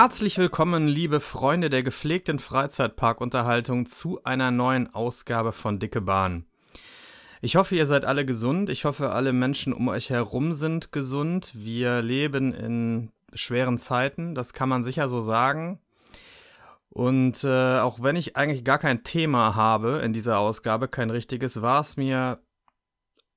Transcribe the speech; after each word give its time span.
Herzlich 0.00 0.38
willkommen, 0.38 0.86
liebe 0.86 1.18
Freunde 1.18 1.70
der 1.70 1.82
gepflegten 1.82 2.38
Freizeitparkunterhaltung, 2.38 3.84
zu 3.84 4.22
einer 4.22 4.52
neuen 4.52 4.94
Ausgabe 4.94 5.50
von 5.50 5.80
Dicke 5.80 6.00
Bahn. 6.00 6.46
Ich 7.40 7.56
hoffe, 7.56 7.74
ihr 7.74 7.84
seid 7.84 8.04
alle 8.04 8.24
gesund. 8.24 8.70
Ich 8.70 8.84
hoffe, 8.84 9.10
alle 9.10 9.32
Menschen 9.32 9.72
um 9.72 9.88
euch 9.88 10.10
herum 10.10 10.52
sind 10.52 10.92
gesund. 10.92 11.50
Wir 11.52 12.00
leben 12.00 12.54
in 12.54 13.10
schweren 13.34 13.76
Zeiten, 13.78 14.36
das 14.36 14.52
kann 14.52 14.68
man 14.68 14.84
sicher 14.84 15.08
so 15.08 15.20
sagen. 15.20 15.80
Und 16.90 17.42
äh, 17.42 17.80
auch 17.80 18.00
wenn 18.00 18.14
ich 18.14 18.36
eigentlich 18.36 18.62
gar 18.62 18.78
kein 18.78 19.02
Thema 19.02 19.56
habe 19.56 20.00
in 20.04 20.12
dieser 20.12 20.38
Ausgabe, 20.38 20.86
kein 20.86 21.10
richtiges, 21.10 21.60
war 21.60 21.80
es 21.80 21.96
mir 21.96 22.38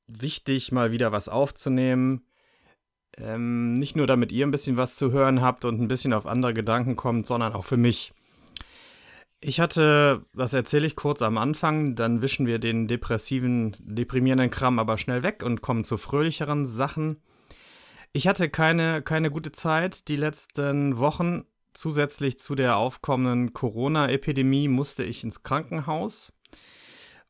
wichtig, 0.06 0.72
mal 0.72 0.92
wieder 0.92 1.12
was 1.12 1.28
aufzunehmen. 1.28 2.22
Ähm, 3.18 3.74
nicht 3.74 3.96
nur 3.96 4.08
damit 4.08 4.32
ihr 4.32 4.46
ein 4.46 4.52
bisschen 4.52 4.78
was 4.78 4.96
zu 4.96 5.12
hören 5.12 5.42
habt 5.42 5.66
und 5.66 5.82
ein 5.82 5.88
bisschen 5.88 6.14
auf 6.14 6.26
andere 6.26 6.54
Gedanken 6.54 6.96
kommt, 6.96 7.28
sondern 7.28 7.54
auch 7.54 7.66
für 7.66 7.78
mich. 7.78 8.14
Ich 9.42 9.60
hatte, 9.60 10.24
das 10.34 10.54
erzähle 10.54 10.86
ich 10.86 10.96
kurz 10.96 11.22
am 11.22 11.38
Anfang, 11.38 11.96
dann 11.96 12.22
wischen 12.22 12.46
wir 12.46 12.60
den 12.60 12.88
depressiven, 12.88 13.76
deprimierenden 13.80 14.52
Kram 14.52 14.78
aber 14.78 14.98
schnell 14.98 15.24
weg 15.24 15.44
und 15.44 15.62
kommen 15.62 15.84
zu 15.84 15.98
fröhlicheren 15.98 16.66
Sachen. 16.66 17.18
Ich 18.14 18.28
hatte 18.28 18.50
keine, 18.50 19.02
keine 19.02 19.32
gute 19.32 19.52
Zeit 19.52 20.08
die 20.10 20.16
letzten 20.16 21.00
Wochen. 21.00 21.46
Zusätzlich 21.74 22.38
zu 22.38 22.54
der 22.54 22.76
aufkommenden 22.76 23.54
Corona-Epidemie 23.54 24.68
musste 24.68 25.04
ich 25.04 25.24
ins 25.24 25.42
Krankenhaus 25.42 26.34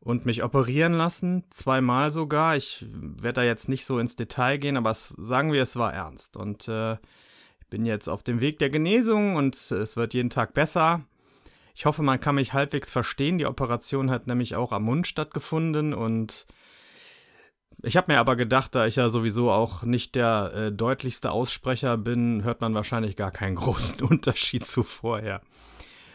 und 0.01 0.25
mich 0.25 0.43
operieren 0.43 0.93
lassen, 0.93 1.43
zweimal 1.51 2.11
sogar. 2.11 2.55
Ich 2.55 2.85
werde 2.91 3.41
da 3.41 3.43
jetzt 3.43 3.69
nicht 3.69 3.85
so 3.85 3.99
ins 3.99 4.15
Detail 4.15 4.57
gehen, 4.57 4.75
aber 4.75 4.91
es, 4.91 5.13
sagen 5.17 5.53
wir, 5.53 5.61
es 5.61 5.75
war 5.75 5.93
ernst. 5.93 6.37
Und 6.37 6.67
äh, 6.67 6.93
ich 6.93 7.67
bin 7.69 7.85
jetzt 7.85 8.07
auf 8.09 8.23
dem 8.23 8.41
Weg 8.41 8.59
der 8.59 8.69
Genesung 8.69 9.35
und 9.35 9.55
es 9.55 9.95
wird 9.95 10.13
jeden 10.13 10.31
Tag 10.31 10.53
besser. 10.53 11.05
Ich 11.75 11.85
hoffe, 11.85 12.01
man 12.01 12.19
kann 12.19 12.35
mich 12.35 12.53
halbwegs 12.53 12.91
verstehen. 12.91 13.37
Die 13.37 13.45
Operation 13.45 14.09
hat 14.09 14.27
nämlich 14.27 14.55
auch 14.55 14.71
am 14.71 14.83
Mund 14.83 15.07
stattgefunden 15.07 15.93
und 15.93 16.47
ich 17.83 17.97
habe 17.97 18.11
mir 18.11 18.19
aber 18.19 18.35
gedacht, 18.35 18.75
da 18.75 18.85
ich 18.85 18.97
ja 18.97 19.09
sowieso 19.09 19.51
auch 19.51 19.83
nicht 19.83 20.15
der 20.15 20.51
äh, 20.53 20.71
deutlichste 20.71 21.31
Aussprecher 21.31 21.97
bin, 21.97 22.43
hört 22.43 22.61
man 22.61 22.73
wahrscheinlich 22.73 23.15
gar 23.15 23.31
keinen 23.31 23.55
großen 23.55 24.01
Unterschied 24.01 24.65
zu 24.65 24.83
vorher. 24.83 25.41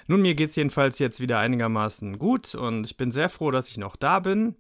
Nun, 0.06 0.22
mir 0.22 0.34
geht 0.34 0.50
es 0.50 0.56
jedenfalls 0.56 0.98
jetzt 0.98 1.20
wieder 1.20 1.38
einigermaßen 1.38 2.18
gut 2.18 2.54
und 2.54 2.86
ich 2.86 2.96
bin 2.96 3.10
sehr 3.10 3.28
froh, 3.28 3.50
dass 3.50 3.68
ich 3.68 3.78
noch 3.78 3.96
da 3.96 4.20
bin. 4.20 4.56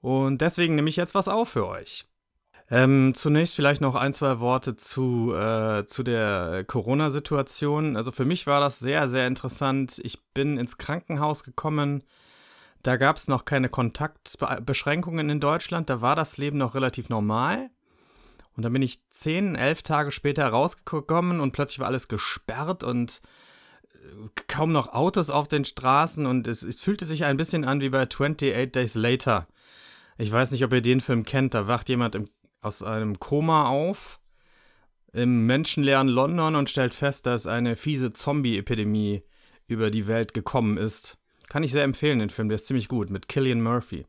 Und 0.00 0.40
deswegen 0.40 0.74
nehme 0.74 0.88
ich 0.88 0.96
jetzt 0.96 1.14
was 1.14 1.28
auf 1.28 1.50
für 1.50 1.66
euch. 1.66 2.06
Ähm, 2.70 3.14
zunächst 3.14 3.56
vielleicht 3.56 3.80
noch 3.80 3.96
ein, 3.96 4.12
zwei 4.12 4.38
Worte 4.38 4.76
zu, 4.76 5.34
äh, 5.34 5.86
zu 5.86 6.02
der 6.04 6.64
Corona-Situation. 6.64 7.96
Also 7.96 8.12
für 8.12 8.24
mich 8.24 8.46
war 8.46 8.60
das 8.60 8.78
sehr, 8.78 9.08
sehr 9.08 9.26
interessant. 9.26 10.00
Ich 10.04 10.22
bin 10.34 10.56
ins 10.56 10.78
Krankenhaus 10.78 11.42
gekommen. 11.42 12.04
Da 12.82 12.96
gab 12.96 13.16
es 13.16 13.28
noch 13.28 13.44
keine 13.44 13.68
Kontaktbeschränkungen 13.68 15.30
in 15.30 15.40
Deutschland. 15.40 15.90
Da 15.90 16.00
war 16.00 16.14
das 16.14 16.38
Leben 16.38 16.58
noch 16.58 16.74
relativ 16.74 17.08
normal. 17.08 17.70
Und 18.56 18.62
dann 18.62 18.72
bin 18.72 18.82
ich 18.82 19.00
zehn, 19.10 19.56
elf 19.56 19.82
Tage 19.82 20.12
später 20.12 20.48
rausgekommen 20.48 21.40
und 21.40 21.52
plötzlich 21.52 21.80
war 21.80 21.88
alles 21.88 22.08
gesperrt 22.08 22.84
und 22.84 23.20
kaum 24.48 24.72
noch 24.72 24.92
Autos 24.92 25.30
auf 25.30 25.48
den 25.48 25.64
Straßen 25.64 26.26
und 26.26 26.46
es, 26.46 26.62
es 26.62 26.80
fühlte 26.80 27.06
sich 27.06 27.24
ein 27.24 27.36
bisschen 27.36 27.64
an 27.64 27.80
wie 27.80 27.88
bei 27.88 28.02
28 28.02 28.72
Days 28.72 28.94
Later. 28.94 29.46
Ich 30.18 30.30
weiß 30.30 30.50
nicht, 30.50 30.64
ob 30.64 30.72
ihr 30.72 30.82
den 30.82 31.00
Film 31.00 31.24
kennt. 31.24 31.54
Da 31.54 31.66
wacht 31.66 31.88
jemand 31.88 32.14
im 32.14 32.28
aus 32.62 32.82
einem 32.82 33.18
Koma 33.18 33.68
auf 33.68 34.20
im 35.12 35.46
menschenleeren 35.46 36.08
London 36.08 36.54
und 36.54 36.70
stellt 36.70 36.94
fest, 36.94 37.26
dass 37.26 37.46
eine 37.46 37.74
fiese 37.74 38.12
Zombie-Epidemie 38.12 39.22
über 39.66 39.90
die 39.90 40.06
Welt 40.06 40.34
gekommen 40.34 40.76
ist. 40.76 41.18
Kann 41.48 41.64
ich 41.64 41.72
sehr 41.72 41.82
empfehlen, 41.84 42.20
den 42.20 42.30
Film, 42.30 42.48
der 42.48 42.56
ist 42.56 42.66
ziemlich 42.66 42.86
gut, 42.86 43.10
mit 43.10 43.28
Killian 43.28 43.60
Murphy. 43.60 44.06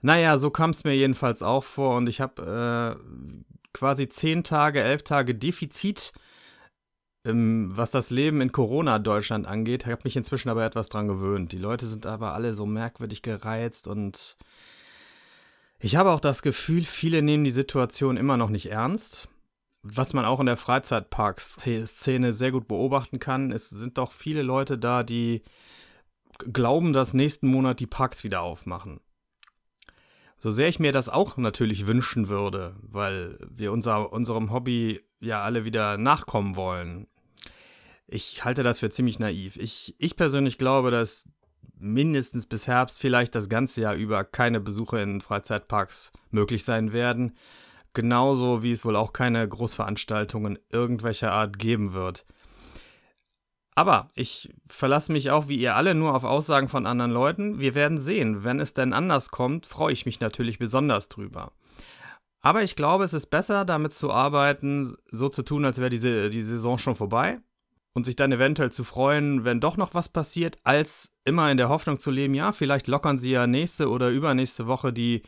Naja, 0.00 0.38
so 0.38 0.50
kam 0.50 0.70
es 0.70 0.82
mir 0.82 0.96
jedenfalls 0.96 1.42
auch 1.42 1.62
vor 1.62 1.96
und 1.96 2.08
ich 2.08 2.20
habe 2.20 2.98
äh, 2.98 3.68
quasi 3.72 4.08
zehn 4.08 4.42
Tage, 4.42 4.82
elf 4.82 5.04
Tage 5.04 5.36
Defizit, 5.36 6.12
was 7.26 7.90
das 7.90 8.10
Leben 8.10 8.40
in 8.40 8.52
Corona-Deutschland 8.52 9.46
angeht. 9.46 9.86
Habe 9.86 10.02
mich 10.04 10.16
inzwischen 10.16 10.48
aber 10.48 10.64
etwas 10.64 10.88
dran 10.88 11.08
gewöhnt. 11.08 11.52
Die 11.52 11.58
Leute 11.58 11.86
sind 11.86 12.06
aber 12.06 12.34
alle 12.34 12.54
so 12.54 12.66
merkwürdig 12.66 13.22
gereizt 13.22 13.88
und 13.88 14.36
ich 15.78 15.96
habe 15.96 16.10
auch 16.10 16.20
das 16.20 16.42
Gefühl, 16.42 16.84
viele 16.84 17.22
nehmen 17.22 17.44
die 17.44 17.50
Situation 17.50 18.16
immer 18.16 18.36
noch 18.36 18.48
nicht 18.48 18.70
ernst. 18.70 19.28
Was 19.82 20.14
man 20.14 20.24
auch 20.24 20.40
in 20.40 20.46
der 20.46 20.56
Freizeitpark-Szene 20.56 22.32
sehr 22.32 22.50
gut 22.50 22.66
beobachten 22.66 23.20
kann, 23.20 23.52
es 23.52 23.68
sind 23.68 23.98
doch 23.98 24.10
viele 24.10 24.42
Leute 24.42 24.78
da, 24.78 25.02
die 25.02 25.42
glauben, 26.38 26.92
dass 26.92 27.14
nächsten 27.14 27.48
Monat 27.48 27.80
die 27.80 27.86
Parks 27.86 28.24
wieder 28.24 28.40
aufmachen. 28.40 29.00
So 30.38 30.50
sehr 30.50 30.68
ich 30.68 30.80
mir 30.80 30.92
das 30.92 31.08
auch 31.08 31.36
natürlich 31.36 31.86
wünschen 31.86 32.28
würde, 32.28 32.76
weil 32.82 33.38
wir 33.48 33.72
unser, 33.72 34.12
unserem 34.12 34.52
Hobby 34.52 35.00
ja 35.20 35.42
alle 35.42 35.64
wieder 35.64 35.96
nachkommen 35.96 36.56
wollen. 36.56 37.06
Ich 38.08 38.44
halte 38.44 38.62
das 38.62 38.78
für 38.78 38.90
ziemlich 38.90 39.18
naiv. 39.18 39.56
Ich, 39.56 39.94
ich 39.98 40.16
persönlich 40.16 40.58
glaube, 40.58 40.90
dass 40.90 41.24
mindestens 41.78 42.46
bis 42.46 42.66
Herbst, 42.66 43.00
vielleicht 43.00 43.34
das 43.34 43.48
ganze 43.48 43.80
Jahr 43.80 43.94
über 43.94 44.24
keine 44.24 44.60
Besuche 44.60 45.00
in 45.00 45.20
Freizeitparks 45.20 46.12
möglich 46.30 46.64
sein 46.64 46.92
werden. 46.92 47.36
Genauso 47.92 48.62
wie 48.62 48.72
es 48.72 48.84
wohl 48.84 48.96
auch 48.96 49.12
keine 49.12 49.46
Großveranstaltungen 49.46 50.58
irgendwelcher 50.70 51.32
Art 51.32 51.58
geben 51.58 51.92
wird. 51.92 52.26
Aber 53.74 54.08
ich 54.14 54.54
verlasse 54.68 55.12
mich 55.12 55.30
auch 55.30 55.48
wie 55.48 55.58
ihr 55.58 55.76
alle 55.76 55.94
nur 55.94 56.14
auf 56.14 56.24
Aussagen 56.24 56.68
von 56.68 56.86
anderen 56.86 57.10
Leuten. 57.10 57.58
Wir 57.60 57.74
werden 57.74 57.98
sehen. 57.98 58.42
Wenn 58.42 58.60
es 58.60 58.72
denn 58.72 58.94
anders 58.94 59.30
kommt, 59.30 59.66
freue 59.66 59.92
ich 59.92 60.06
mich 60.06 60.20
natürlich 60.20 60.58
besonders 60.58 61.08
drüber. 61.08 61.52
Aber 62.40 62.62
ich 62.62 62.76
glaube, 62.76 63.04
es 63.04 63.12
ist 63.12 63.26
besser, 63.26 63.64
damit 63.64 63.92
zu 63.92 64.10
arbeiten, 64.10 64.96
so 65.10 65.28
zu 65.28 65.42
tun, 65.42 65.64
als 65.64 65.78
wäre 65.78 65.90
diese 65.90 66.30
die 66.30 66.42
Saison 66.42 66.78
schon 66.78 66.94
vorbei 66.94 67.40
und 67.96 68.04
sich 68.04 68.14
dann 68.14 68.30
eventuell 68.30 68.70
zu 68.70 68.84
freuen, 68.84 69.46
wenn 69.46 69.58
doch 69.58 69.78
noch 69.78 69.94
was 69.94 70.10
passiert, 70.10 70.58
als 70.64 71.16
immer 71.24 71.50
in 71.50 71.56
der 71.56 71.70
Hoffnung 71.70 71.98
zu 71.98 72.10
leben, 72.10 72.34
ja, 72.34 72.52
vielleicht 72.52 72.88
lockern 72.88 73.18
sie 73.18 73.30
ja 73.30 73.46
nächste 73.46 73.88
oder 73.88 74.10
übernächste 74.10 74.66
Woche 74.66 74.92
die, 74.92 75.22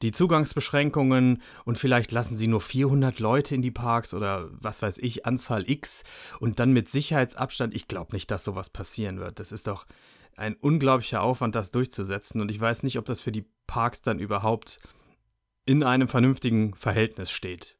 die 0.00 0.12
Zugangsbeschränkungen 0.12 1.42
und 1.66 1.76
vielleicht 1.76 2.12
lassen 2.12 2.38
sie 2.38 2.46
nur 2.46 2.62
400 2.62 3.18
Leute 3.18 3.54
in 3.54 3.60
die 3.60 3.70
Parks 3.70 4.14
oder 4.14 4.48
was 4.50 4.80
weiß 4.80 4.96
ich, 4.96 5.26
Anzahl 5.26 5.68
X 5.68 6.04
und 6.40 6.58
dann 6.58 6.72
mit 6.72 6.88
Sicherheitsabstand. 6.88 7.74
Ich 7.74 7.86
glaube 7.86 8.16
nicht, 8.16 8.30
dass 8.30 8.44
sowas 8.44 8.70
passieren 8.70 9.20
wird. 9.20 9.38
Das 9.38 9.52
ist 9.52 9.66
doch 9.66 9.84
ein 10.36 10.54
unglaublicher 10.54 11.20
Aufwand, 11.20 11.54
das 11.54 11.70
durchzusetzen 11.70 12.40
und 12.40 12.50
ich 12.50 12.58
weiß 12.58 12.82
nicht, 12.82 12.96
ob 12.98 13.04
das 13.04 13.20
für 13.20 13.32
die 13.32 13.44
Parks 13.66 14.00
dann 14.00 14.20
überhaupt 14.20 14.78
in 15.66 15.82
einem 15.82 16.08
vernünftigen 16.08 16.74
Verhältnis 16.76 17.30
steht. 17.30 17.76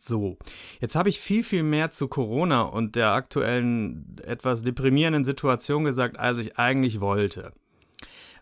So, 0.00 0.38
jetzt 0.80 0.94
habe 0.94 1.08
ich 1.08 1.18
viel, 1.18 1.42
viel 1.42 1.64
mehr 1.64 1.90
zu 1.90 2.06
Corona 2.06 2.62
und 2.62 2.94
der 2.94 3.10
aktuellen 3.10 4.16
etwas 4.22 4.62
deprimierenden 4.62 5.24
Situation 5.24 5.82
gesagt, 5.82 6.18
als 6.20 6.38
ich 6.38 6.56
eigentlich 6.56 7.00
wollte. 7.00 7.52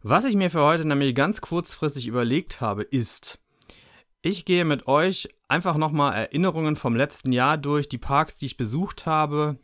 Was 0.03 0.27
ich 0.27 0.37
mir 0.37 0.51
für 0.51 0.61
heute 0.61 0.87
nämlich 0.87 1.15
ganz 1.15 1.41
kurzfristig 1.41 2.07
überlegt 2.07 2.61
habe, 2.61 2.83
ist, 2.83 3.39
ich 4.21 4.45
gehe 4.45 4.67
mit 4.67 4.87
euch 4.87 5.31
einfach 5.49 5.79
nochmal 5.79 6.15
Erinnerungen 6.15 6.77
vom 6.77 6.95
letzten 6.95 7.33
Jahr 7.33 7.57
durch, 7.57 7.89
die 7.89 7.99
Parks, 7.99 8.37
die 8.37 8.47
ich 8.47 8.59
besucht 8.59 9.07
habe, 9.07 9.57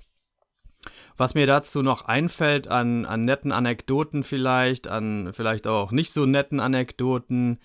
was 1.19 1.35
mir 1.35 1.47
dazu 1.47 1.83
noch 1.83 2.07
einfällt 2.07 2.69
an, 2.69 3.05
an 3.05 3.27
netten 3.27 3.53
Anekdoten 3.53 4.25
vielleicht, 4.25 4.89
an 4.89 5.33
vielleicht 5.35 5.67
auch 5.67 5.93
nicht 5.93 6.11
so 6.11 6.25
netten 6.25 6.59
Anekdoten, 6.59 7.59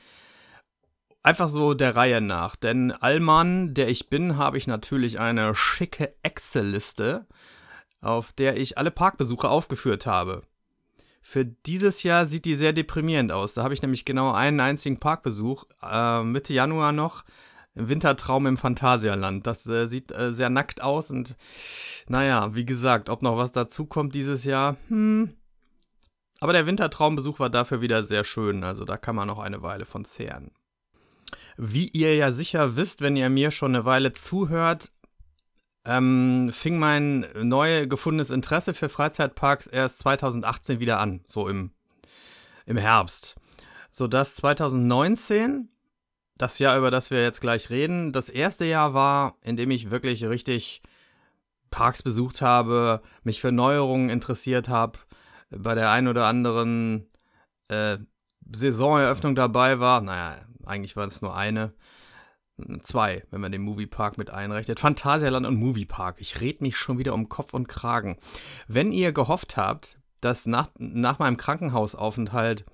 Einfach 1.27 1.49
so 1.49 1.73
der 1.73 1.93
Reihe 1.97 2.21
nach, 2.21 2.55
denn 2.55 2.93
Allmann, 2.93 3.73
der 3.73 3.89
ich 3.89 4.09
bin, 4.09 4.37
habe 4.37 4.57
ich 4.57 4.65
natürlich 4.65 5.19
eine 5.19 5.53
schicke 5.55 6.15
Excel-Liste, 6.23 7.27
auf 7.99 8.31
der 8.31 8.55
ich 8.55 8.77
alle 8.77 8.91
Parkbesuche 8.91 9.49
aufgeführt 9.49 10.05
habe. 10.05 10.43
Für 11.21 11.43
dieses 11.43 12.03
Jahr 12.03 12.25
sieht 12.25 12.45
die 12.45 12.55
sehr 12.55 12.71
deprimierend 12.71 13.33
aus. 13.33 13.55
Da 13.55 13.63
habe 13.65 13.73
ich 13.73 13.81
nämlich 13.81 14.05
genau 14.05 14.31
einen 14.31 14.61
einzigen 14.61 15.01
Parkbesuch, 15.01 15.65
äh, 15.83 16.23
Mitte 16.23 16.53
Januar 16.53 16.93
noch, 16.93 17.25
Wintertraum 17.73 18.47
im 18.47 18.55
Phantasialand. 18.55 19.45
Das 19.45 19.67
äh, 19.67 19.85
sieht 19.85 20.13
äh, 20.13 20.33
sehr 20.33 20.49
nackt 20.49 20.81
aus 20.81 21.11
und 21.11 21.35
naja, 22.07 22.55
wie 22.55 22.65
gesagt, 22.65 23.09
ob 23.09 23.21
noch 23.21 23.35
was 23.35 23.51
dazu 23.51 23.85
kommt 23.85 24.15
dieses 24.15 24.45
Jahr, 24.45 24.77
hm. 24.87 25.33
Aber 26.39 26.53
der 26.53 26.67
Wintertraumbesuch 26.67 27.39
war 27.39 27.49
dafür 27.49 27.81
wieder 27.81 28.05
sehr 28.05 28.23
schön, 28.23 28.63
also 28.63 28.85
da 28.85 28.95
kann 28.95 29.17
man 29.17 29.27
noch 29.27 29.39
eine 29.39 29.61
Weile 29.61 29.83
von 29.85 30.05
zehren. 30.05 30.51
Wie 31.57 31.87
ihr 31.89 32.15
ja 32.15 32.31
sicher 32.31 32.75
wisst, 32.75 33.01
wenn 33.01 33.15
ihr 33.15 33.29
mir 33.29 33.49
schon 33.51 33.75
eine 33.75 33.83
Weile 33.83 34.13
zuhört, 34.13 34.91
ähm, 35.85 36.49
fing 36.51 36.77
mein 36.77 37.25
neu 37.41 37.87
gefundenes 37.87 38.29
Interesse 38.29 38.73
für 38.73 38.89
Freizeitparks 38.89 39.65
erst 39.67 39.99
2018 39.99 40.79
wieder 40.79 40.99
an, 40.99 41.21
so 41.25 41.47
im, 41.47 41.71
im 42.65 42.77
Herbst. 42.77 43.35
Sodass 43.89 44.35
2019, 44.35 45.69
das 46.37 46.59
Jahr, 46.59 46.77
über 46.77 46.91
das 46.91 47.09
wir 47.09 47.23
jetzt 47.23 47.41
gleich 47.41 47.69
reden, 47.71 48.11
das 48.11 48.29
erste 48.29 48.65
Jahr 48.65 48.93
war, 48.93 49.37
in 49.41 49.55
dem 49.55 49.71
ich 49.71 49.89
wirklich 49.89 50.25
richtig 50.25 50.83
Parks 51.71 52.03
besucht 52.03 52.41
habe, 52.41 53.01
mich 53.23 53.41
für 53.41 53.51
Neuerungen 53.51 54.09
interessiert 54.09 54.69
habe, 54.69 54.99
bei 55.49 55.73
der 55.73 55.89
einen 55.89 56.07
oder 56.07 56.25
anderen 56.27 57.09
äh, 57.69 57.97
Saisoneröffnung 58.51 59.35
dabei 59.35 59.79
war. 59.79 60.01
Naja, 60.01 60.37
eigentlich 60.67 60.95
war 60.95 61.07
es 61.07 61.21
nur 61.21 61.35
eine. 61.35 61.73
Zwei, 62.81 63.23
wenn 63.29 63.41
man 63.41 63.51
den 63.51 63.61
Moviepark 63.61 64.17
mit 64.17 64.31
einrechnet. 64.31 64.79
Phantasialand 64.79 65.45
und 65.45 65.57
Moviepark. 65.57 66.19
Ich 66.19 66.41
red 66.41 66.61
mich 66.61 66.75
schon 66.75 66.97
wieder 66.97 67.13
um 67.13 67.29
Kopf 67.29 67.53
und 67.53 67.67
Kragen. 67.67 68.17
Wenn 68.67 68.91
ihr 68.91 69.11
gehofft 69.11 69.57
habt, 69.57 69.99
dass 70.21 70.47
nach, 70.47 70.69
nach 70.79 71.19
meinem 71.19 71.37
Krankenhausaufenthalt 71.37 72.65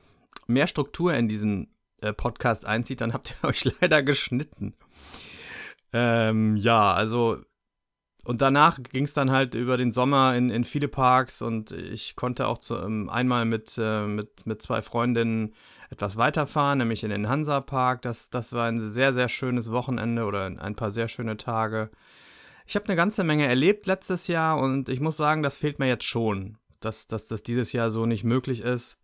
mehr 0.48 0.68
Struktur 0.68 1.14
in 1.14 1.28
diesen 1.28 1.76
äh, 2.02 2.14
Podcast 2.14 2.66
einzieht, 2.66 3.02
dann 3.02 3.14
habt 3.14 3.36
ihr 3.42 3.44
euch 3.50 3.66
leider 3.82 4.04
geschnitten. 4.04 4.74
Ähm, 5.92 6.56
ja, 6.56 6.94
also 6.94 7.40
und 8.26 8.42
danach 8.42 8.80
ging 8.82 9.04
es 9.04 9.14
dann 9.14 9.32
halt 9.32 9.54
über 9.54 9.76
den 9.76 9.92
Sommer 9.92 10.36
in, 10.36 10.50
in 10.50 10.64
viele 10.64 10.88
Parks 10.88 11.42
und 11.42 11.72
ich 11.72 12.16
konnte 12.16 12.48
auch 12.48 12.58
zu, 12.58 12.78
ähm, 12.78 13.10
einmal 13.10 13.44
mit, 13.44 13.78
äh, 13.78 14.08
mit, 14.08 14.46
mit 14.46 14.62
zwei 14.62 14.82
Freundinnen 14.82 15.54
etwas 15.94 16.18
weiterfahren, 16.18 16.80
nämlich 16.80 17.04
in 17.04 17.10
den 17.10 17.30
Hansa-Park. 17.30 18.02
Das, 18.02 18.30
das 18.30 18.54
war 18.54 18.68
ein 18.68 18.82
sehr, 18.82 19.14
sehr 19.14 19.30
schönes 19.30 19.72
Wochenende 19.72 20.26
oder 20.26 20.46
ein 20.46 20.76
paar 20.76 20.92
sehr 20.92 21.08
schöne 21.08 21.38
Tage. 21.38 21.90
Ich 22.66 22.76
habe 22.76 22.86
eine 22.86 22.96
ganze 22.96 23.24
Menge 23.24 23.48
erlebt 23.48 23.88
letztes 23.88 24.28
Jahr 24.28 24.58
und 24.58 24.90
ich 24.90 25.00
muss 25.00 25.18
sagen, 25.18 25.44
das 25.44 25.58
fehlt 25.58 25.80
mir 25.80 25.88
jetzt 25.88 26.06
schon, 26.06 26.58
dass, 26.80 27.08
dass 27.08 27.28
das 27.28 27.44
dieses 27.44 27.72
Jahr 27.72 27.92
so 27.92 28.06
nicht 28.06 28.24
möglich 28.24 28.62
ist. 28.62 28.98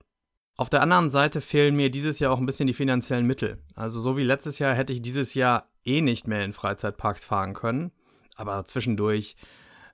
Auf 0.56 0.70
der 0.70 0.82
anderen 0.82 1.10
Seite 1.10 1.40
fehlen 1.42 1.76
mir 1.76 1.90
dieses 1.90 2.20
Jahr 2.20 2.34
auch 2.34 2.40
ein 2.40 2.46
bisschen 2.46 2.68
die 2.68 2.74
finanziellen 2.74 3.26
Mittel. 3.26 3.64
Also 3.76 4.00
so 4.02 4.18
wie 4.18 4.24
letztes 4.24 4.60
Jahr 4.60 4.76
hätte 4.76 4.92
ich 4.92 5.02
dieses 5.02 5.34
Jahr 5.34 5.70
eh 5.86 6.02
nicht 6.02 6.28
mehr 6.28 6.44
in 6.44 6.54
Freizeitparks 6.54 7.26
fahren 7.26 7.54
können 7.54 7.92
aber 8.40 8.66
zwischendurch 8.66 9.36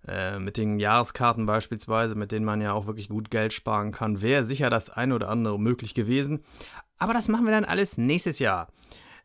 äh, 0.07 0.37
mit 0.37 0.57
den 0.57 0.79
Jahreskarten 0.79 1.45
beispielsweise, 1.45 2.15
mit 2.15 2.31
denen 2.31 2.45
man 2.45 2.61
ja 2.61 2.73
auch 2.73 2.85
wirklich 2.85 3.09
gut 3.09 3.31
Geld 3.31 3.53
sparen 3.53 3.91
kann, 3.91 4.21
wäre 4.21 4.45
sicher 4.45 4.69
das 4.69 4.89
eine 4.89 5.15
oder 5.15 5.29
andere 5.29 5.59
möglich 5.59 5.95
gewesen. 5.95 6.43
Aber 6.97 7.13
das 7.13 7.27
machen 7.27 7.45
wir 7.45 7.51
dann 7.51 7.65
alles 7.65 7.97
nächstes 7.97 8.39
Jahr. 8.39 8.67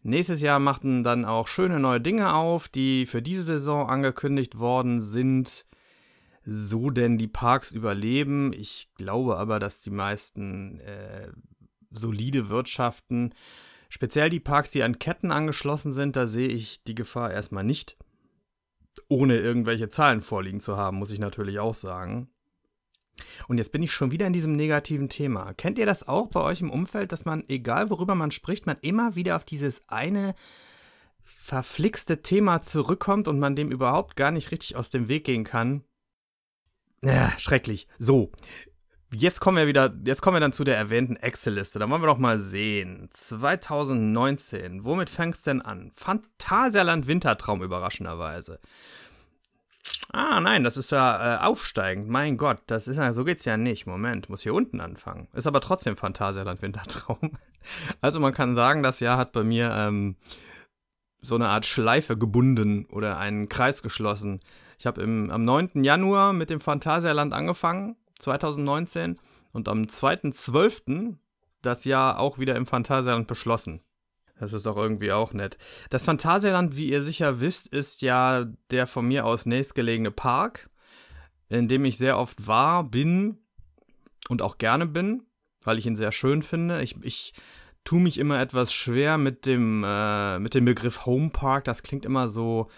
Nächstes 0.02 0.40
Jahr 0.40 0.58
machten 0.58 1.02
dann 1.02 1.24
auch 1.24 1.46
schöne 1.46 1.78
neue 1.78 2.00
Dinge 2.00 2.34
auf, 2.34 2.68
die 2.68 3.06
für 3.06 3.20
diese 3.20 3.42
Saison 3.42 3.88
angekündigt 3.88 4.58
worden 4.58 5.02
sind. 5.02 5.66
So 6.44 6.90
denn 6.90 7.18
die 7.18 7.28
Parks 7.28 7.72
überleben. 7.72 8.52
Ich 8.54 8.88
glaube 8.96 9.36
aber, 9.36 9.58
dass 9.58 9.82
die 9.82 9.90
meisten 9.90 10.80
äh, 10.80 11.30
solide 11.90 12.48
wirtschaften. 12.48 13.34
Speziell 13.90 14.30
die 14.30 14.40
Parks, 14.40 14.70
die 14.70 14.82
an 14.82 14.98
Ketten 14.98 15.32
angeschlossen 15.32 15.92
sind, 15.92 16.16
da 16.16 16.26
sehe 16.26 16.48
ich 16.48 16.82
die 16.84 16.94
Gefahr 16.94 17.30
erstmal 17.30 17.64
nicht 17.64 17.96
ohne 19.08 19.36
irgendwelche 19.36 19.88
Zahlen 19.88 20.20
vorliegen 20.20 20.60
zu 20.60 20.76
haben, 20.76 20.98
muss 20.98 21.10
ich 21.10 21.18
natürlich 21.18 21.58
auch 21.58 21.74
sagen. 21.74 22.28
Und 23.48 23.58
jetzt 23.58 23.72
bin 23.72 23.82
ich 23.82 23.92
schon 23.92 24.10
wieder 24.10 24.26
in 24.26 24.32
diesem 24.32 24.52
negativen 24.52 25.08
Thema. 25.08 25.54
Kennt 25.54 25.78
ihr 25.78 25.86
das 25.86 26.06
auch 26.06 26.28
bei 26.28 26.40
euch 26.40 26.60
im 26.60 26.70
Umfeld, 26.70 27.12
dass 27.12 27.24
man, 27.24 27.44
egal 27.48 27.90
worüber 27.90 28.14
man 28.14 28.30
spricht, 28.30 28.66
man 28.66 28.78
immer 28.80 29.14
wieder 29.14 29.36
auf 29.36 29.44
dieses 29.44 29.88
eine 29.88 30.34
verflixte 31.22 32.22
Thema 32.22 32.60
zurückkommt 32.60 33.28
und 33.28 33.38
man 33.38 33.56
dem 33.56 33.70
überhaupt 33.70 34.16
gar 34.16 34.30
nicht 34.30 34.50
richtig 34.50 34.76
aus 34.76 34.90
dem 34.90 35.08
Weg 35.08 35.24
gehen 35.24 35.44
kann? 35.44 35.84
Ja, 37.02 37.32
schrecklich. 37.38 37.88
So, 37.98 38.30
Jetzt 39.12 39.40
kommen 39.40 39.56
wir 39.56 39.66
wieder, 39.66 39.92
jetzt 40.04 40.22
kommen 40.22 40.36
wir 40.36 40.40
dann 40.40 40.52
zu 40.52 40.62
der 40.62 40.76
erwähnten 40.76 41.16
Excel-Liste. 41.16 41.80
Da 41.80 41.90
wollen 41.90 42.00
wir 42.00 42.06
doch 42.06 42.18
mal 42.18 42.38
sehen. 42.38 43.08
2019. 43.10 44.84
Womit 44.84 45.10
fängt 45.10 45.34
es 45.34 45.42
denn 45.42 45.60
an? 45.62 45.90
Phantasialand 45.96 47.08
Wintertraum 47.08 47.60
überraschenderweise. 47.60 48.60
Ah, 50.12 50.40
nein, 50.40 50.64
das 50.64 50.76
ist 50.76 50.90
ja 50.90 51.36
äh, 51.36 51.38
aufsteigend. 51.40 52.08
Mein 52.08 52.36
Gott, 52.36 52.58
das 52.66 52.88
ist 52.88 52.96
ja, 52.96 53.12
so 53.12 53.24
geht's 53.24 53.44
ja 53.44 53.56
nicht. 53.56 53.86
Moment, 53.86 54.28
muss 54.28 54.42
hier 54.42 54.54
unten 54.54 54.80
anfangen. 54.80 55.28
Ist 55.32 55.46
aber 55.46 55.60
trotzdem 55.60 55.96
Phantasialand 55.96 56.62
Wintertraum. 56.62 57.18
Also 58.00 58.20
man 58.20 58.32
kann 58.32 58.56
sagen, 58.56 58.82
das 58.82 59.00
Jahr 59.00 59.18
hat 59.18 59.32
bei 59.32 59.44
mir 59.44 59.70
ähm, 59.76 60.16
so 61.20 61.34
eine 61.34 61.48
Art 61.48 61.66
Schleife 61.66 62.16
gebunden 62.16 62.86
oder 62.86 63.18
einen 63.18 63.50
Kreis 63.50 63.82
geschlossen. 63.82 64.40
Ich 64.78 64.86
habe 64.86 65.02
am 65.02 65.44
9. 65.44 65.84
Januar 65.84 66.32
mit 66.32 66.48
dem 66.48 66.58
Phantasialand 66.58 67.34
angefangen 67.34 67.96
2019 68.18 69.18
und 69.52 69.68
am 69.68 69.82
2.12. 69.82 71.16
das 71.60 71.84
Jahr 71.84 72.18
auch 72.18 72.38
wieder 72.38 72.56
im 72.56 72.64
Phantasialand 72.64 73.26
beschlossen. 73.26 73.82
Das 74.40 74.54
ist 74.54 74.64
doch 74.64 74.78
irgendwie 74.78 75.12
auch 75.12 75.34
nett. 75.34 75.58
Das 75.90 76.06
Phantasialand, 76.06 76.74
wie 76.74 76.88
ihr 76.88 77.02
sicher 77.02 77.40
wisst, 77.40 77.68
ist 77.68 78.00
ja 78.00 78.46
der 78.70 78.86
von 78.86 79.06
mir 79.06 79.26
aus 79.26 79.44
nächstgelegene 79.44 80.10
Park, 80.10 80.70
in 81.50 81.68
dem 81.68 81.84
ich 81.84 81.98
sehr 81.98 82.18
oft 82.18 82.46
war, 82.46 82.84
bin 82.84 83.36
und 84.30 84.40
auch 84.40 84.56
gerne 84.56 84.86
bin, 84.86 85.24
weil 85.62 85.78
ich 85.78 85.84
ihn 85.84 85.94
sehr 85.94 86.10
schön 86.10 86.40
finde. 86.40 86.80
Ich, 86.80 86.96
ich 87.02 87.34
tue 87.84 88.00
mich 88.00 88.16
immer 88.16 88.40
etwas 88.40 88.72
schwer 88.72 89.18
mit 89.18 89.44
dem, 89.44 89.84
äh, 89.86 90.38
mit 90.38 90.54
dem 90.54 90.64
Begriff 90.64 91.04
Home 91.04 91.28
Park. 91.28 91.64
Das 91.64 91.82
klingt 91.82 92.06
immer 92.06 92.28
so, 92.28 92.70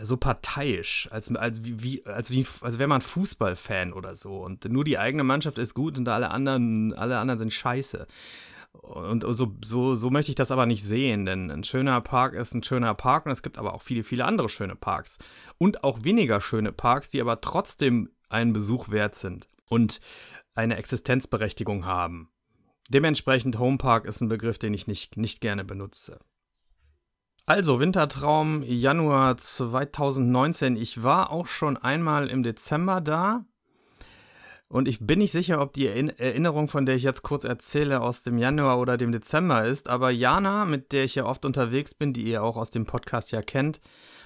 so 0.00 0.16
parteiisch, 0.16 1.08
als, 1.12 1.34
als, 1.36 1.60
wie, 1.62 2.06
als, 2.06 2.30
wie, 2.30 2.46
als 2.62 2.78
wäre 2.78 2.88
man 2.88 3.02
Fußballfan 3.02 3.92
oder 3.92 4.16
so. 4.16 4.42
Und 4.42 4.64
nur 4.64 4.84
die 4.84 4.98
eigene 4.98 5.24
Mannschaft 5.24 5.58
ist 5.58 5.74
gut 5.74 5.98
und 5.98 6.08
alle 6.08 6.30
anderen, 6.30 6.94
alle 6.94 7.18
anderen 7.18 7.38
sind 7.38 7.52
scheiße. 7.52 8.06
Und 8.72 9.24
so, 9.26 9.54
so, 9.64 9.94
so 9.94 10.10
möchte 10.10 10.30
ich 10.30 10.36
das 10.36 10.50
aber 10.50 10.66
nicht 10.66 10.84
sehen, 10.84 11.26
denn 11.26 11.50
ein 11.50 11.64
schöner 11.64 12.00
Park 12.00 12.34
ist 12.34 12.54
ein 12.54 12.62
schöner 12.62 12.94
Park 12.94 13.26
und 13.26 13.32
es 13.32 13.42
gibt 13.42 13.58
aber 13.58 13.74
auch 13.74 13.82
viele, 13.82 14.02
viele 14.02 14.24
andere 14.24 14.48
schöne 14.48 14.76
Parks. 14.76 15.18
Und 15.58 15.84
auch 15.84 16.04
weniger 16.04 16.40
schöne 16.40 16.72
Parks, 16.72 17.10
die 17.10 17.20
aber 17.20 17.40
trotzdem 17.40 18.10
einen 18.28 18.52
Besuch 18.52 18.90
wert 18.90 19.14
sind 19.14 19.48
und 19.68 20.00
eine 20.54 20.76
Existenzberechtigung 20.76 21.86
haben. 21.86 22.30
Dementsprechend 22.88 23.58
Homepark 23.58 24.06
ist 24.06 24.20
ein 24.20 24.28
Begriff, 24.28 24.58
den 24.58 24.74
ich 24.74 24.86
nicht, 24.86 25.16
nicht 25.16 25.40
gerne 25.40 25.64
benutze. 25.64 26.20
Also, 27.44 27.80
Wintertraum 27.80 28.62
Januar 28.62 29.36
2019. 29.36 30.76
Ich 30.76 31.02
war 31.02 31.30
auch 31.30 31.46
schon 31.46 31.76
einmal 31.76 32.28
im 32.28 32.42
Dezember 32.42 33.00
da. 33.00 33.44
Und 34.70 34.86
ich 34.86 34.98
bin 35.00 35.20
nicht 35.20 35.32
sicher, 35.32 35.62
ob 35.62 35.72
die 35.72 35.86
Erinnerung, 35.86 36.68
von 36.68 36.84
der 36.84 36.96
ich 36.96 37.02
jetzt 37.02 37.22
kurz 37.22 37.44
erzähle, 37.44 38.02
aus 38.02 38.22
dem 38.22 38.36
Januar 38.36 38.78
oder 38.78 38.98
dem 38.98 39.12
Dezember 39.12 39.64
ist. 39.64 39.88
Aber 39.88 40.10
Jana, 40.10 40.66
mit 40.66 40.92
der 40.92 41.04
ich 41.04 41.14
ja 41.14 41.24
oft 41.24 41.46
unterwegs 41.46 41.94
bin, 41.94 42.12
die 42.12 42.24
ihr 42.24 42.42
auch 42.42 42.58
aus 42.58 42.70
dem 42.70 42.84
Podcast 42.84 43.32
ja 43.32 43.40
kennt, 43.40 43.80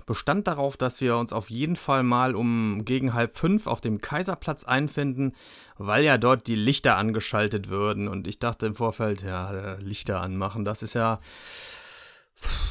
bestand 0.05 0.49
darauf, 0.49 0.77
dass 0.77 1.01
wir 1.01 1.17
uns 1.17 1.33
auf 1.33 1.49
jeden 1.49 1.77
Fall 1.77 2.03
mal 2.03 2.35
um 2.35 2.85
gegen 2.85 3.15
halb 3.15 3.37
fünf 3.37 3.69
auf 3.69 3.81
dem 3.81 4.01
Kaiserplatz 4.01 4.65
einfinden, 4.65 5.33
weil 5.79 6.03
ja 6.03 6.19
dort 6.19 6.49
die 6.49 6.57
Lichter 6.57 6.97
angeschaltet 6.97 7.69
würden. 7.69 8.09
Und 8.09 8.27
ich 8.27 8.41
dachte 8.41 8.67
im 8.67 8.75
Vorfeld, 8.75 9.23
ja, 9.23 9.77
Lichter 9.81 10.21
anmachen, 10.21 10.65
das 10.65 10.83
ist 10.83 10.95
ja 10.95 11.21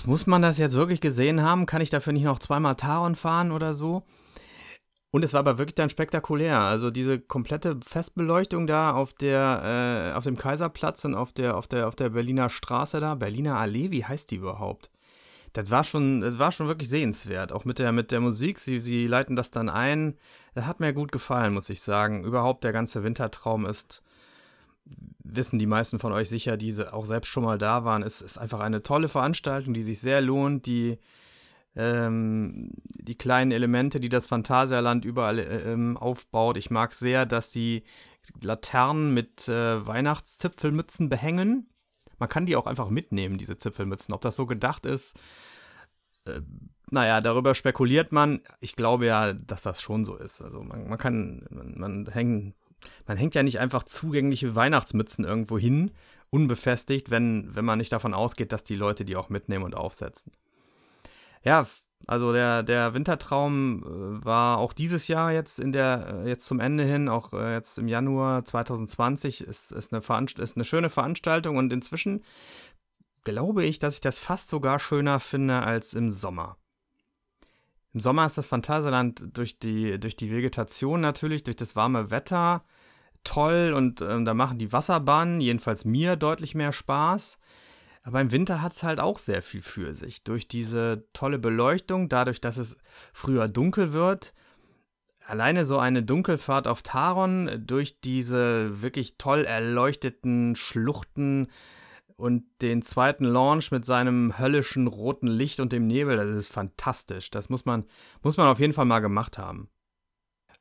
muss 0.06 0.28
man 0.28 0.42
das 0.42 0.58
jetzt 0.58 0.76
wirklich 0.76 1.02
gesehen 1.02 1.42
haben? 1.42 1.66
Kann 1.66 1.82
ich 1.82 1.90
dafür 1.90 2.14
nicht 2.14 2.24
noch 2.24 2.40
zweimal 2.40 2.76
Taron 2.76 3.16
fahren 3.16 3.52
oder 3.52 3.74
so? 3.74 4.04
Und 5.12 5.26
es 5.26 5.34
war 5.34 5.42
aber 5.42 5.58
wirklich 5.58 5.76
dann 5.76 5.90
spektakulär. 5.90 6.60
Also 6.60 6.90
diese 6.90 7.20
komplette 7.20 7.78
Festbeleuchtung 7.84 8.66
da 8.66 8.94
auf 8.94 9.14
der, 9.14 10.12
äh, 10.14 10.18
auf 10.18 10.24
dem 10.24 10.38
Kaiserplatz 10.38 11.04
und 11.04 11.16
auf 11.16 11.34
der, 11.34 11.58
auf 11.58 11.68
der, 11.68 11.88
auf 11.88 11.96
der 11.96 12.10
Berliner 12.10 12.50
Straße 12.50 13.02
da, 13.02 13.16
Berliner 13.16 13.58
Allee, 13.58 13.92
wie 13.92 14.06
heißt 14.06 14.32
die 14.32 14.38
überhaupt? 14.38 14.90
Das 15.52 15.70
war 15.70 15.84
schon, 15.84 16.22
das 16.22 16.40
war 16.40 16.54
schon 16.54 16.68
wirklich 16.68 16.88
sehenswert. 16.88 17.52
Auch 17.52 17.66
mit 17.66 17.78
der, 17.78 17.92
mit 17.92 18.12
der 18.12 18.22
Musik, 18.22 18.58
sie, 18.58 18.80
sie 18.80 19.06
leiten 19.06 19.36
das 19.36 19.52
dann 19.52 19.68
ein. 19.68 20.18
Das 20.54 20.66
hat 20.66 20.80
mir 20.80 20.94
gut 20.94 21.12
gefallen, 21.12 21.54
muss 21.54 21.70
ich 21.70 21.82
sagen. 21.82 22.24
Überhaupt 22.24 22.64
der 22.64 22.72
ganze 22.72 23.04
Wintertraum 23.04 23.66
ist 23.66 24.02
wissen 25.24 25.60
die 25.60 25.68
meisten 25.68 26.00
von 26.00 26.12
euch 26.12 26.30
sicher, 26.30 26.58
die 26.58 26.76
auch 26.92 27.06
selbst 27.06 27.30
schon 27.30 27.44
mal 27.44 27.58
da 27.58 27.86
waren. 27.86 28.04
Es 28.04 28.22
ist 28.22 28.38
einfach 28.38 28.60
eine 28.60 28.84
tolle 28.84 29.08
Veranstaltung, 29.08 29.74
die 29.74 29.84
sich 29.84 30.00
sehr 30.00 30.22
lohnt, 30.22 30.66
die 30.66 30.98
ähm, 31.76 32.72
die 32.86 33.18
kleinen 33.18 33.52
Elemente, 33.52 34.00
die 34.00 34.10
das 34.10 34.28
Phantasialand 34.28 35.06
überall 35.06 35.40
äh, 35.40 35.72
ähm, 35.72 35.98
aufbaut. 35.98 36.58
Ich 36.58 36.70
mag 36.70 36.94
sehr, 36.94 37.26
dass 37.26 37.52
sie 37.52 37.84
Laternen 38.42 39.14
mit 39.14 39.48
äh, 39.48 39.86
Weihnachtszipfelmützen 39.86 41.10
behängen. 41.10 41.70
Man 42.20 42.30
kann 42.30 42.46
die 42.46 42.56
auch 42.56 42.68
einfach 42.68 42.90
mitnehmen, 42.90 43.38
diese 43.38 43.58
Zipfelmützen. 43.58 44.14
Ob 44.14 44.22
das 44.22 44.36
so 44.36 44.46
gedacht 44.46 44.86
ist, 44.86 45.18
äh, 46.26 46.42
naja, 46.92 47.22
darüber 47.22 47.56
spekuliert 47.56 48.12
man. 48.12 48.42
Ich 48.60 48.76
glaube 48.76 49.06
ja, 49.06 49.34
dass 49.34 49.64
das 49.64 49.82
schon 49.82 50.04
so 50.06 50.18
ist. 50.18 50.42
Also 50.42 50.62
man, 50.62 50.90
man 50.90 50.98
kann, 50.98 51.46
man, 51.50 51.74
man 51.78 52.06
hängt 52.08 52.56
man 53.08 53.18
hängt 53.18 53.36
ja 53.36 53.44
nicht 53.44 53.60
einfach 53.60 53.84
zugängliche 53.84 54.56
Weihnachtsmützen 54.56 55.26
irgendwo 55.26 55.58
hin, 55.58 55.92
unbefestigt, 56.30 57.12
wenn, 57.12 57.54
wenn 57.54 57.66
man 57.66 57.78
nicht 57.78 57.92
davon 57.92 58.14
ausgeht, 58.14 58.52
dass 58.52 58.64
die 58.64 58.76
Leute 58.76 59.06
die 59.06 59.16
auch 59.16 59.30
mitnehmen 59.30 59.66
und 59.66 59.76
aufsetzen. 59.76 60.32
Ja, 61.44 61.66
also 62.08 62.34
der, 62.34 62.64
der 62.64 62.94
Wintertraum 62.94 63.84
äh, 63.84 64.26
war 64.26 64.58
auch 64.58 64.74
dieses 64.74 65.08
Jahr 65.08 65.32
jetzt 65.32 65.60
in 65.60 65.72
der, 65.72 66.24
äh, 66.26 66.30
jetzt 66.30 66.46
zum 66.46 66.60
Ende 66.60 66.84
hin, 66.84 67.10
auch 67.10 67.34
äh, 67.34 67.54
jetzt 67.54 67.78
im 67.78 67.88
Januar 67.88 68.44
2020, 68.46 69.42
ist, 69.42 69.72
ist, 69.72 69.94
eine 69.94 70.26
ist 70.38 70.56
eine 70.56 70.66
schöne 70.66 70.90
Veranstaltung 70.90 71.58
und 71.58 71.72
inzwischen 71.72 72.24
glaube 73.24 73.66
ich, 73.66 73.80
dass 73.80 73.96
ich 73.96 74.02
das 74.02 74.20
fast 74.20 74.48
sogar 74.50 74.80
schöner 74.80 75.20
finde 75.20 75.62
als 75.62 75.94
im 75.94 76.10
Sommer. 76.10 76.58
Im 77.94 78.00
Sommer 78.00 78.26
ist 78.26 78.38
das 78.38 78.48
Phantasialand 78.48 79.38
durch 79.38 79.60
die, 79.60 80.00
durch 80.00 80.16
die 80.16 80.32
Vegetation 80.32 81.02
natürlich, 81.02 81.44
durch 81.44 81.58
das 81.58 81.76
warme 81.76 82.10
Wetter 82.10 82.64
toll 83.24 83.74
und 83.76 84.02
ähm, 84.02 84.26
da 84.26 84.34
machen 84.34 84.58
die 84.58 84.74
Wasserbahnen, 84.74 85.42
jedenfalls 85.42 85.86
mir, 85.86 86.16
deutlich 86.16 86.56
mehr 86.56 86.74
Spaß. 86.74 87.38
Aber 88.04 88.20
im 88.20 88.32
Winter 88.32 88.62
hat 88.62 88.72
es 88.72 88.84
halt 88.84 89.00
auch 89.00 89.20
sehr 89.20 89.42
viel 89.42 89.62
für 89.62 89.96
sich. 89.96 90.24
Durch 90.24 90.48
diese 90.48 91.06
tolle 91.14 91.38
Beleuchtung, 91.38 92.10
dadurch, 92.10 92.42
dass 92.42 92.58
es 92.58 92.78
früher 93.14 93.48
dunkel 93.48 93.94
wird. 93.94 94.34
Alleine 95.26 95.66
so 95.66 95.78
eine 95.78 96.02
Dunkelfahrt 96.02 96.68
auf 96.68 96.82
Taron 96.82 97.64
durch 97.66 98.02
diese 98.02 98.82
wirklich 98.82 99.18
toll 99.18 99.46
erleuchteten 99.46 100.56
Schluchten 100.56 101.48
und 102.22 102.44
den 102.62 102.82
zweiten 102.82 103.26
Launch 103.26 103.72
mit 103.72 103.86
seinem 103.86 104.38
höllischen 104.38 104.88
roten 104.88 105.28
Licht 105.28 105.60
und 105.60 105.72
dem 105.72 105.88
Nebel, 105.88 106.18
das 106.18 106.28
ist 106.28 106.52
fantastisch. 106.52 107.32
Das 107.32 107.50
muss 107.50 107.66
man, 107.66 107.86
muss 108.24 108.38
man 108.38 108.48
auf 108.48 108.60
jeden 108.60 108.74
Fall 108.74 108.86
mal 108.86 109.00
gemacht 109.00 109.38
haben. 109.38 109.70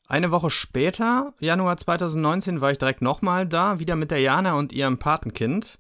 Eine 0.07 0.31
Woche 0.31 0.51
später, 0.51 1.35
Januar 1.39 1.77
2019, 1.77 2.61
war 2.61 2.71
ich 2.71 2.79
direkt 2.79 3.03
nochmal 3.03 3.47
da, 3.47 3.79
wieder 3.79 3.95
mit 3.95 4.11
der 4.11 4.21
Jana 4.21 4.55
und 4.55 4.73
ihrem 4.73 4.99
Patenkind. 4.99 5.79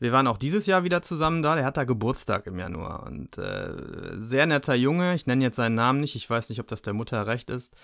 Wir 0.00 0.12
waren 0.12 0.26
auch 0.26 0.38
dieses 0.38 0.66
Jahr 0.66 0.82
wieder 0.82 1.02
zusammen 1.02 1.42
da. 1.42 1.54
Der 1.54 1.64
hat 1.64 1.76
da 1.76 1.84
Geburtstag 1.84 2.46
im 2.46 2.58
Januar. 2.58 3.04
Und 3.04 3.38
äh, 3.38 3.74
sehr 4.14 4.46
netter 4.46 4.74
Junge. 4.74 5.14
Ich 5.14 5.26
nenne 5.26 5.44
jetzt 5.44 5.56
seinen 5.56 5.76
Namen 5.76 6.00
nicht. 6.00 6.16
Ich 6.16 6.28
weiß 6.28 6.48
nicht, 6.48 6.58
ob 6.58 6.66
das 6.66 6.82
der 6.82 6.94
Mutter 6.94 7.26
recht 7.26 7.50
ist. 7.50 7.74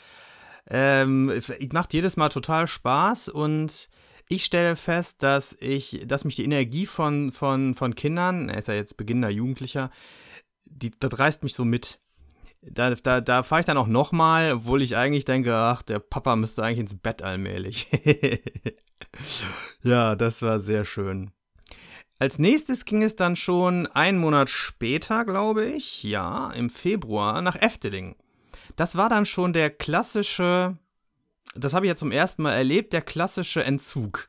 Ähm, 0.69 1.33
macht 1.73 1.95
jedes 1.95 2.17
Mal 2.17 2.31
total 2.31 2.67
Spaß 2.67 3.29
und 3.29 3.89
ich 4.29 4.45
stelle 4.45 4.75
fest, 4.75 5.23
dass 5.23 5.57
ich, 5.61 6.03
dass 6.07 6.25
mich 6.25 6.35
die 6.35 6.45
Energie 6.45 6.87
von, 6.87 7.31
von, 7.31 7.75
von 7.75 7.95
Kindern, 7.95 8.49
er 8.49 8.59
ist 8.59 8.67
ja 8.67 8.75
jetzt 8.75 8.97
beginnender 8.97 9.31
Jugendlicher, 9.31 9.91
die, 10.65 10.91
das 10.99 11.21
reißt 11.21 11.45
mich 11.45 11.55
so 11.55 11.65
mit 11.65 12.01
da, 12.69 12.95
da, 12.95 13.21
da 13.21 13.43
fahre 13.45 13.61
ich 13.61 13.67
dann 13.67 13.77
auch 13.77 13.87
nochmal, 13.87 14.53
obwohl 14.53 14.83
ich 14.83 14.97
eigentlich 14.97 15.25
denke, 15.25 15.55
ach, 15.55 15.83
der 15.83 16.01
Papa 16.01 16.35
müsste 16.35 16.65
eigentlich 16.65 16.81
ins 16.81 16.97
Bett 16.97 17.23
allmählich. 17.23 17.87
ja, 19.83 20.17
das 20.17 20.43
war 20.43 20.59
sehr 20.59 20.85
schön. 20.85 21.31
Als 22.19 22.39
nächstes 22.39 22.85
ging 22.85 23.03
es 23.03 23.17
dann 23.17 23.37
schon 23.37 23.87
einen 23.89 24.19
Monat 24.19 24.49
später, 24.49 25.25
glaube 25.25 25.65
ich, 25.67 26.03
ja, 26.03 26.51
im 26.53 26.71
Februar 26.71 27.43
nach 27.43 27.57
Efteling. 27.57 28.17
Das 28.75 28.97
war 28.97 29.09
dann 29.09 29.27
schon 29.27 29.53
der 29.53 29.71
klassische, 29.71 30.79
das 31.55 31.75
habe 31.75 31.87
ich 31.87 31.91
ja 31.91 31.97
zum 31.97 32.13
ersten 32.13 32.43
Mal 32.43 32.55
erlebt, 32.55 32.93
der 32.93 33.03
klassische 33.03 33.65
Entzug 33.65 34.29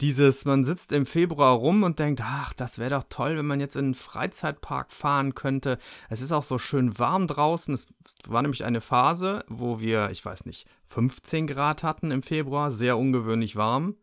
dieses, 0.00 0.44
man 0.44 0.64
sitzt 0.64 0.92
im 0.92 1.06
Februar 1.06 1.54
rum 1.54 1.82
und 1.82 1.98
denkt, 1.98 2.20
ach, 2.22 2.52
das 2.52 2.78
wäre 2.78 2.90
doch 2.90 3.04
toll, 3.08 3.36
wenn 3.36 3.46
man 3.46 3.60
jetzt 3.60 3.74
in 3.74 3.86
einen 3.86 3.94
Freizeitpark 3.94 4.92
fahren 4.92 5.34
könnte. 5.34 5.78
Es 6.08 6.20
ist 6.20 6.32
auch 6.32 6.44
so 6.44 6.58
schön 6.58 6.98
warm 6.98 7.26
draußen. 7.26 7.74
Es 7.74 7.86
war 8.28 8.42
nämlich 8.42 8.64
eine 8.64 8.80
Phase, 8.80 9.44
wo 9.48 9.80
wir, 9.80 10.10
ich 10.10 10.24
weiß 10.24 10.46
nicht, 10.46 10.68
15 10.86 11.46
Grad 11.48 11.82
hatten 11.82 12.10
im 12.10 12.22
Februar, 12.22 12.70
sehr 12.70 12.96
ungewöhnlich 12.96 13.56
warm. 13.56 13.96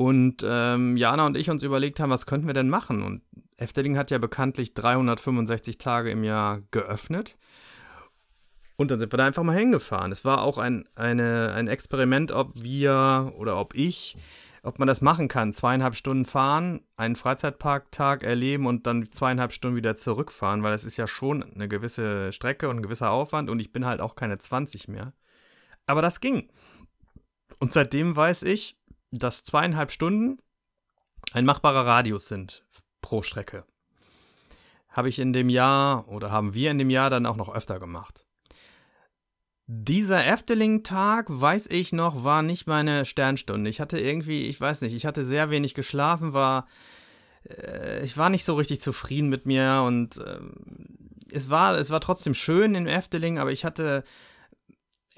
Und 0.00 0.42
ähm, 0.48 0.96
Jana 0.96 1.26
und 1.26 1.36
ich 1.36 1.50
uns 1.50 1.62
überlegt 1.62 2.00
haben, 2.00 2.08
was 2.08 2.24
könnten 2.24 2.46
wir 2.46 2.54
denn 2.54 2.70
machen? 2.70 3.02
Und 3.02 3.20
Efteling 3.58 3.98
hat 3.98 4.10
ja 4.10 4.16
bekanntlich 4.16 4.72
365 4.72 5.76
Tage 5.76 6.10
im 6.10 6.24
Jahr 6.24 6.62
geöffnet. 6.70 7.36
Und 8.76 8.90
dann 8.90 8.98
sind 8.98 9.12
wir 9.12 9.18
da 9.18 9.26
einfach 9.26 9.42
mal 9.42 9.58
hingefahren. 9.58 10.10
Es 10.10 10.24
war 10.24 10.40
auch 10.40 10.56
ein, 10.56 10.88
eine, 10.94 11.52
ein 11.54 11.68
Experiment, 11.68 12.32
ob 12.32 12.54
wir 12.54 13.34
oder 13.36 13.60
ob 13.60 13.74
ich 13.74 14.16
ob 14.62 14.78
man 14.78 14.88
das 14.88 15.02
machen 15.02 15.28
kann. 15.28 15.52
Zweieinhalb 15.52 15.94
Stunden 15.94 16.24
fahren, 16.24 16.80
einen 16.96 17.16
Freizeitparktag 17.16 18.22
erleben 18.22 18.64
und 18.66 18.86
dann 18.86 19.10
zweieinhalb 19.10 19.52
Stunden 19.52 19.76
wieder 19.76 19.96
zurückfahren, 19.96 20.62
weil 20.62 20.72
das 20.72 20.84
ist 20.86 20.96
ja 20.96 21.06
schon 21.06 21.42
eine 21.42 21.68
gewisse 21.68 22.32
Strecke 22.32 22.70
und 22.70 22.76
ein 22.76 22.82
gewisser 22.82 23.10
Aufwand 23.10 23.50
und 23.50 23.60
ich 23.60 23.70
bin 23.70 23.84
halt 23.84 24.00
auch 24.00 24.16
keine 24.16 24.38
20 24.38 24.88
mehr. 24.88 25.12
Aber 25.84 26.00
das 26.00 26.20
ging. 26.20 26.50
Und 27.58 27.74
seitdem 27.74 28.16
weiß 28.16 28.42
ich, 28.44 28.79
dass 29.10 29.44
zweieinhalb 29.44 29.90
Stunden 29.90 30.38
ein 31.32 31.44
machbarer 31.44 31.86
Radius 31.86 32.26
sind 32.26 32.64
pro 33.00 33.22
Strecke. 33.22 33.64
Habe 34.88 35.08
ich 35.08 35.18
in 35.18 35.32
dem 35.32 35.48
Jahr 35.48 36.08
oder 36.08 36.30
haben 36.30 36.54
wir 36.54 36.70
in 36.70 36.78
dem 36.78 36.90
Jahr 36.90 37.10
dann 37.10 37.26
auch 37.26 37.36
noch 37.36 37.54
öfter 37.54 37.78
gemacht. 37.78 38.24
Dieser 39.66 40.26
Efteling-Tag, 40.26 41.26
weiß 41.28 41.68
ich 41.68 41.92
noch, 41.92 42.24
war 42.24 42.42
nicht 42.42 42.66
meine 42.66 43.06
Sternstunde. 43.06 43.70
Ich 43.70 43.80
hatte 43.80 44.00
irgendwie, 44.00 44.46
ich 44.46 44.60
weiß 44.60 44.80
nicht, 44.80 44.94
ich 44.94 45.06
hatte 45.06 45.24
sehr 45.24 45.50
wenig 45.50 45.74
geschlafen, 45.74 46.32
war, 46.32 46.66
äh, 47.48 48.02
ich 48.02 48.18
war 48.18 48.30
nicht 48.30 48.44
so 48.44 48.56
richtig 48.56 48.80
zufrieden 48.80 49.28
mit 49.28 49.46
mir 49.46 49.84
und 49.86 50.16
äh, 50.16 50.40
es 51.30 51.50
war, 51.50 51.78
es 51.78 51.90
war 51.90 52.00
trotzdem 52.00 52.34
schön 52.34 52.74
im 52.74 52.88
Efteling, 52.88 53.38
aber 53.38 53.52
ich 53.52 53.64
hatte, 53.64 54.02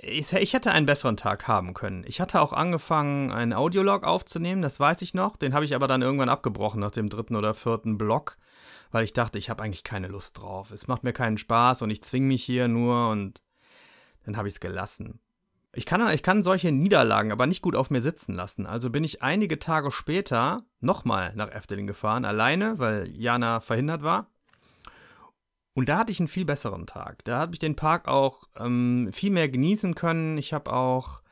ich, 0.03 0.53
hätte 0.53 0.73
einen 0.73 0.87
besseren 0.87 1.17
Tag 1.17 1.47
haben 1.47 1.75
können. 1.75 2.05
Ich 2.07 2.21
hatte 2.21 2.41
auch 2.41 2.53
angefangen, 2.53 3.31
einen 3.31 3.53
Audiolog 3.53 4.05
aufzunehmen, 4.05 4.61
das 4.61 4.81
weiß 4.81 5.01
ich 5.03 5.15
noch. 5.15 5.37
Den 5.37 5.55
habe 5.55 5.65
ich 5.65 5.75
aber 5.75 5.87
dann 5.87 6.03
irgendwann 6.03 6.29
abgebrochen 6.29 6.81
nach 6.81 6.91
dem 6.91 7.09
dritten 7.09 7.37
oder 7.37 7.55
vierten 7.55 7.99
Block, 7.99 8.37
weil 8.91 9.05
ich 9.05 9.13
dachte, 9.13 9.39
ich 9.39 9.49
habe 9.49 9.63
eigentlich 9.63 9.85
keine 9.85 10.09
Lust 10.09 10.39
drauf. 10.39 10.73
Es 10.73 10.89
macht 10.89 11.05
mir 11.05 11.13
keinen 11.13 11.39
Spaß 11.39 11.83
und 11.83 11.91
ich 11.91 12.03
zwinge 12.03 12.27
mich 12.27 12.43
hier 12.43 12.67
nur 12.67 13.11
und 13.11 13.43
dann 14.25 14.37
habe 14.37 14.49
ich 14.49 14.55
es 14.55 14.61
gelassen. 14.61 15.21
Ich 15.75 15.87
kann, 15.87 16.07
ich 16.13 16.23
kann 16.23 16.43
solche 16.43 16.71
Niederlagen 16.71 17.33
aber 17.33 17.47
nicht 17.47 17.63
gut 17.63 17.77
auf 17.77 17.91
mir 17.91 18.03
sitzen 18.03 18.35
lassen. 18.35 18.67
Also 18.67 18.91
bin 18.91 19.05
ich 19.05 19.23
einige 19.23 19.59
Tage 19.59 19.91
später 19.91 20.65
nochmal 20.81 21.33
nach 21.35 21.51
Efteling 21.51 21.87
gefahren, 21.87 22.25
alleine, 22.25 22.79
weil 22.79 23.09
Jana 23.09 23.61
verhindert 23.61 24.03
war. 24.03 24.27
Und 25.75 25.89
da 25.89 25.99
hatte 25.99 26.13
ich 26.13 26.21
einen 26.21 26.29
viel 26.29 26.45
besseren 26.45 26.87
Tag. 26.87 27.25
Da 27.25 27.39
habe 27.39 27.55
ich 27.55 27.59
den 27.59 27.77
Park 27.77 28.07
auch 28.07 28.49
ähm, 28.59 29.09
viel 29.13 29.31
mehr 29.31 29.49
genießen 29.49 29.95
können. 29.95 30.37
Ich 30.37 30.53
habe 30.53 30.73
auch 30.73 31.23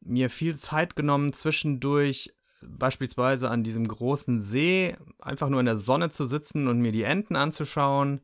mir 0.00 0.30
viel 0.30 0.54
Zeit 0.54 0.96
genommen, 0.96 1.32
zwischendurch 1.32 2.32
beispielsweise 2.62 3.50
an 3.50 3.62
diesem 3.62 3.86
großen 3.86 4.40
See 4.40 4.96
einfach 5.20 5.48
nur 5.48 5.60
in 5.60 5.66
der 5.66 5.76
Sonne 5.76 6.10
zu 6.10 6.26
sitzen 6.26 6.68
und 6.68 6.80
mir 6.80 6.92
die 6.92 7.02
Enten 7.02 7.36
anzuschauen. 7.36 8.20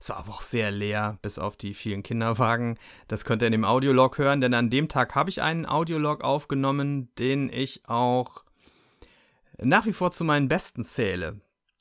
Es 0.00 0.10
war 0.10 0.18
aber 0.18 0.30
auch 0.30 0.42
sehr 0.42 0.70
leer, 0.70 1.18
bis 1.22 1.38
auf 1.38 1.56
die 1.56 1.74
vielen 1.74 2.02
Kinderwagen. 2.02 2.78
Das 3.08 3.24
könnt 3.24 3.42
ihr 3.42 3.46
in 3.46 3.52
dem 3.52 3.64
Audiolog 3.64 4.18
hören, 4.18 4.40
denn 4.40 4.54
an 4.54 4.70
dem 4.70 4.88
Tag 4.88 5.14
habe 5.14 5.28
ich 5.28 5.42
einen 5.42 5.66
Audiolog 5.66 6.22
aufgenommen, 6.22 7.12
den 7.18 7.50
ich 7.52 7.88
auch 7.88 8.44
nach 9.60 9.86
wie 9.86 9.92
vor 9.92 10.12
zu 10.12 10.24
meinen 10.24 10.48
besten 10.48 10.84
zähle. 10.84 11.40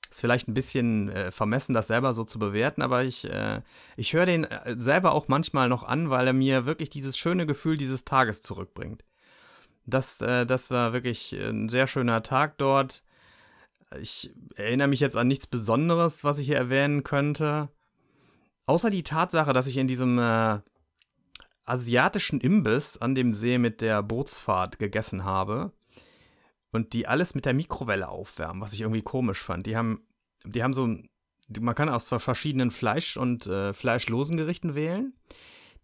Ist 0.09 0.21
vielleicht 0.21 0.47
ein 0.47 0.53
bisschen 0.53 1.09
äh, 1.09 1.31
vermessen, 1.31 1.73
das 1.73 1.87
selber 1.87 2.13
so 2.13 2.23
zu 2.23 2.39
bewerten, 2.39 2.81
aber 2.81 3.03
ich, 3.03 3.29
äh, 3.29 3.61
ich 3.97 4.13
höre 4.13 4.25
den 4.25 4.45
äh, 4.45 4.75
selber 4.77 5.13
auch 5.13 5.27
manchmal 5.27 5.69
noch 5.69 5.83
an, 5.83 6.09
weil 6.09 6.27
er 6.27 6.33
mir 6.33 6.65
wirklich 6.65 6.89
dieses 6.89 7.17
schöne 7.17 7.45
Gefühl 7.45 7.77
dieses 7.77 8.05
Tages 8.05 8.41
zurückbringt. 8.41 9.03
Das, 9.85 10.21
äh, 10.21 10.45
das 10.45 10.71
war 10.71 10.93
wirklich 10.93 11.33
ein 11.33 11.69
sehr 11.69 11.87
schöner 11.87 12.23
Tag 12.23 12.57
dort. 12.57 13.03
Ich 13.99 14.33
erinnere 14.55 14.89
mich 14.89 14.99
jetzt 14.99 15.15
an 15.15 15.27
nichts 15.27 15.47
Besonderes, 15.47 16.23
was 16.23 16.39
ich 16.39 16.47
hier 16.47 16.57
erwähnen 16.57 17.03
könnte. 17.03 17.69
Außer 18.65 18.89
die 18.89 19.03
Tatsache, 19.03 19.53
dass 19.53 19.67
ich 19.67 19.77
in 19.77 19.87
diesem 19.87 20.19
äh, 20.19 20.59
asiatischen 21.65 22.41
Imbiss 22.41 22.97
an 22.97 23.15
dem 23.15 23.33
See 23.33 23.57
mit 23.57 23.81
der 23.81 24.03
Bootsfahrt 24.03 24.79
gegessen 24.79 25.23
habe 25.23 25.71
und 26.71 26.93
die 26.93 27.07
alles 27.07 27.35
mit 27.35 27.45
der 27.45 27.53
Mikrowelle 27.53 28.09
aufwärmen, 28.09 28.61
was 28.61 28.73
ich 28.73 28.81
irgendwie 28.81 29.01
komisch 29.01 29.41
fand. 29.41 29.65
Die 29.65 29.75
haben, 29.75 30.01
die 30.43 30.63
haben 30.63 30.73
so, 30.73 30.87
man 31.59 31.75
kann 31.75 31.89
aus 31.89 32.09
verschiedenen 32.09 32.71
Fleisch- 32.71 33.17
und 33.17 33.47
äh, 33.47 33.73
fleischlosen 33.73 34.37
Gerichten 34.37 34.75
wählen. 34.75 35.13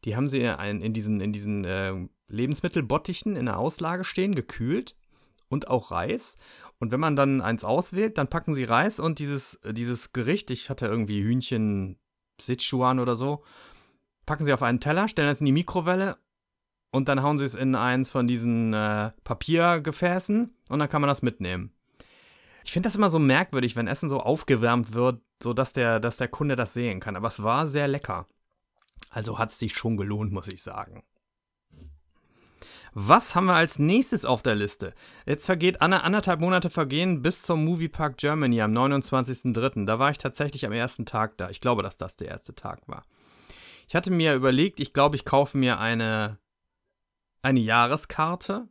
Die 0.05 0.15
haben 0.15 0.27
sie 0.27 0.41
in, 0.41 0.81
in 0.81 0.93
diesen, 0.93 1.21
in 1.21 1.31
diesen 1.31 1.63
äh, 1.63 1.93
Lebensmittelbottichen 2.29 3.35
in 3.35 3.45
der 3.45 3.57
Auslage 3.57 4.03
stehen, 4.03 4.35
gekühlt 4.35 4.95
und 5.47 5.69
auch 5.69 5.91
Reis. 5.91 6.37
Und 6.79 6.91
wenn 6.91 6.99
man 6.99 7.15
dann 7.15 7.39
eins 7.39 7.63
auswählt, 7.63 8.17
dann 8.17 8.29
packen 8.29 8.53
sie 8.53 8.65
Reis 8.65 8.99
und 8.99 9.19
dieses, 9.19 9.59
dieses 9.71 10.11
Gericht, 10.11 10.51
ich 10.51 10.69
hatte 10.69 10.87
irgendwie 10.87 11.23
Hühnchen, 11.23 11.97
Sichuan 12.41 12.99
oder 12.99 13.15
so, 13.15 13.43
packen 14.25 14.43
sie 14.43 14.53
auf 14.53 14.63
einen 14.63 14.81
Teller, 14.81 15.07
stellen 15.07 15.29
es 15.29 15.39
in 15.39 15.45
die 15.45 15.51
Mikrowelle 15.53 16.17
und 16.93 17.09
dann 17.09 17.23
hauen 17.23 17.39
sie 17.39 17.45
es 17.45 17.55
in 17.55 17.73
eins 17.73 18.12
von 18.12 18.27
diesen 18.27 18.71
äh, 18.73 19.12
Papiergefäßen 19.23 20.55
und 20.69 20.79
dann 20.79 20.89
kann 20.89 21.01
man 21.01 21.07
das 21.07 21.23
mitnehmen. 21.23 21.73
Ich 22.63 22.71
finde 22.71 22.88
das 22.88 22.95
immer 22.95 23.09
so 23.09 23.17
merkwürdig, 23.17 23.75
wenn 23.75 23.88
Essen 23.88 24.09
so 24.09 24.19
aufgewärmt 24.19 24.93
wird, 24.93 25.19
sodass 25.41 25.73
der, 25.73 26.00
dass 26.00 26.17
der 26.17 26.27
Kunde 26.27 26.55
das 26.55 26.73
sehen 26.73 27.00
kann. 27.00 27.15
Aber 27.15 27.27
es 27.27 27.41
war 27.41 27.65
sehr 27.67 27.88
lecker. 27.88 28.27
Also 29.09 29.39
hat 29.39 29.50
es 29.50 29.57
sich 29.57 29.73
schon 29.73 29.97
gelohnt, 29.97 30.31
muss 30.31 30.47
ich 30.47 30.62
sagen. 30.62 31.03
Was 32.93 33.35
haben 33.35 33.47
wir 33.47 33.55
als 33.55 33.79
nächstes 33.79 34.23
auf 34.23 34.43
der 34.43 34.53
Liste? 34.53 34.93
Jetzt 35.25 35.47
vergeht 35.47 35.81
anderthalb 35.81 36.39
Monate 36.39 36.69
vergehen 36.69 37.23
bis 37.23 37.41
zum 37.41 37.65
Moviepark 37.65 38.17
Germany 38.17 38.62
am 38.62 38.71
29.03. 38.71 39.85
Da 39.85 39.97
war 39.97 40.12
ich 40.12 40.19
tatsächlich 40.19 40.63
am 40.63 40.71
ersten 40.71 41.07
Tag 41.07 41.38
da. 41.38 41.50
Ich 41.50 41.59
glaube, 41.59 41.81
dass 41.81 41.97
das 41.97 42.17
der 42.17 42.27
erste 42.27 42.53
Tag 42.53 42.88
war. 42.88 43.03
Ich 43.88 43.95
hatte 43.95 44.12
mir 44.12 44.35
überlegt, 44.35 44.79
ich 44.79 44.93
glaube, 44.93 45.15
ich 45.15 45.25
kaufe 45.25 45.57
mir 45.57 45.79
eine, 45.79 46.38
eine 47.43 47.59
Jahreskarte. 47.59 48.67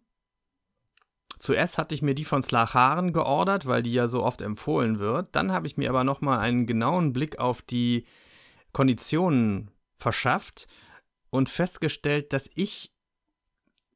Zuerst 1.38 1.78
hatte 1.78 1.94
ich 1.94 2.02
mir 2.02 2.14
die 2.14 2.24
von 2.24 2.42
Slacharen 2.42 3.12
geordert, 3.12 3.66
weil 3.66 3.82
die 3.82 3.92
ja 3.92 4.08
so 4.08 4.22
oft 4.22 4.42
empfohlen 4.42 4.98
wird. 4.98 5.34
Dann 5.34 5.52
habe 5.52 5.66
ich 5.66 5.76
mir 5.76 5.88
aber 5.88 6.04
nochmal 6.04 6.38
einen 6.38 6.66
genauen 6.66 7.12
Blick 7.12 7.38
auf 7.38 7.62
die 7.62 8.06
Konditionen 8.72 9.70
verschafft 9.96 10.66
und 11.30 11.48
festgestellt, 11.48 12.32
dass 12.32 12.50
ich 12.54 12.92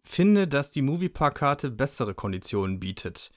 finde, 0.02 0.47
dass 0.47 0.71
die 0.71 0.83
Moviepark-Karte 0.83 1.71
bessere 1.71 2.14
Konditionen 2.14 2.78
bietet. 2.78 3.33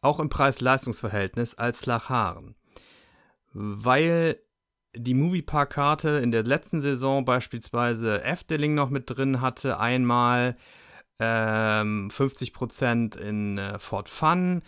Auch 0.00 0.20
im 0.20 0.28
Preis-Leistungs-Verhältnis 0.28 1.54
als 1.54 1.80
Slacharen. 1.80 2.56
Weil 3.52 4.38
die 4.96 5.14
Moviepark-Karte 5.14 6.20
in 6.22 6.30
der 6.30 6.44
letzten 6.44 6.80
Saison 6.80 7.24
beispielsweise 7.24 8.22
Efteling 8.22 8.74
noch 8.74 8.90
mit 8.90 9.10
drin 9.10 9.40
hatte, 9.40 9.78
einmal 9.78 10.56
ähm, 11.18 12.08
50% 12.08 13.16
in 13.16 13.58
äh, 13.58 13.78
Fort 13.78 14.08
Fun, 14.08 14.62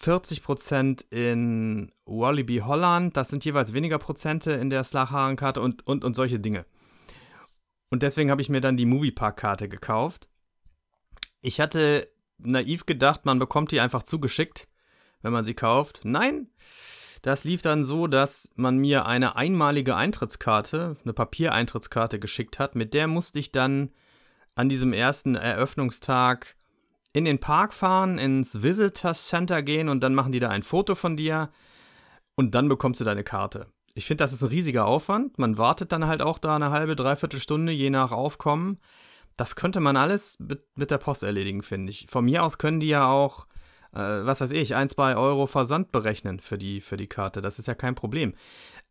40% 0.00 1.04
in 1.10 1.92
Wallaby 2.06 2.58
Holland, 2.58 3.16
das 3.16 3.28
sind 3.28 3.44
jeweils 3.44 3.72
weniger 3.72 3.98
Prozente 3.98 4.52
in 4.52 4.70
der 4.70 4.84
Slacharen-Karte 4.84 5.60
und, 5.60 5.86
und, 5.86 6.04
und 6.04 6.14
solche 6.14 6.40
Dinge. 6.40 6.66
Und 7.90 8.02
deswegen 8.02 8.30
habe 8.30 8.42
ich 8.42 8.48
mir 8.48 8.60
dann 8.60 8.76
die 8.76 8.86
Moviepark-Karte 8.86 9.68
gekauft. 9.68 10.28
Ich 11.40 11.60
hatte 11.60 12.08
naiv 12.38 12.86
gedacht, 12.86 13.24
man 13.24 13.38
bekommt 13.38 13.70
die 13.70 13.80
einfach 13.80 14.02
zugeschickt, 14.02 14.68
wenn 15.20 15.32
man 15.32 15.44
sie 15.44 15.54
kauft. 15.54 16.00
Nein, 16.04 16.48
das 17.22 17.44
lief 17.44 17.62
dann 17.62 17.84
so, 17.84 18.08
dass 18.08 18.50
man 18.56 18.78
mir 18.78 19.06
eine 19.06 19.36
einmalige 19.36 19.94
Eintrittskarte, 19.94 20.96
eine 21.02 21.12
Papiereintrittskarte 21.12 22.18
geschickt 22.18 22.58
hat. 22.58 22.74
Mit 22.74 22.94
der 22.94 23.06
musste 23.06 23.38
ich 23.38 23.52
dann 23.52 23.90
an 24.54 24.68
diesem 24.68 24.92
ersten 24.92 25.36
Eröffnungstag 25.36 26.56
in 27.12 27.24
den 27.24 27.38
Park 27.38 27.74
fahren, 27.74 28.18
ins 28.18 28.62
Visitor 28.62 29.14
Center 29.14 29.62
gehen 29.62 29.88
und 29.88 30.00
dann 30.02 30.14
machen 30.14 30.32
die 30.32 30.40
da 30.40 30.48
ein 30.48 30.62
Foto 30.62 30.94
von 30.94 31.16
dir 31.16 31.50
und 32.34 32.54
dann 32.54 32.68
bekommst 32.68 33.00
du 33.00 33.04
deine 33.04 33.24
Karte. 33.24 33.66
Ich 33.94 34.06
finde, 34.06 34.24
das 34.24 34.32
ist 34.32 34.42
ein 34.42 34.48
riesiger 34.48 34.86
Aufwand. 34.86 35.38
Man 35.38 35.58
wartet 35.58 35.92
dann 35.92 36.06
halt 36.06 36.22
auch 36.22 36.38
da 36.38 36.56
eine 36.56 36.70
halbe, 36.70 36.96
dreiviertel 36.96 37.40
Stunde, 37.40 37.72
je 37.72 37.90
nach 37.90 38.10
Aufkommen. 38.10 38.78
Das 39.36 39.54
könnte 39.54 39.80
man 39.80 39.96
alles 39.96 40.38
mit, 40.40 40.64
mit 40.76 40.90
der 40.90 40.98
Post 40.98 41.22
erledigen, 41.22 41.62
finde 41.62 41.90
ich. 41.90 42.06
Von 42.08 42.24
mir 42.24 42.42
aus 42.42 42.58
können 42.58 42.80
die 42.80 42.88
ja 42.88 43.06
auch, 43.06 43.46
äh, 43.94 43.98
was 43.98 44.40
weiß 44.40 44.52
ich, 44.52 44.74
ein, 44.74 44.88
zwei 44.88 45.16
Euro 45.16 45.46
Versand 45.46 45.92
berechnen 45.92 46.40
für 46.40 46.58
die, 46.58 46.80
für 46.80 46.96
die 46.96 47.08
Karte. 47.08 47.40
Das 47.40 47.58
ist 47.58 47.66
ja 47.66 47.74
kein 47.74 47.94
Problem. 47.94 48.34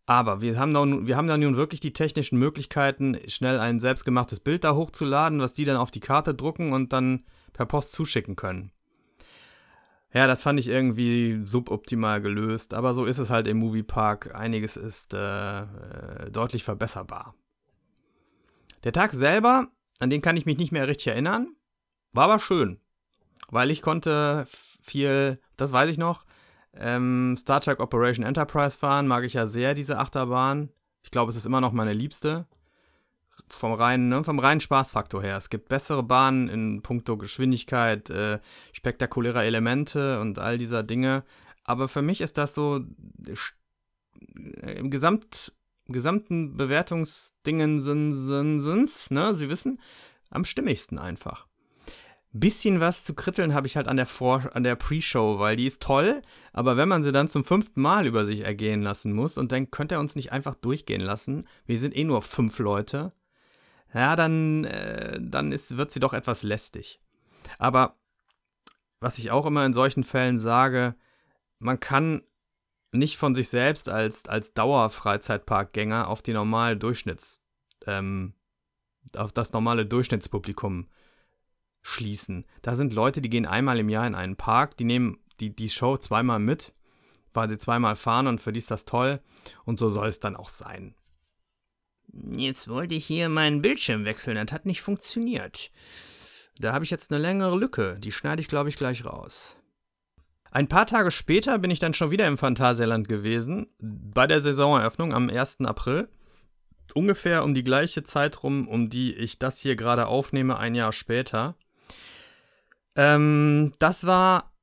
Aber 0.05 0.41
wir 0.41 0.59
haben, 0.59 0.73
da, 0.73 0.83
wir 0.83 1.15
haben 1.15 1.27
da 1.27 1.37
nun 1.37 1.57
wirklich 1.57 1.79
die 1.79 1.93
technischen 1.93 2.37
Möglichkeiten, 2.37 3.17
schnell 3.27 3.59
ein 3.59 3.79
selbstgemachtes 3.79 4.39
Bild 4.39 4.63
da 4.63 4.75
hochzuladen, 4.75 5.39
was 5.39 5.53
die 5.53 5.65
dann 5.65 5.77
auf 5.77 5.91
die 5.91 5.99
Karte 5.99 6.33
drucken 6.33 6.73
und 6.73 6.91
dann 6.91 7.23
per 7.53 7.65
Post 7.65 7.93
zuschicken 7.93 8.35
können. 8.35 8.71
Ja, 10.13 10.27
das 10.27 10.43
fand 10.43 10.59
ich 10.59 10.67
irgendwie 10.67 11.41
suboptimal 11.45 12.19
gelöst, 12.21 12.73
aber 12.73 12.93
so 12.93 13.05
ist 13.05 13.19
es 13.19 13.29
halt 13.29 13.47
im 13.47 13.57
Moviepark. 13.57 14.35
Einiges 14.35 14.75
ist 14.75 15.13
äh, 15.13 15.61
äh, 15.61 16.31
deutlich 16.31 16.63
verbesserbar. 16.63 17.33
Der 18.83 18.91
Tag 18.91 19.13
selber, 19.13 19.67
an 19.99 20.09
den 20.09 20.21
kann 20.21 20.35
ich 20.35 20.45
mich 20.45 20.57
nicht 20.57 20.73
mehr 20.73 20.87
richtig 20.87 21.07
erinnern, 21.07 21.55
war 22.11 22.25
aber 22.25 22.39
schön, 22.39 22.81
weil 23.49 23.71
ich 23.71 23.81
konnte 23.81 24.45
viel, 24.81 25.39
das 25.57 25.71
weiß 25.71 25.89
ich 25.89 25.97
noch, 25.97 26.25
ähm, 26.73 27.35
Star 27.37 27.61
Trek 27.61 27.79
Operation 27.79 28.25
Enterprise 28.25 28.77
fahren, 28.77 29.07
mag 29.07 29.23
ich 29.23 29.33
ja 29.33 29.47
sehr, 29.47 29.73
diese 29.73 29.97
Achterbahn. 29.97 30.69
Ich 31.03 31.11
glaube, 31.11 31.29
es 31.31 31.35
ist 31.35 31.45
immer 31.45 31.61
noch 31.61 31.71
meine 31.71 31.93
liebste 31.93 32.47
vom 33.49 33.73
reinen, 33.73 34.09
ne, 34.09 34.23
vom 34.23 34.39
reinen 34.39 34.59
Spaßfaktor 34.59 35.21
her. 35.21 35.37
Es 35.37 35.49
gibt 35.49 35.69
bessere 35.69 36.03
Bahnen 36.03 36.49
in 36.49 36.81
puncto 36.81 37.17
Geschwindigkeit, 37.17 38.09
äh, 38.09 38.39
spektakulärer 38.73 39.43
Elemente 39.43 40.19
und 40.19 40.39
all 40.39 40.57
dieser 40.57 40.83
Dinge. 40.83 41.23
Aber 41.63 41.87
für 41.87 42.01
mich 42.01 42.21
ist 42.21 42.37
das 42.37 42.55
so 42.55 42.85
äh, 43.27 44.77
im 44.77 44.89
Gesamt, 44.89 45.53
gesamten 45.87 46.55
Bewertungsdingen 46.55 47.81
sind, 47.81 49.11
ne, 49.11 49.35
Sie 49.35 49.49
wissen, 49.49 49.79
am 50.29 50.45
stimmigsten 50.45 50.97
einfach. 50.97 51.47
Bisschen 52.33 52.79
was 52.79 53.03
zu 53.03 53.13
kritteln 53.13 53.53
habe 53.53 53.67
ich 53.67 53.75
halt 53.75 53.89
an 53.89 53.97
der, 53.97 54.07
der 54.55 54.75
Pre-Show, 54.75 55.39
weil 55.39 55.57
die 55.57 55.67
ist 55.67 55.81
toll, 55.81 56.21
aber 56.53 56.77
wenn 56.77 56.87
man 56.87 57.03
sie 57.03 57.11
dann 57.11 57.27
zum 57.27 57.43
fünften 57.43 57.81
Mal 57.81 58.07
über 58.07 58.25
sich 58.25 58.41
ergehen 58.41 58.81
lassen 58.81 59.11
muss 59.11 59.37
und 59.37 59.51
dann 59.51 59.69
könnte 59.69 59.95
er 59.95 59.99
uns 59.99 60.15
nicht 60.15 60.31
einfach 60.31 60.55
durchgehen 60.55 61.01
lassen, 61.01 61.45
wir 61.65 61.77
sind 61.77 61.93
eh 61.95 62.05
nur 62.05 62.21
fünf 62.21 62.57
Leute, 62.59 63.11
ja, 63.93 64.15
dann, 64.15 64.63
äh, 64.63 65.19
dann 65.21 65.51
ist, 65.51 65.75
wird 65.75 65.91
sie 65.91 65.99
doch 65.99 66.13
etwas 66.13 66.43
lästig. 66.43 67.01
Aber 67.57 67.97
was 69.01 69.17
ich 69.17 69.31
auch 69.31 69.45
immer 69.45 69.65
in 69.65 69.73
solchen 69.73 70.05
Fällen 70.05 70.37
sage, 70.37 70.95
man 71.59 71.81
kann 71.81 72.21
nicht 72.93 73.17
von 73.17 73.35
sich 73.35 73.49
selbst 73.49 73.89
als, 73.89 74.27
als 74.27 74.53
Dauerfreizeitparkgänger 74.53 76.07
auf 76.07 76.21
die 76.21 76.33
normale 76.33 76.77
Durchschnitts, 76.77 77.43
ähm, 77.87 78.35
auf 79.17 79.33
das 79.33 79.51
normale 79.51 79.85
Durchschnittspublikum 79.85 80.87
schließen. 81.81 82.45
Da 82.61 82.75
sind 82.75 82.93
Leute, 82.93 83.21
die 83.21 83.29
gehen 83.29 83.45
einmal 83.45 83.79
im 83.79 83.89
Jahr 83.89 84.07
in 84.07 84.15
einen 84.15 84.35
Park, 84.35 84.77
die 84.77 84.83
nehmen 84.83 85.19
die, 85.39 85.55
die 85.55 85.69
Show 85.69 85.97
zweimal 85.97 86.39
mit, 86.39 86.73
weil 87.33 87.49
sie 87.49 87.57
zweimal 87.57 87.95
fahren 87.95 88.27
und 88.27 88.41
für 88.41 88.53
die 88.53 88.59
ist 88.59 88.71
das 88.71 88.85
toll. 88.85 89.21
Und 89.65 89.79
so 89.79 89.89
soll 89.89 90.07
es 90.07 90.19
dann 90.19 90.35
auch 90.35 90.49
sein. 90.49 90.95
Jetzt 92.35 92.67
wollte 92.67 92.95
ich 92.95 93.05
hier 93.05 93.29
meinen 93.29 93.61
Bildschirm 93.61 94.05
wechseln, 94.05 94.35
das 94.35 94.51
hat 94.51 94.65
nicht 94.65 94.81
funktioniert. 94.81 95.71
Da 96.59 96.73
habe 96.73 96.83
ich 96.83 96.91
jetzt 96.91 97.11
eine 97.11 97.21
längere 97.21 97.57
Lücke, 97.57 97.97
die 97.99 98.11
schneide 98.11 98.41
ich, 98.41 98.47
glaube 98.47 98.69
ich, 98.69 98.75
gleich 98.75 99.05
raus. 99.05 99.55
Ein 100.51 100.67
paar 100.67 100.85
Tage 100.85 101.11
später 101.11 101.57
bin 101.59 101.71
ich 101.71 101.79
dann 101.79 101.93
schon 101.93 102.11
wieder 102.11 102.27
im 102.27 102.37
Phantasialand 102.37 103.07
gewesen, 103.07 103.67
bei 103.79 104.27
der 104.27 104.41
Saisoneröffnung 104.41 105.13
am 105.13 105.29
1. 105.29 105.61
April. 105.61 106.09
Ungefähr 106.93 107.45
um 107.45 107.53
die 107.53 107.63
gleiche 107.63 108.03
Zeit 108.03 108.43
rum, 108.43 108.67
um 108.67 108.89
die 108.89 109.15
ich 109.15 109.39
das 109.39 109.59
hier 109.59 109.77
gerade 109.77 110.07
aufnehme, 110.07 110.57
ein 110.57 110.75
Jahr 110.75 110.91
später. 110.91 111.55
Ähm, 112.95 113.71
das 113.79 114.05
war 114.05 114.53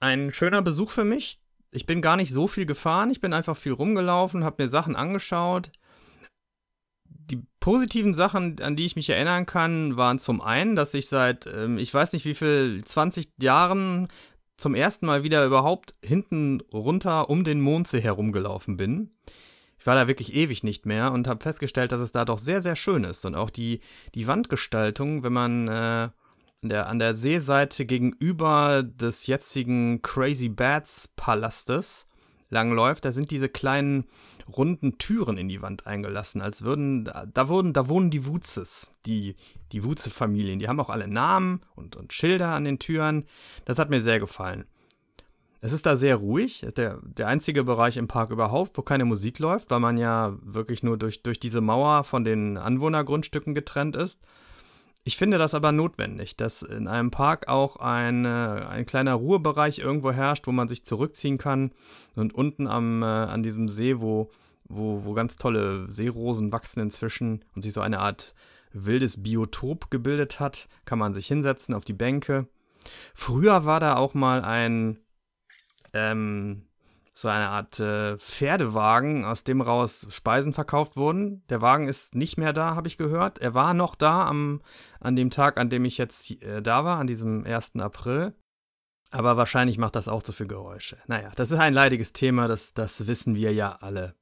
ein 0.00 0.32
schöner 0.32 0.62
Besuch 0.62 0.90
für 0.90 1.04
mich. 1.04 1.38
Ich 1.70 1.86
bin 1.86 2.00
gar 2.00 2.16
nicht 2.16 2.32
so 2.32 2.46
viel 2.48 2.66
gefahren, 2.66 3.10
ich 3.10 3.20
bin 3.20 3.32
einfach 3.32 3.56
viel 3.56 3.72
rumgelaufen, 3.72 4.44
habe 4.44 4.62
mir 4.62 4.68
Sachen 4.68 4.96
angeschaut 4.96 5.70
die 7.30 7.42
positiven 7.60 8.14
Sachen, 8.14 8.60
an 8.60 8.76
die 8.76 8.86
ich 8.86 8.96
mich 8.96 9.10
erinnern 9.10 9.46
kann, 9.46 9.96
waren 9.96 10.18
zum 10.18 10.40
einen, 10.40 10.76
dass 10.76 10.94
ich 10.94 11.08
seit, 11.08 11.46
ähm, 11.46 11.78
ich 11.78 11.92
weiß 11.92 12.12
nicht 12.12 12.24
wie 12.24 12.34
viel, 12.34 12.82
20 12.84 13.32
Jahren 13.40 14.08
zum 14.56 14.74
ersten 14.74 15.06
Mal 15.06 15.22
wieder 15.22 15.44
überhaupt 15.44 15.94
hinten 16.02 16.60
runter 16.72 17.30
um 17.30 17.44
den 17.44 17.60
Mondsee 17.60 18.00
herumgelaufen 18.00 18.76
bin. 18.76 19.10
Ich 19.78 19.86
war 19.86 19.94
da 19.94 20.08
wirklich 20.08 20.34
ewig 20.34 20.64
nicht 20.64 20.86
mehr 20.86 21.12
und 21.12 21.28
habe 21.28 21.42
festgestellt, 21.42 21.92
dass 21.92 22.00
es 22.00 22.10
da 22.10 22.24
doch 22.24 22.38
sehr, 22.38 22.62
sehr 22.62 22.74
schön 22.74 23.04
ist. 23.04 23.24
Und 23.24 23.36
auch 23.36 23.50
die, 23.50 23.80
die 24.14 24.26
Wandgestaltung, 24.26 25.22
wenn 25.22 25.32
man 25.32 25.68
äh, 25.68 26.08
an, 26.62 26.68
der, 26.68 26.88
an 26.88 26.98
der 26.98 27.14
Seeseite 27.14 27.86
gegenüber 27.86 28.82
des 28.82 29.26
jetzigen 29.26 30.02
Crazy 30.02 30.48
Bats 30.48 31.08
Palastes 31.16 32.06
langläuft, 32.50 33.04
da 33.04 33.12
sind 33.12 33.30
diese 33.30 33.48
kleinen 33.48 34.06
runden 34.48 34.98
Türen 34.98 35.36
in 35.36 35.48
die 35.48 35.60
Wand 35.60 35.86
eingelassen, 35.86 36.40
als 36.40 36.62
würden, 36.62 37.10
da, 37.32 37.48
wurden, 37.48 37.74
da 37.74 37.88
wohnen 37.88 38.10
die 38.10 38.24
Wuzes, 38.24 38.90
die, 39.04 39.36
die 39.72 39.84
Wuze-Familien. 39.84 40.58
Die 40.58 40.68
haben 40.68 40.80
auch 40.80 40.88
alle 40.88 41.06
Namen 41.06 41.60
und, 41.74 41.96
und 41.96 42.12
Schilder 42.12 42.54
an 42.54 42.64
den 42.64 42.78
Türen. 42.78 43.26
Das 43.66 43.78
hat 43.78 43.90
mir 43.90 44.00
sehr 44.00 44.18
gefallen. 44.18 44.64
Es 45.60 45.72
ist 45.72 45.86
da 45.86 45.96
sehr 45.96 46.16
ruhig, 46.16 46.66
der, 46.76 47.00
der 47.02 47.26
einzige 47.26 47.64
Bereich 47.64 47.96
im 47.96 48.08
Park 48.08 48.30
überhaupt, 48.30 48.78
wo 48.78 48.82
keine 48.82 49.04
Musik 49.04 49.38
läuft, 49.38 49.70
weil 49.70 49.80
man 49.80 49.96
ja 49.98 50.36
wirklich 50.40 50.82
nur 50.82 50.96
durch, 50.96 51.22
durch 51.22 51.40
diese 51.40 51.60
Mauer 51.60 52.04
von 52.04 52.24
den 52.24 52.56
Anwohnergrundstücken 52.56 53.54
getrennt 53.54 53.96
ist. 53.96 54.22
Ich 55.08 55.16
finde 55.16 55.38
das 55.38 55.54
aber 55.54 55.72
notwendig, 55.72 56.36
dass 56.36 56.60
in 56.60 56.86
einem 56.86 57.10
Park 57.10 57.48
auch 57.48 57.76
ein, 57.76 58.26
ein 58.26 58.84
kleiner 58.84 59.14
Ruhebereich 59.14 59.78
irgendwo 59.78 60.12
herrscht, 60.12 60.46
wo 60.46 60.52
man 60.52 60.68
sich 60.68 60.84
zurückziehen 60.84 61.38
kann. 61.38 61.72
Und 62.14 62.34
unten 62.34 62.66
am, 62.66 63.02
äh, 63.02 63.06
an 63.06 63.42
diesem 63.42 63.70
See, 63.70 64.00
wo, 64.00 64.30
wo, 64.64 65.06
wo 65.06 65.14
ganz 65.14 65.36
tolle 65.36 65.90
Seerosen 65.90 66.52
wachsen 66.52 66.80
inzwischen 66.80 67.42
und 67.54 67.62
sich 67.62 67.72
so 67.72 67.80
eine 67.80 68.00
Art 68.00 68.34
wildes 68.74 69.22
Biotop 69.22 69.90
gebildet 69.90 70.40
hat, 70.40 70.68
kann 70.84 70.98
man 70.98 71.14
sich 71.14 71.26
hinsetzen 71.26 71.74
auf 71.74 71.86
die 71.86 71.94
Bänke. 71.94 72.46
Früher 73.14 73.64
war 73.64 73.80
da 73.80 73.96
auch 73.96 74.12
mal 74.12 74.42
ein, 74.42 74.98
ähm, 75.94 76.66
so 77.20 77.28
eine 77.28 77.48
Art 77.48 77.80
äh, 77.80 78.16
Pferdewagen, 78.16 79.24
aus 79.24 79.42
dem 79.42 79.60
raus 79.60 80.06
Speisen 80.08 80.52
verkauft 80.52 80.96
wurden. 80.96 81.42
Der 81.48 81.60
Wagen 81.60 81.88
ist 81.88 82.14
nicht 82.14 82.38
mehr 82.38 82.52
da, 82.52 82.76
habe 82.76 82.86
ich 82.86 82.96
gehört. 82.96 83.40
Er 83.40 83.54
war 83.54 83.74
noch 83.74 83.96
da 83.96 84.26
am, 84.26 84.60
an 85.00 85.16
dem 85.16 85.30
Tag, 85.30 85.58
an 85.58 85.68
dem 85.68 85.84
ich 85.84 85.98
jetzt 85.98 86.30
äh, 86.42 86.62
da 86.62 86.84
war, 86.84 86.98
an 86.98 87.08
diesem 87.08 87.44
1. 87.44 87.74
April. 87.80 88.34
Aber 89.10 89.36
wahrscheinlich 89.36 89.78
macht 89.78 89.96
das 89.96 90.06
auch 90.06 90.22
zu 90.22 90.32
viel 90.32 90.46
Geräusche. 90.46 90.98
Naja, 91.08 91.32
das 91.34 91.50
ist 91.50 91.58
ein 91.58 91.74
leidiges 91.74 92.12
Thema, 92.12 92.46
das, 92.46 92.72
das 92.72 93.08
wissen 93.08 93.34
wir 93.34 93.52
ja 93.52 93.76
alle. 93.80 94.14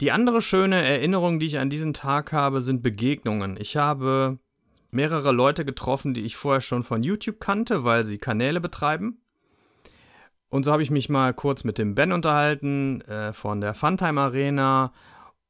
Die 0.00 0.12
andere 0.12 0.40
schöne 0.40 0.82
Erinnerung, 0.82 1.40
die 1.40 1.46
ich 1.46 1.58
an 1.58 1.68
diesen 1.68 1.92
Tag 1.92 2.32
habe, 2.32 2.62
sind 2.62 2.82
Begegnungen. 2.82 3.58
Ich 3.60 3.76
habe 3.76 4.38
mehrere 4.90 5.32
Leute 5.32 5.66
getroffen, 5.66 6.14
die 6.14 6.22
ich 6.22 6.36
vorher 6.36 6.62
schon 6.62 6.84
von 6.84 7.02
YouTube 7.02 7.38
kannte, 7.38 7.84
weil 7.84 8.04
sie 8.04 8.16
Kanäle 8.16 8.60
betreiben. 8.62 9.21
Und 10.52 10.64
so 10.64 10.72
habe 10.72 10.82
ich 10.82 10.90
mich 10.90 11.08
mal 11.08 11.32
kurz 11.32 11.64
mit 11.64 11.78
dem 11.78 11.94
Ben 11.94 12.12
unterhalten 12.12 13.00
äh, 13.02 13.32
von 13.32 13.62
der 13.62 13.72
Funtime 13.72 14.20
Arena 14.20 14.92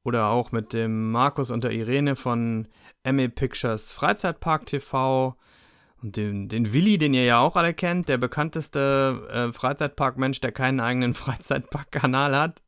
oder 0.05 0.29
auch 0.29 0.53
mit 0.53 0.73
dem 0.73 1.11
Markus 1.11 1.51
und 1.51 1.65
der 1.65 1.73
Irene 1.73 2.15
von 2.15 2.69
ME 3.05 3.29
Pictures 3.29 3.91
Freizeitpark 3.91 4.65
TV 4.65 5.37
und 6.01 6.17
den, 6.17 6.49
den 6.49 6.73
Willi, 6.73 6.99
den 6.99 7.15
ihr 7.15 7.25
ja 7.25 7.41
auch 7.41 7.57
alle 7.57 7.75
kennt, 7.75 8.09
der 8.09 8.17
bekannteste 8.17 9.29
äh, 9.29 9.53
Freizeitpark-Mensch, 9.53 10.41
der 10.41 10.53
keinen 10.53 10.79
eigenen 10.79 11.15
Freizeitpark-Kanal 11.15 12.37
hat. 12.37 12.62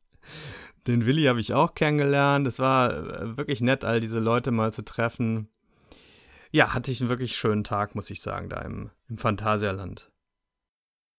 Den 0.89 1.07
Willi 1.07 1.27
habe 1.27 1.39
ich 1.39 1.55
auch 1.55 1.77
kennengelernt. 1.77 2.49
Es 2.49 2.59
war 2.59 2.93
äh, 2.95 3.37
wirklich 3.37 3.61
nett, 3.61 3.85
all 3.85 4.01
diese 4.01 4.19
Leute 4.19 4.51
mal 4.51 4.73
zu 4.73 4.85
treffen. 4.85 5.51
Ja, 6.51 6.75
hatte 6.75 6.91
ich 6.91 7.01
einen 7.01 7.11
wirklich 7.11 7.37
schönen 7.37 7.63
Tag, 7.63 7.95
muss 7.95 8.11
ich 8.11 8.21
sagen, 8.21 8.49
da 8.49 8.61
im, 8.63 8.91
im 9.09 9.19
Phantasialand. 9.19 10.11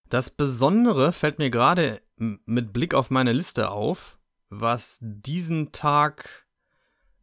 Das 0.09 0.29
Besondere 0.29 1.11
fällt 1.11 1.39
mir 1.39 1.49
gerade 1.49 2.01
mit 2.17 2.71
Blick 2.73 2.93
auf 2.93 3.09
meine 3.09 3.33
Liste 3.33 3.69
auf, 3.71 4.17
was 4.49 4.97
diesen 5.01 5.71
Tag 5.71 6.47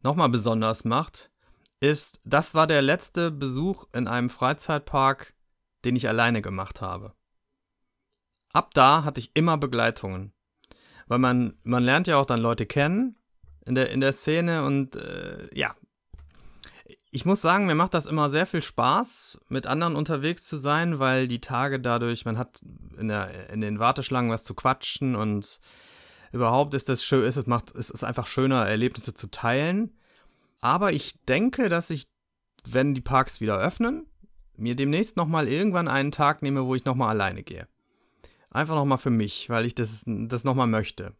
nochmal 0.01 0.29
besonders 0.29 0.83
macht, 0.83 1.31
ist, 1.79 2.19
das 2.25 2.55
war 2.55 2.67
der 2.67 2.81
letzte 2.81 3.31
Besuch 3.31 3.85
in 3.93 4.07
einem 4.07 4.29
Freizeitpark, 4.29 5.33
den 5.85 5.95
ich 5.95 6.07
alleine 6.07 6.41
gemacht 6.41 6.81
habe. 6.81 7.13
Ab 8.53 8.73
da 8.73 9.03
hatte 9.03 9.19
ich 9.19 9.31
immer 9.33 9.57
Begleitungen. 9.57 10.33
Weil 11.07 11.19
man, 11.19 11.57
man 11.63 11.83
lernt 11.83 12.07
ja 12.07 12.17
auch 12.17 12.25
dann 12.25 12.39
Leute 12.39 12.65
kennen 12.65 13.17
in 13.65 13.75
der, 13.75 13.89
in 13.89 13.99
der 13.99 14.13
Szene 14.13 14.63
und 14.63 14.95
äh, 14.95 15.49
ja. 15.53 15.75
Ich 17.15 17.25
muss 17.25 17.43
sagen, 17.43 17.67
mir 17.67 17.75
macht 17.75 17.93
das 17.93 18.07
immer 18.07 18.27
sehr 18.31 18.47
viel 18.47 18.63
Spaß, 18.63 19.39
mit 19.47 19.67
anderen 19.67 19.95
unterwegs 19.95 20.45
zu 20.45 20.57
sein, 20.57 20.97
weil 20.97 21.27
die 21.27 21.41
Tage 21.41 21.79
dadurch, 21.79 22.25
man 22.25 22.39
hat 22.39 22.61
in, 22.97 23.07
der, 23.07 23.51
in 23.51 23.61
den 23.61 23.77
Warteschlangen 23.77 24.31
was 24.31 24.43
zu 24.43 24.55
quatschen 24.55 25.15
und 25.15 25.59
überhaupt 26.31 26.73
ist 26.73 26.89
es 26.89 27.05
schön, 27.05 27.23
ist 27.23 27.37
es 27.37 27.45
macht, 27.45 27.69
ist 27.69 27.91
es 27.91 28.03
einfach 28.03 28.25
schöner, 28.25 28.65
Erlebnisse 28.65 29.13
zu 29.13 29.29
teilen. 29.29 29.95
Aber 30.59 30.91
ich 30.91 31.23
denke, 31.25 31.69
dass 31.69 31.91
ich, 31.91 32.07
wenn 32.67 32.95
die 32.95 33.01
Parks 33.01 33.41
wieder 33.41 33.59
öffnen, 33.59 34.07
mir 34.57 34.75
demnächst 34.75 35.15
nochmal 35.15 35.47
irgendwann 35.47 35.87
einen 35.87 36.11
Tag 36.11 36.41
nehme, 36.41 36.65
wo 36.65 36.73
ich 36.73 36.85
nochmal 36.85 37.11
alleine 37.11 37.43
gehe. 37.43 37.67
Einfach 38.49 38.73
nochmal 38.73 38.97
für 38.97 39.11
mich, 39.11 39.51
weil 39.51 39.67
ich 39.67 39.75
das, 39.75 40.03
das 40.07 40.45
nochmal 40.45 40.65
möchte. 40.65 41.13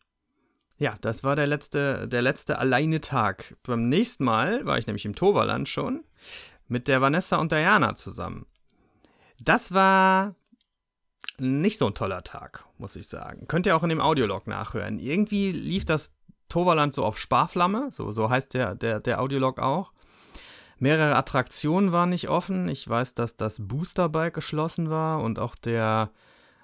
Ja, 0.83 0.97
das 0.99 1.23
war 1.23 1.37
der 1.37 1.47
letzte, 1.47 2.09
der 2.09 2.21
letzte 2.21 2.59
alleine 2.59 2.99
Tag. 2.99 3.55
Beim 3.63 3.87
nächsten 3.87 4.25
Mal 4.25 4.65
war 4.65 4.77
ich 4.77 4.85
nämlich 4.85 5.05
im 5.05 5.15
Toverland 5.15 5.69
schon 5.69 6.03
mit 6.67 6.89
der 6.89 6.99
Vanessa 6.99 7.37
und 7.37 7.53
Diana 7.53 7.95
zusammen. 7.95 8.47
Das 9.39 9.73
war 9.73 10.35
nicht 11.39 11.77
so 11.77 11.87
ein 11.87 11.93
toller 11.93 12.21
Tag, 12.23 12.65
muss 12.77 12.97
ich 12.97 13.07
sagen. 13.07 13.47
Könnt 13.47 13.65
ihr 13.65 13.77
auch 13.77 13.83
in 13.83 13.91
dem 13.91 14.01
Audiolog 14.01 14.45
nachhören. 14.45 14.99
Irgendwie 14.99 15.53
lief 15.53 15.85
das 15.85 16.11
Toverland 16.49 16.93
so 16.93 17.05
auf 17.05 17.17
Sparflamme, 17.17 17.87
so, 17.89 18.11
so 18.11 18.29
heißt 18.29 18.53
der, 18.53 18.75
der, 18.75 18.99
der 18.99 19.21
Audiolog 19.21 19.59
auch. 19.59 19.93
Mehrere 20.79 21.15
Attraktionen 21.15 21.93
waren 21.93 22.09
nicht 22.09 22.27
offen. 22.27 22.67
Ich 22.67 22.85
weiß, 22.85 23.13
dass 23.13 23.37
das 23.37 23.65
Boosterbike 23.65 24.33
geschlossen 24.33 24.89
war 24.89 25.21
und 25.21 25.39
auch 25.39 25.55
der 25.55 26.11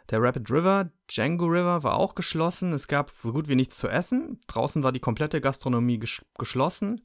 der 0.10 0.22
Rapid 0.22 0.50
River, 0.50 0.90
Django 1.08 1.46
River, 1.46 1.84
war 1.84 1.96
auch 1.96 2.16
geschlossen. 2.16 2.74
Es 2.74 2.88
gab 2.88 3.12
so 3.12 3.32
gut 3.32 3.48
wie 3.48 3.56
nichts 3.56 3.78
zu 3.78 3.88
essen. 3.88 4.40
Draußen 4.48 4.82
war 4.82 4.92
die 4.92 5.00
komplette 5.00 5.40
Gastronomie 5.40 6.00
ges 6.00 6.26
geschlossen. 6.38 7.02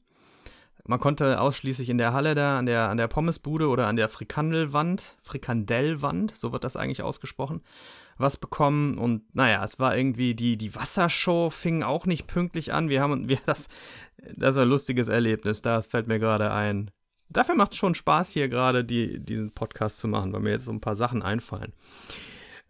Man 0.87 0.99
konnte 0.99 1.41
ausschließlich 1.41 1.89
in 1.89 1.97
der 1.97 2.13
Halle 2.13 2.35
da, 2.35 2.59
an 2.59 2.67
der, 2.67 2.89
an 2.89 2.97
der 2.97 3.07
Pommesbude 3.07 3.69
oder 3.69 3.87
an 3.87 3.95
der 3.95 4.07
Frikandelwand, 4.07 5.17
Frikandellwand, 5.23 6.35
so 6.35 6.51
wird 6.51 6.63
das 6.63 6.75
eigentlich 6.75 7.01
ausgesprochen, 7.01 7.61
was 8.17 8.37
bekommen. 8.37 8.99
Und 8.99 9.23
naja, 9.33 9.63
es 9.63 9.79
war 9.79 9.97
irgendwie, 9.97 10.35
die, 10.35 10.57
die 10.57 10.75
Wassershow 10.75 11.49
fing 11.49 11.81
auch 11.81 12.05
nicht 12.05 12.27
pünktlich 12.27 12.71
an. 12.71 12.89
Wir 12.89 13.01
haben, 13.01 13.29
wir, 13.29 13.39
das, 13.47 13.67
das 14.35 14.55
ist 14.55 14.61
ein 14.61 14.69
lustiges 14.69 15.07
Erlebnis, 15.07 15.61
das 15.61 15.87
fällt 15.87 16.07
mir 16.07 16.19
gerade 16.19 16.51
ein. 16.51 16.91
Dafür 17.29 17.55
macht 17.55 17.71
es 17.71 17.77
schon 17.77 17.95
Spaß, 17.95 18.31
hier 18.31 18.47
gerade 18.47 18.85
die, 18.85 19.19
diesen 19.19 19.51
Podcast 19.51 19.97
zu 19.97 20.07
machen, 20.07 20.33
weil 20.33 20.41
mir 20.41 20.51
jetzt 20.51 20.65
so 20.65 20.71
ein 20.71 20.81
paar 20.81 20.95
Sachen 20.95 21.23
einfallen 21.23 21.73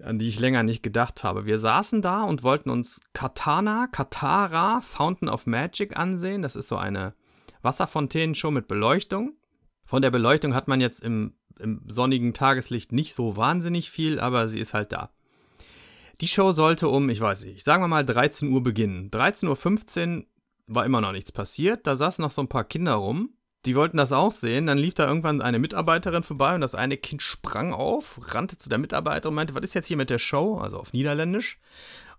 an 0.03 0.19
die 0.19 0.27
ich 0.27 0.39
länger 0.39 0.63
nicht 0.63 0.83
gedacht 0.83 1.23
habe. 1.23 1.45
Wir 1.45 1.59
saßen 1.59 2.01
da 2.01 2.23
und 2.23 2.43
wollten 2.43 2.69
uns 2.69 3.01
Katana, 3.13 3.87
Katara, 3.91 4.81
Fountain 4.81 5.29
of 5.29 5.47
Magic 5.47 5.97
ansehen. 5.97 6.41
Das 6.41 6.55
ist 6.55 6.67
so 6.67 6.77
eine 6.77 7.13
Wasserfontänenshow 7.61 8.51
mit 8.51 8.67
Beleuchtung. 8.67 9.37
Von 9.85 10.01
der 10.01 10.11
Beleuchtung 10.11 10.53
hat 10.53 10.67
man 10.67 10.81
jetzt 10.81 10.99
im, 10.99 11.35
im 11.59 11.81
sonnigen 11.87 12.33
Tageslicht 12.33 12.91
nicht 12.91 13.13
so 13.13 13.37
wahnsinnig 13.37 13.89
viel, 13.89 14.19
aber 14.19 14.47
sie 14.47 14.59
ist 14.59 14.73
halt 14.73 14.91
da. 14.91 15.11
Die 16.21 16.27
Show 16.27 16.51
sollte 16.51 16.87
um, 16.87 17.09
ich 17.09 17.19
weiß 17.19 17.45
nicht, 17.45 17.63
sagen 17.63 17.83
wir 17.83 17.87
mal 17.87 18.05
13 18.05 18.51
Uhr 18.51 18.63
beginnen. 18.63 19.11
13.15 19.11 20.17
Uhr 20.17 20.25
war 20.67 20.85
immer 20.85 21.01
noch 21.01 21.11
nichts 21.11 21.31
passiert. 21.31 21.85
Da 21.87 21.95
saßen 21.95 22.21
noch 22.21 22.31
so 22.31 22.41
ein 22.41 22.47
paar 22.47 22.63
Kinder 22.63 22.93
rum 22.93 23.35
die 23.65 23.75
wollten 23.75 23.97
das 23.97 24.11
auch 24.11 24.31
sehen. 24.31 24.67
Dann 24.67 24.77
lief 24.77 24.93
da 24.93 25.07
irgendwann 25.07 25.41
eine 25.41 25.59
Mitarbeiterin 25.59 26.23
vorbei 26.23 26.55
und 26.55 26.61
das 26.61 26.75
eine 26.75 26.97
Kind 26.97 27.21
sprang 27.21 27.73
auf, 27.73 28.19
rannte 28.33 28.57
zu 28.57 28.69
der 28.69 28.77
Mitarbeiterin 28.77 29.31
und 29.31 29.35
meinte, 29.35 29.55
was 29.55 29.63
ist 29.63 29.73
jetzt 29.73 29.87
hier 29.87 29.97
mit 29.97 30.09
der 30.09 30.19
Show? 30.19 30.57
Also 30.57 30.79
auf 30.79 30.93
Niederländisch. 30.93 31.59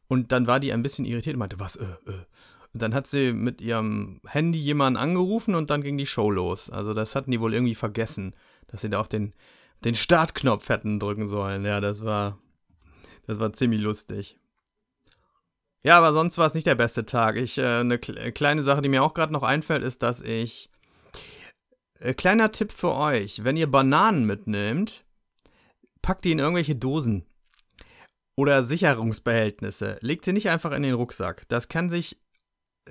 Und 0.08 0.32
dann 0.32 0.46
war 0.46 0.60
die 0.60 0.72
ein 0.72 0.82
bisschen 0.82 1.04
irritiert 1.04 1.34
und 1.34 1.40
meinte, 1.40 1.60
was, 1.60 1.76
äh, 1.76 1.84
äh. 1.84 2.24
Und 2.72 2.82
dann 2.82 2.94
hat 2.94 3.06
sie 3.06 3.32
mit 3.32 3.60
ihrem 3.60 4.20
Handy 4.26 4.58
jemanden 4.58 4.98
angerufen 4.98 5.54
und 5.54 5.70
dann 5.70 5.82
ging 5.82 5.96
die 5.96 6.06
Show 6.06 6.30
los. 6.30 6.68
Also 6.68 6.92
das 6.92 7.14
hatten 7.14 7.30
die 7.30 7.40
wohl 7.40 7.54
irgendwie 7.54 7.74
vergessen, 7.74 8.34
dass 8.66 8.82
sie 8.82 8.90
da 8.90 9.00
auf 9.00 9.08
den, 9.08 9.32
den 9.84 9.94
Startknopf 9.94 10.68
hätten 10.68 11.00
drücken 11.00 11.26
sollen. 11.26 11.64
Ja, 11.64 11.80
das 11.80 12.04
war, 12.04 12.38
das 13.26 13.40
war 13.40 13.52
ziemlich 13.52 13.80
lustig. 13.80 14.38
Ja, 15.82 15.96
aber 15.98 16.12
sonst 16.12 16.36
war 16.36 16.46
es 16.48 16.54
nicht 16.54 16.66
der 16.66 16.74
beste 16.74 17.06
Tag. 17.06 17.36
Ich, 17.36 17.58
äh, 17.58 17.80
eine 17.80 17.98
kleine 17.98 18.62
Sache, 18.62 18.82
die 18.82 18.88
mir 18.88 19.02
auch 19.02 19.14
gerade 19.14 19.32
noch 19.32 19.44
einfällt, 19.44 19.82
ist, 19.82 20.02
dass 20.02 20.20
ich 20.20 20.68
kleiner 22.16 22.52
Tipp 22.52 22.72
für 22.72 22.94
euch, 22.94 23.44
wenn 23.44 23.56
ihr 23.56 23.70
Bananen 23.70 24.26
mitnehmt, 24.26 25.04
packt 26.02 26.24
die 26.24 26.32
in 26.32 26.38
irgendwelche 26.38 26.76
Dosen 26.76 27.26
oder 28.36 28.64
Sicherungsbehältnisse. 28.64 29.98
Legt 30.00 30.24
sie 30.24 30.32
nicht 30.32 30.50
einfach 30.50 30.72
in 30.72 30.82
den 30.82 30.94
Rucksack. 30.94 31.48
Das 31.48 31.68
kann 31.68 31.90
sich 31.90 32.18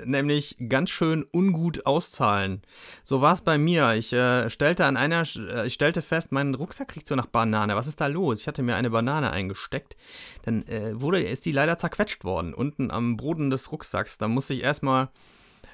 nämlich 0.03 0.57
ganz 0.67 0.89
schön 0.89 1.25
ungut 1.31 1.85
auszahlen. 1.85 2.61
So 3.03 3.21
war 3.21 3.33
es 3.33 3.41
bei 3.41 3.57
mir. 3.57 3.93
Ich 3.93 4.11
äh, 4.11 4.49
stellte 4.49 4.85
an 4.85 4.97
einer, 4.97 5.23
äh, 5.37 5.67
ich 5.67 5.73
stellte 5.73 6.01
fest, 6.01 6.31
mein 6.31 6.53
Rucksack 6.53 6.95
riecht 6.95 7.07
so 7.07 7.15
nach 7.15 7.27
Banane. 7.27 7.75
Was 7.75 7.87
ist 7.87 8.01
da 8.01 8.07
los? 8.07 8.41
Ich 8.41 8.47
hatte 8.47 8.63
mir 8.63 8.75
eine 8.75 8.89
Banane 8.89 9.31
eingesteckt. 9.31 9.95
Dann 10.43 10.63
äh, 10.67 10.99
wurde, 10.99 11.21
ist 11.21 11.45
die 11.45 11.51
leider 11.51 11.77
zerquetscht 11.77 12.23
worden, 12.23 12.53
unten 12.53 12.91
am 12.91 13.15
Boden 13.15 13.49
des 13.49 13.71
Rucksacks. 13.71 14.17
Da 14.17 14.27
musste 14.27 14.53
ich 14.53 14.63
erstmal 14.63 15.09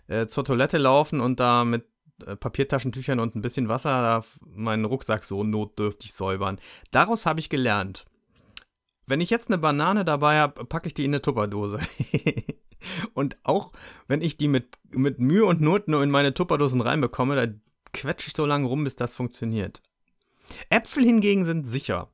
äh, 0.08 0.28
zur 0.28 0.46
Toilette 0.46 0.78
laufen 0.78 1.20
und 1.20 1.40
da 1.40 1.66
mit 1.66 1.84
äh, 1.84 1.91
Papiertaschentüchern 2.40 3.20
und 3.20 3.36
ein 3.36 3.42
bisschen 3.42 3.70
Wasser 3.70 4.24
meinen 4.46 4.86
Rucksack 4.86 5.24
so 5.26 5.44
notdürftig 5.44 6.14
säubern. 6.14 6.60
Daraus 6.92 7.26
habe 7.26 7.40
ich 7.40 7.50
gelernt. 7.50 8.06
Wenn 9.08 9.22
ich 9.22 9.30
jetzt 9.30 9.50
eine 9.50 9.58
Banane 9.58 10.06
dabei 10.06 10.40
habe, 10.40 10.66
packe 10.66 10.88
ich 10.88 10.94
die 10.94 11.06
in 11.06 11.12
eine 11.12 11.22
Tupperdose. 11.22 11.80
und 13.14 13.38
auch 13.44 13.72
wenn 14.08 14.22
ich 14.22 14.38
die 14.38 14.48
mit, 14.48 14.80
mit 14.92 15.20
Mühe 15.20 15.46
und 15.46 15.62
Not 15.62 15.88
nur 15.88 16.04
in 16.04 16.12
meine 16.12 16.34
Tupperdosen 16.34 16.82
reinbekomme, 16.82 17.36
da 17.36 17.54
quetsche 17.94 18.28
ich 18.28 18.34
so 18.34 18.46
lange 18.46 18.68
rum, 18.68 18.84
bis 18.84 18.96
das 18.96 19.14
funktioniert. 19.14 19.82
Äpfel 20.70 21.04
hingegen 21.04 21.44
sind 21.44 21.66
sicher. 21.66 22.12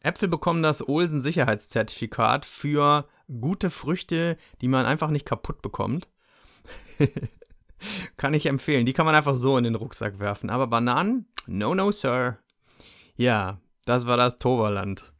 Äpfel 0.00 0.28
bekommen 0.28 0.62
das 0.62 0.86
Olsen-Sicherheitszertifikat 0.86 2.46
für 2.46 3.06
gute 3.40 3.70
Früchte, 3.70 4.38
die 4.60 4.68
man 4.68 4.86
einfach 4.86 5.10
nicht 5.10 5.26
kaputt 5.26 5.62
bekommt. 5.62 6.08
kann 8.16 8.34
ich 8.34 8.46
empfehlen. 8.46 8.86
Die 8.86 8.92
kann 8.92 9.06
man 9.06 9.14
einfach 9.14 9.34
so 9.34 9.56
in 9.56 9.64
den 9.64 9.74
Rucksack 9.74 10.18
werfen. 10.18 10.50
Aber 10.50 10.66
Bananen? 10.66 11.26
No, 11.46 11.74
no, 11.74 11.90
Sir. 11.90 12.38
Ja, 13.16 13.58
das 13.84 14.06
war 14.06 14.16
das 14.16 14.38
Toverland. 14.38 15.12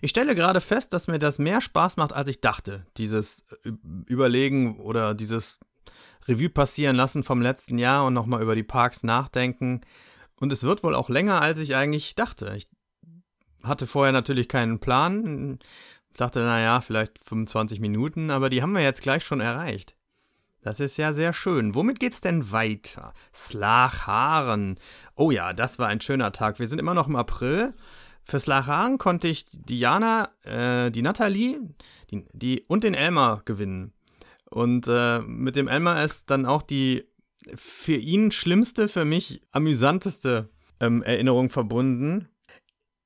Ich 0.00 0.10
stelle 0.10 0.34
gerade 0.34 0.60
fest, 0.60 0.92
dass 0.92 1.08
mir 1.08 1.18
das 1.18 1.38
mehr 1.38 1.60
Spaß 1.60 1.96
macht, 1.96 2.12
als 2.12 2.28
ich 2.28 2.40
dachte. 2.40 2.86
Dieses 2.96 3.44
Überlegen 4.06 4.80
oder 4.80 5.14
dieses 5.14 5.60
Revue 6.26 6.48
passieren 6.48 6.96
lassen 6.96 7.22
vom 7.22 7.40
letzten 7.40 7.78
Jahr 7.78 8.04
und 8.04 8.14
nochmal 8.14 8.42
über 8.42 8.54
die 8.54 8.62
Parks 8.62 9.02
nachdenken. 9.02 9.80
Und 10.38 10.52
es 10.52 10.64
wird 10.64 10.82
wohl 10.82 10.94
auch 10.94 11.08
länger, 11.08 11.40
als 11.40 11.58
ich 11.58 11.76
eigentlich 11.76 12.14
dachte. 12.14 12.52
Ich 12.56 12.68
hatte 13.62 13.86
vorher 13.86 14.12
natürlich 14.12 14.48
keinen 14.48 14.80
Plan. 14.80 15.58
Ich 16.10 16.18
dachte, 16.18 16.40
naja, 16.40 16.80
vielleicht 16.80 17.18
25 17.26 17.80
Minuten, 17.80 18.30
aber 18.30 18.48
die 18.48 18.62
haben 18.62 18.72
wir 18.72 18.82
jetzt 18.82 19.02
gleich 19.02 19.24
schon 19.24 19.40
erreicht. 19.40 19.96
Das 20.66 20.80
ist 20.80 20.96
ja 20.96 21.12
sehr 21.12 21.32
schön. 21.32 21.76
Womit 21.76 22.00
geht's 22.00 22.20
denn 22.20 22.50
weiter? 22.50 23.12
Slacharen. 23.32 24.80
Oh 25.14 25.30
ja, 25.30 25.52
das 25.52 25.78
war 25.78 25.86
ein 25.86 26.00
schöner 26.00 26.32
Tag. 26.32 26.58
Wir 26.58 26.66
sind 26.66 26.80
immer 26.80 26.92
noch 26.92 27.06
im 27.06 27.14
April. 27.14 27.72
Für 28.24 28.40
Slacharen 28.40 28.98
konnte 28.98 29.28
ich 29.28 29.46
Diana, 29.52 30.28
äh, 30.42 30.90
die 30.90 31.02
Nathalie 31.02 31.60
die, 32.10 32.26
die, 32.32 32.64
und 32.66 32.82
den 32.82 32.94
Elmar 32.94 33.42
gewinnen. 33.44 33.92
Und 34.50 34.88
äh, 34.88 35.20
mit 35.20 35.54
dem 35.54 35.68
Elmar 35.68 36.02
ist 36.02 36.32
dann 36.32 36.46
auch 36.46 36.62
die 36.62 37.04
für 37.54 37.94
ihn 37.94 38.32
schlimmste, 38.32 38.88
für 38.88 39.04
mich 39.04 39.42
amüsanteste 39.52 40.50
ähm, 40.80 41.00
Erinnerung 41.04 41.48
verbunden. 41.48 42.28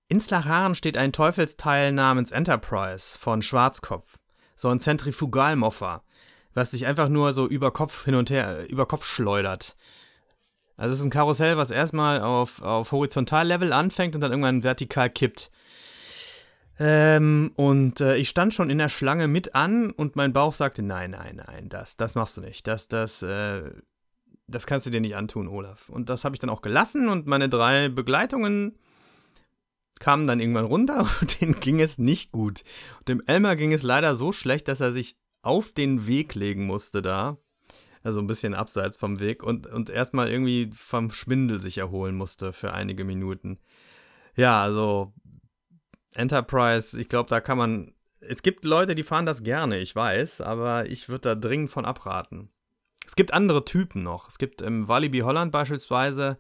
In 0.09 0.19
Slacharen 0.19 0.75
steht 0.75 0.97
ein 0.97 1.13
Teufelsteil 1.13 1.93
namens 1.93 2.31
Enterprise 2.31 3.19
von 3.19 3.43
Schwarzkopf. 3.43 4.17
So 4.57 4.71
ein 4.71 4.81
Zentrifugalmoffer 4.81 6.05
was 6.55 6.73
sich 6.73 6.87
einfach 6.87 7.09
nur 7.09 7.33
so 7.33 7.47
über 7.47 7.71
Kopf 7.71 8.05
hin 8.05 8.15
und 8.15 8.31
her, 8.31 8.69
über 8.69 8.87
Kopf 8.87 9.05
schleudert. 9.05 9.77
Also 10.77 10.95
es 10.95 11.01
ist 11.01 11.05
ein 11.05 11.11
Karussell, 11.11 11.57
was 11.57 11.71
erstmal 11.71 12.23
auf, 12.23 12.63
auf 12.63 12.93
Horizontallevel 12.93 13.73
anfängt 13.73 14.15
und 14.15 14.23
dann 14.23 14.33
irgendwann 14.33 14.63
vertikal 14.63 15.11
kippt. 15.11 15.51
Ähm, 16.79 17.53
und 17.57 18.01
äh, 18.01 18.17
ich 18.17 18.31
stand 18.31 18.55
schon 18.55 18.71
in 18.71 18.79
der 18.79 18.89
Schlange 18.89 19.29
mit 19.29 19.55
an 19.55 19.91
und 19.91 20.17
mein 20.17 20.33
Bauch 20.33 20.55
sagte, 20.55 20.83
nein, 20.83 21.11
nein, 21.11 21.43
nein, 21.47 21.69
das, 21.69 21.99
das 21.99 22.15
machst 22.15 22.39
du 22.39 22.41
nicht. 22.41 22.67
Das, 22.67 22.89
das, 22.89 23.21
äh, 23.21 23.71
das 24.47 24.67
kannst 24.67 24.87
du 24.87 24.91
dir 24.91 25.03
nicht 25.03 25.15
antun, 25.15 25.49
Olaf. 25.49 25.91
Und 25.91 26.09
das 26.09 26.25
habe 26.25 26.35
ich 26.35 26.39
dann 26.41 26.49
auch 26.49 26.63
gelassen 26.63 27.11
und 27.11 27.27
meine 27.27 27.51
drei 27.51 27.91
Begleitungen 27.91 28.79
kamen 29.99 30.27
dann 30.27 30.41
irgendwann 30.41 30.65
runter 30.65 31.07
und 31.21 31.43
denen 31.43 31.61
ging 31.61 31.81
es 31.81 31.99
nicht 31.99 32.33
gut. 32.33 32.63
Und 33.01 33.09
dem 33.09 33.23
Elmer 33.27 33.57
ging 33.57 33.75
es 33.75 33.83
leider 33.83 34.15
so 34.15 34.33
schlecht, 34.33 34.67
dass 34.67 34.81
er 34.81 34.93
sich 34.93 35.17
auf 35.43 35.73
den 35.73 36.07
Weg 36.07 36.35
legen 36.35 36.67
musste 36.67 37.03
da 37.03 37.39
also 38.03 38.21
ein 38.21 38.27
bisschen 38.27 38.55
abseits 38.55 38.97
vom 38.97 39.21
Weg 39.21 39.43
und, 39.43 39.67
und 39.67 39.91
erstmal 39.91 40.31
irgendwie 40.31 40.71
vom 40.75 41.11
Schwindel 41.11 41.61
sich 41.61 41.79
erholen 41.79 42.17
musste 42.17 42.53
für 42.53 42.73
einige 42.73 43.05
Minuten. 43.05 43.59
Ja, 44.37 44.63
also 44.63 45.13
Enterprise, 46.15 47.01
ich 47.01 47.09
glaube, 47.09 47.29
da 47.29 47.41
kann 47.41 47.59
man. 47.59 47.95
Es 48.21 48.43
gibt 48.43 48.65
Leute, 48.65 48.95
die 48.95 49.03
fahren 49.03 49.27
das 49.27 49.43
gerne, 49.43 49.79
ich 49.79 49.97
weiß, 49.97 50.43
aber 50.43 50.87
ich 50.87 51.09
würde 51.09 51.21
da 51.31 51.35
dringend 51.35 51.71
von 51.71 51.85
abraten. 51.85 52.51
Es 53.07 53.17
gibt 53.17 53.33
andere 53.33 53.65
Typen 53.65 54.03
noch. 54.03 54.29
Es 54.29 54.39
gibt 54.39 54.61
im 54.61 54.89
Walibi 54.89 55.21
Holland 55.21 55.53
beispielsweise 55.53 56.39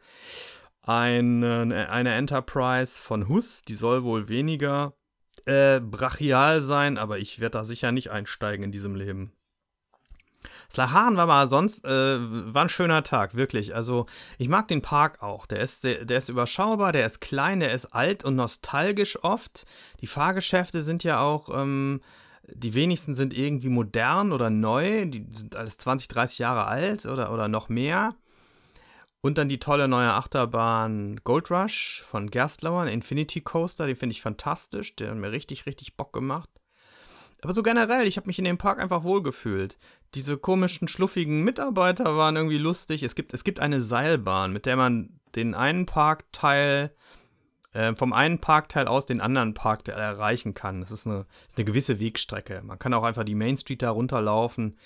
eine, 0.82 1.88
eine 1.90 2.14
Enterprise 2.14 3.00
von 3.02 3.28
Hus, 3.28 3.62
die 3.62 3.74
soll 3.74 4.04
wohl 4.04 4.28
weniger 4.28 4.94
äh, 5.46 5.80
brachial 5.80 6.60
sein, 6.60 6.98
aber 6.98 7.18
ich 7.18 7.40
werde 7.40 7.58
da 7.58 7.64
sicher 7.64 7.92
nicht 7.92 8.10
einsteigen 8.10 8.64
in 8.64 8.72
diesem 8.72 8.94
Leben. 8.94 9.32
Slaharen 10.70 11.16
war 11.16 11.26
mal 11.26 11.48
sonst, 11.48 11.84
äh, 11.84 12.18
war 12.20 12.62
ein 12.62 12.68
schöner 12.68 13.02
Tag, 13.02 13.34
wirklich. 13.34 13.74
Also, 13.74 14.06
ich 14.38 14.48
mag 14.48 14.68
den 14.68 14.82
Park 14.82 15.22
auch. 15.22 15.46
Der 15.46 15.60
ist, 15.60 15.84
der 15.84 16.10
ist 16.10 16.28
überschaubar, 16.28 16.92
der 16.92 17.06
ist 17.06 17.20
klein, 17.20 17.60
der 17.60 17.72
ist 17.72 17.86
alt 17.86 18.24
und 18.24 18.36
nostalgisch 18.36 19.22
oft. 19.22 19.66
Die 20.00 20.06
Fahrgeschäfte 20.06 20.82
sind 20.82 21.02
ja 21.04 21.20
auch, 21.20 21.50
ähm, 21.52 22.00
die 22.46 22.74
wenigsten 22.74 23.14
sind 23.14 23.36
irgendwie 23.36 23.68
modern 23.68 24.32
oder 24.32 24.48
neu. 24.48 25.06
Die 25.06 25.26
sind 25.32 25.56
alles 25.56 25.76
20, 25.78 26.08
30 26.08 26.38
Jahre 26.38 26.66
alt 26.66 27.04
oder, 27.06 27.32
oder 27.32 27.48
noch 27.48 27.68
mehr. 27.68 28.14
Und 29.22 29.36
dann 29.36 29.48
die 29.48 29.58
tolle 29.58 29.86
neue 29.86 30.12
Achterbahn 30.12 31.20
Gold 31.24 31.50
Rush 31.50 32.02
von 32.06 32.30
Gerstlauer, 32.30 32.86
Infinity 32.86 33.42
Coaster, 33.42 33.86
den 33.86 33.96
finde 33.96 34.14
ich 34.14 34.22
fantastisch. 34.22 34.96
Der 34.96 35.10
hat 35.10 35.18
mir 35.18 35.30
richtig, 35.32 35.66
richtig 35.66 35.96
Bock 35.96 36.12
gemacht. 36.12 36.48
Aber 37.42 37.52
so 37.52 37.62
generell, 37.62 38.06
ich 38.06 38.16
habe 38.16 38.26
mich 38.26 38.38
in 38.38 38.44
dem 38.44 38.58
Park 38.58 38.78
einfach 38.80 39.02
wohlgefühlt. 39.02 39.78
Diese 40.14 40.36
komischen, 40.36 40.88
schluffigen 40.88 41.42
Mitarbeiter 41.42 42.16
waren 42.16 42.36
irgendwie 42.36 42.58
lustig. 42.58 43.02
Es 43.02 43.14
gibt, 43.14 43.32
es 43.32 43.44
gibt 43.44 43.60
eine 43.60 43.80
Seilbahn, 43.80 44.52
mit 44.52 44.66
der 44.66 44.76
man 44.76 45.20
den 45.34 45.54
einen 45.54 45.86
Parkteil, 45.86 46.94
äh, 47.72 47.94
vom 47.94 48.12
einen 48.12 48.40
Parkteil 48.40 48.88
aus 48.88 49.06
den 49.06 49.20
anderen 49.20 49.54
Parkteil 49.54 49.98
erreichen 49.98 50.54
kann. 50.54 50.80
Das 50.80 50.90
ist 50.90 51.06
eine, 51.06 51.26
ist 51.48 51.56
eine 51.56 51.64
gewisse 51.64 52.00
Wegstrecke. 52.00 52.62
Man 52.64 52.78
kann 52.78 52.94
auch 52.94 53.04
einfach 53.04 53.24
die 53.24 53.34
Main 53.34 53.56
Street 53.56 53.82
da 53.82 53.90
runterlaufen. 53.90 54.76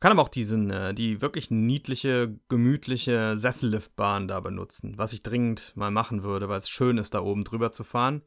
Kann 0.00 0.12
aber 0.12 0.22
auch 0.22 0.28
diesen, 0.30 0.70
äh, 0.70 0.94
die 0.94 1.20
wirklich 1.20 1.50
niedliche, 1.50 2.34
gemütliche 2.48 3.36
Sesselliftbahn 3.36 4.28
da 4.28 4.40
benutzen, 4.40 4.94
was 4.96 5.12
ich 5.12 5.22
dringend 5.22 5.72
mal 5.76 5.90
machen 5.90 6.22
würde, 6.22 6.48
weil 6.48 6.58
es 6.58 6.70
schön 6.70 6.96
ist, 6.96 7.12
da 7.12 7.20
oben 7.20 7.44
drüber 7.44 7.70
zu 7.70 7.84
fahren. 7.84 8.22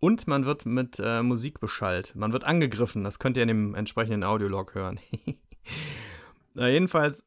Und 0.00 0.26
man 0.26 0.44
wird 0.44 0.66
mit 0.66 1.00
äh, 1.02 1.22
Musik 1.22 1.60
beschallt. 1.60 2.16
Man 2.16 2.32
wird 2.32 2.44
angegriffen. 2.44 3.04
Das 3.04 3.20
könnt 3.20 3.36
ihr 3.36 3.44
in 3.44 3.48
dem 3.48 3.74
entsprechenden 3.76 4.24
Audiolog 4.24 4.74
hören. 4.74 4.98
Na, 6.54 6.68
jedenfalls, 6.68 7.24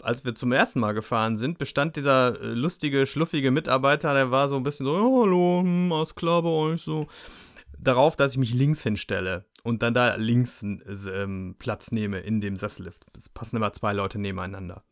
als 0.00 0.24
wir 0.24 0.34
zum 0.34 0.50
ersten 0.50 0.80
Mal 0.80 0.92
gefahren 0.92 1.36
sind, 1.36 1.58
bestand 1.58 1.94
dieser 1.94 2.40
äh, 2.40 2.46
lustige, 2.48 3.06
schluffige 3.06 3.52
Mitarbeiter, 3.52 4.12
der 4.12 4.32
war 4.32 4.48
so 4.48 4.56
ein 4.56 4.64
bisschen 4.64 4.86
so, 4.86 4.96
oh, 4.96 5.22
hallo, 5.22 5.60
hm, 5.62 5.92
alles 5.92 6.16
klar 6.16 6.42
bei 6.42 6.48
euch, 6.48 6.82
so, 6.82 7.06
darauf, 7.78 8.16
dass 8.16 8.32
ich 8.32 8.38
mich 8.38 8.54
links 8.54 8.82
hinstelle 8.82 9.44
und 9.66 9.82
dann 9.82 9.94
da 9.94 10.14
links 10.14 10.62
ähm, 10.62 11.56
Platz 11.58 11.90
nehme 11.90 12.20
in 12.20 12.40
dem 12.40 12.56
Sessellift. 12.56 13.06
Es 13.16 13.28
passen 13.28 13.56
immer 13.56 13.72
zwei 13.72 13.92
Leute 13.92 14.18
nebeneinander. 14.18 14.84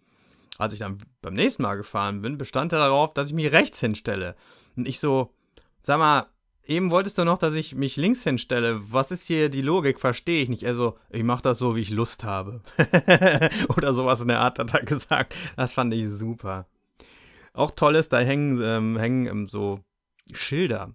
Als 0.59 0.73
ich 0.73 0.81
dann 0.81 0.99
beim 1.23 1.35
nächsten 1.35 1.63
Mal 1.63 1.77
gefahren 1.77 2.23
bin, 2.23 2.39
bestand 2.39 2.73
er 2.73 2.81
darauf, 2.81 3.15
dass 3.15 3.29
ich 3.29 3.35
mich 3.35 3.53
rechts 3.53 3.81
hinstelle. 3.81 4.35
Und 4.77 4.89
ich 4.89 5.01
so, 5.01 5.33
sag 5.81 5.99
mal, 5.99 6.27
Eben 6.67 6.91
wolltest 6.91 7.19
du 7.19 7.25
noch, 7.25 7.37
dass 7.37 7.55
ich 7.55 7.75
mich 7.75 7.97
links 7.97 8.23
hinstelle. 8.23 8.81
Was 8.91 9.11
ist 9.11 9.27
hier 9.27 9.51
die 9.51 9.61
Logik? 9.61 10.01
Verstehe 10.01 10.43
ich 10.43 10.49
nicht. 10.49 10.65
Also, 10.65 10.97
ich 11.11 11.23
mache 11.23 11.43
das 11.43 11.59
so, 11.59 11.77
wie 11.77 11.83
ich 11.83 11.91
Lust 11.91 12.25
habe. 12.25 12.63
Oder 13.77 13.93
sowas 13.93 14.23
in 14.23 14.29
der 14.29 14.41
Art 14.41 14.59
hat 14.59 14.73
er 14.73 14.83
gesagt. 14.83 15.35
Das 15.57 15.75
fand 15.75 15.93
ich 15.93 16.09
super. 16.09 16.67
Auch 17.53 17.71
toll 17.71 17.97
ist, 17.97 18.15
da 18.15 18.21
hängen, 18.21 18.63
ähm, 18.63 18.97
hängen 18.97 19.27
ähm, 19.27 19.47
so 19.47 19.81
Schilder. 20.33 20.95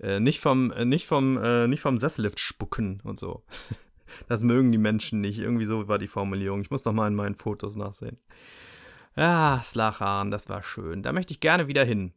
Äh, 0.00 0.20
nicht 0.20 0.40
vom, 0.40 0.70
äh, 0.72 0.84
nicht 0.84 1.06
vom, 1.06 1.36
äh, 1.36 1.66
nicht 1.68 1.80
vom 1.80 1.98
Sessellift 1.98 2.40
spucken 2.40 3.00
und 3.04 3.18
so. 3.18 3.44
das 4.28 4.42
mögen 4.42 4.72
die 4.72 4.78
Menschen 4.78 5.20
nicht. 5.20 5.38
Irgendwie 5.38 5.66
so 5.66 5.88
war 5.88 5.98
die 5.98 6.08
Formulierung. 6.08 6.62
Ich 6.62 6.70
muss 6.70 6.84
noch 6.84 6.92
mal 6.92 7.08
in 7.08 7.14
meinen 7.14 7.34
Fotos 7.34 7.76
nachsehen. 7.76 8.18
Ah, 9.14 9.62
Slachan, 9.62 10.30
das 10.30 10.48
war 10.48 10.62
schön. 10.62 11.02
Da 11.02 11.12
möchte 11.12 11.32
ich 11.32 11.40
gerne 11.40 11.68
wieder 11.68 11.84
hin. 11.84 12.12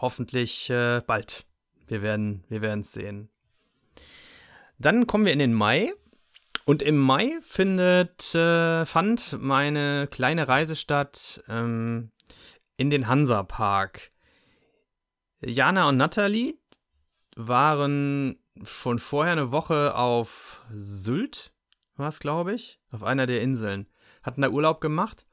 Hoffentlich 0.00 0.70
äh, 0.70 1.02
bald. 1.06 1.46
Wir 1.86 2.02
werden 2.02 2.44
wir 2.48 2.62
es 2.62 2.92
sehen. 2.92 3.28
Dann 4.78 5.06
kommen 5.06 5.24
wir 5.24 5.32
in 5.32 5.38
den 5.38 5.54
Mai. 5.54 5.92
Und 6.64 6.82
im 6.82 6.96
Mai 6.96 7.38
findet, 7.42 8.34
äh, 8.34 8.84
fand 8.84 9.40
meine 9.40 10.08
kleine 10.10 10.48
Reise 10.48 10.74
statt 10.74 11.44
ähm, 11.48 12.10
in 12.76 12.90
den 12.90 13.06
Hansa-Park. 13.06 14.10
Jana 15.46 15.88
und 15.88 15.96
Natalie 15.96 16.58
waren 17.36 18.36
schon 18.64 18.98
vorher 18.98 19.32
eine 19.32 19.52
Woche 19.52 19.94
auf 19.94 20.62
Sylt, 20.72 21.52
war 21.94 22.08
es, 22.08 22.18
glaube 22.18 22.52
ich, 22.52 22.80
auf 22.90 23.04
einer 23.04 23.26
der 23.26 23.42
Inseln. 23.42 23.86
Hatten 24.24 24.42
da 24.42 24.48
Urlaub 24.48 24.80
gemacht 24.80 25.24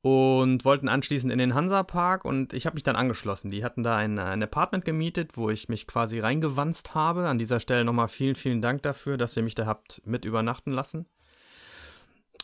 und 0.00 0.64
wollten 0.64 0.88
anschließend 0.88 1.30
in 1.30 1.38
den 1.38 1.54
Hansa-Park 1.54 2.24
und 2.24 2.54
ich 2.54 2.64
habe 2.64 2.74
mich 2.74 2.82
dann 2.82 2.96
angeschlossen. 2.96 3.50
Die 3.50 3.62
hatten 3.62 3.82
da 3.82 3.94
ein, 3.94 4.18
ein 4.18 4.42
Apartment 4.42 4.86
gemietet, 4.86 5.36
wo 5.36 5.50
ich 5.50 5.68
mich 5.68 5.86
quasi 5.86 6.18
reingewanzt 6.18 6.94
habe. 6.94 7.28
An 7.28 7.36
dieser 7.36 7.60
Stelle 7.60 7.84
nochmal 7.84 8.08
vielen, 8.08 8.36
vielen 8.36 8.62
Dank 8.62 8.82
dafür, 8.82 9.18
dass 9.18 9.36
ihr 9.36 9.42
mich 9.42 9.54
da 9.54 9.66
habt 9.66 10.00
mit 10.06 10.24
übernachten 10.24 10.70
lassen. 10.70 11.06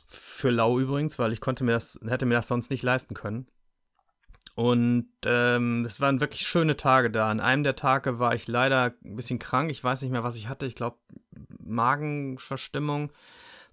Für 0.05 0.51
lau 0.51 0.79
übrigens, 0.79 1.19
weil 1.19 1.33
ich 1.33 1.41
konnte 1.41 1.65
mir 1.65 1.73
das, 1.73 1.99
hätte 2.07 2.27
mir 2.27 2.35
das 2.35 2.49
sonst 2.49 2.71
nicht 2.71 2.83
leisten 2.83 3.15
können. 3.15 3.47
Und 4.57 5.09
ähm, 5.25 5.85
es 5.85 6.01
waren 6.01 6.21
wirklich 6.21 6.41
schöne 6.41 6.77
Tage 6.77 7.11
da. 7.11 7.31
An 7.31 7.41
einem 7.41 7.63
der 7.63 7.77
Tage 7.77 8.19
war 8.19 8.35
ich 8.35 8.49
leider 8.49 8.95
ein 9.05 9.15
bisschen 9.15 9.39
krank. 9.39 9.71
Ich 9.71 9.85
weiß 9.85 10.03
nicht 10.03 10.11
mehr, 10.11 10.25
was 10.25 10.35
ich 10.35 10.49
hatte. 10.49 10.67
Ich 10.67 10.75
glaube, 10.75 10.97
Magenverstimmung 11.59 13.13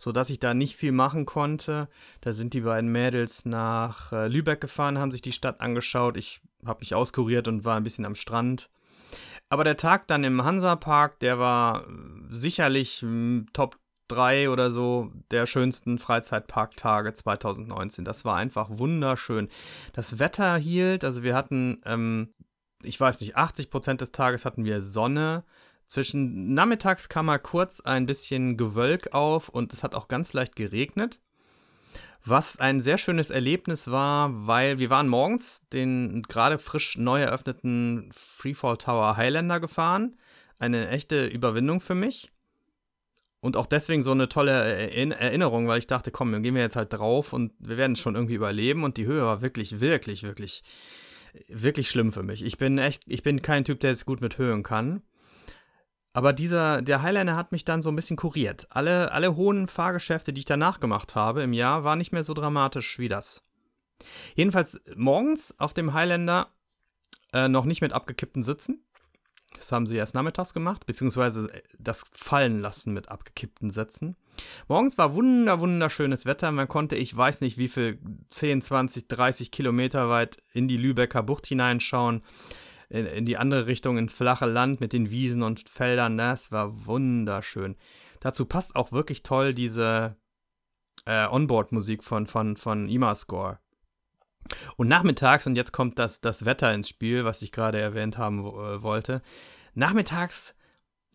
sodass 0.03 0.29
ich 0.29 0.39
da 0.39 0.53
nicht 0.53 0.75
viel 0.75 0.91
machen 0.91 1.25
konnte. 1.25 1.87
Da 2.19 2.33
sind 2.33 2.53
die 2.53 2.61
beiden 2.61 2.91
Mädels 2.91 3.45
nach 3.45 4.11
äh, 4.11 4.27
Lübeck 4.27 4.59
gefahren, 4.59 4.97
haben 4.97 5.13
sich 5.13 5.21
die 5.21 5.31
Stadt 5.31 5.61
angeschaut. 5.61 6.17
Ich 6.17 6.41
habe 6.65 6.81
mich 6.81 6.93
auskuriert 6.93 7.47
und 7.47 7.63
war 7.63 7.77
ein 7.77 7.83
bisschen 7.83 8.03
am 8.03 8.15
Strand. 8.15 8.69
Aber 9.47 9.63
der 9.63 9.77
Tag 9.77 10.07
dann 10.07 10.25
im 10.25 10.43
Hansa-Park, 10.43 11.19
der 11.19 11.39
war 11.39 11.87
äh, 11.87 11.91
sicherlich 12.29 13.01
hm, 13.01 13.45
Top 13.53 13.77
3 14.13 14.49
oder 14.49 14.71
so 14.71 15.11
der 15.31 15.45
schönsten 15.45 15.99
Freizeitparktage 15.99 17.13
2019. 17.13 18.05
Das 18.05 18.25
war 18.25 18.35
einfach 18.35 18.67
wunderschön. 18.69 19.49
Das 19.93 20.19
Wetter 20.19 20.57
hielt, 20.57 21.03
also 21.03 21.23
wir 21.23 21.35
hatten, 21.35 21.81
ähm, 21.85 22.33
ich 22.83 22.99
weiß 22.99 23.21
nicht, 23.21 23.35
80 23.35 23.69
Prozent 23.69 24.01
des 24.01 24.11
Tages 24.11 24.45
hatten 24.45 24.65
wir 24.65 24.81
Sonne. 24.81 25.43
Zwischen 25.87 26.53
nachmittags 26.53 27.09
kam 27.09 27.27
mal 27.27 27.39
kurz 27.39 27.79
ein 27.81 28.05
bisschen 28.05 28.57
Gewölk 28.57 29.13
auf 29.13 29.49
und 29.49 29.73
es 29.73 29.83
hat 29.83 29.95
auch 29.95 30.07
ganz 30.07 30.33
leicht 30.33 30.55
geregnet. 30.55 31.19
Was 32.25 32.57
ein 32.57 32.79
sehr 32.79 32.97
schönes 32.97 33.29
Erlebnis 33.29 33.91
war, 33.91 34.47
weil 34.47 34.79
wir 34.79 34.89
waren 34.89 35.09
morgens 35.09 35.61
den 35.73 36.23
gerade 36.23 36.57
frisch 36.57 36.97
neu 36.97 37.21
eröffneten 37.21 38.09
Freefall 38.13 38.77
Tower 38.77 39.17
Highlander 39.17 39.59
gefahren. 39.59 40.17
Eine 40.57 40.87
echte 40.87 41.25
Überwindung 41.25 41.81
für 41.81 41.95
mich. 41.95 42.32
Und 43.43 43.57
auch 43.57 43.65
deswegen 43.65 44.03
so 44.03 44.11
eine 44.11 44.29
tolle 44.29 44.53
Erinnerung, 44.53 45.67
weil 45.67 45.77
ich 45.77 45.85
dachte, 45.85 46.11
komm, 46.11 46.31
dann 46.31 46.43
gehen 46.43 46.55
wir 46.55 46.61
jetzt 46.61 46.77
halt 46.77 46.93
drauf 46.93 47.33
und 47.33 47.51
wir 47.59 47.75
werden 47.75 47.91
es 47.91 47.99
schon 47.99 48.15
irgendwie 48.15 48.35
überleben. 48.35 48.85
Und 48.85 48.95
die 48.95 49.05
Höhe 49.05 49.21
war 49.21 49.41
wirklich, 49.41 49.81
wirklich, 49.81 50.23
wirklich, 50.23 50.63
wirklich 51.49 51.89
schlimm 51.89 52.13
für 52.13 52.23
mich. 52.23 52.41
Ich 52.41 52.57
bin 52.57 52.77
echt, 52.77 53.03
ich 53.05 53.21
bin 53.21 53.41
kein 53.41 53.65
Typ, 53.65 53.81
der 53.81 53.91
es 53.91 54.05
gut 54.05 54.21
mit 54.21 54.37
Höhen 54.37 54.63
kann. 54.63 55.01
Aber 56.13 56.31
dieser, 56.31 56.81
der 56.81 57.01
Highlander 57.01 57.35
hat 57.35 57.51
mich 57.51 57.65
dann 57.65 57.81
so 57.81 57.91
ein 57.91 57.97
bisschen 57.97 58.15
kuriert. 58.15 58.65
Alle, 58.69 59.11
alle 59.11 59.35
hohen 59.35 59.67
Fahrgeschäfte, 59.67 60.31
die 60.31 60.39
ich 60.39 60.45
danach 60.45 60.79
gemacht 60.79 61.13
habe 61.15 61.43
im 61.43 61.51
Jahr, 61.51 61.83
waren 61.83 61.97
nicht 61.97 62.13
mehr 62.13 62.23
so 62.23 62.33
dramatisch 62.33 62.97
wie 62.97 63.09
das. 63.09 63.43
Jedenfalls 64.35 64.79
morgens 64.95 65.53
auf 65.59 65.73
dem 65.73 65.93
Highlander 65.93 66.47
äh, 67.33 67.49
noch 67.49 67.65
nicht 67.65 67.81
mit 67.81 67.91
abgekippten 67.91 68.41
Sitzen. 68.41 68.85
Das 69.55 69.71
haben 69.71 69.87
sie 69.87 69.95
erst 69.95 70.15
nachmittags 70.15 70.53
gemacht, 70.53 70.85
beziehungsweise 70.85 71.49
das 71.79 72.03
fallen 72.15 72.59
lassen 72.59 72.93
mit 72.93 73.09
abgekippten 73.09 73.71
Sätzen. 73.71 74.15
Morgens 74.67 74.97
war 74.97 75.13
wunder, 75.13 75.59
wunderschönes 75.59 76.25
Wetter. 76.25 76.51
Man 76.51 76.67
konnte, 76.67 76.95
ich 76.95 77.15
weiß 77.15 77.41
nicht 77.41 77.57
wie 77.57 77.67
viel, 77.67 77.99
10, 78.29 78.61
20, 78.61 79.07
30 79.07 79.51
Kilometer 79.51 80.09
weit 80.09 80.37
in 80.53 80.67
die 80.67 80.77
Lübecker 80.77 81.23
Bucht 81.23 81.47
hineinschauen. 81.47 82.23
In, 82.89 83.05
in 83.05 83.25
die 83.25 83.37
andere 83.37 83.67
Richtung, 83.67 83.97
ins 83.97 84.13
flache 84.13 84.45
Land 84.45 84.79
mit 84.79 84.93
den 84.93 85.09
Wiesen 85.09 85.43
und 85.43 85.67
Feldern. 85.69 86.17
Das 86.17 86.51
war 86.51 86.85
wunderschön. 86.85 87.75
Dazu 88.19 88.45
passt 88.45 88.75
auch 88.75 88.91
wirklich 88.91 89.23
toll 89.23 89.53
diese 89.53 90.15
äh, 91.05 91.27
Onboard-Musik 91.27 92.03
von, 92.03 92.27
von, 92.27 92.57
von 92.57 92.89
Imascore. 92.89 93.59
Und 94.77 94.87
nachmittags, 94.87 95.47
und 95.47 95.55
jetzt 95.55 95.71
kommt 95.71 95.99
das, 95.99 96.21
das 96.21 96.45
Wetter 96.45 96.73
ins 96.73 96.89
Spiel, 96.89 97.25
was 97.25 97.41
ich 97.41 97.51
gerade 97.51 97.79
erwähnt 97.79 98.17
haben 98.17 98.39
äh, 98.39 98.81
wollte. 98.81 99.21
Nachmittags 99.73 100.55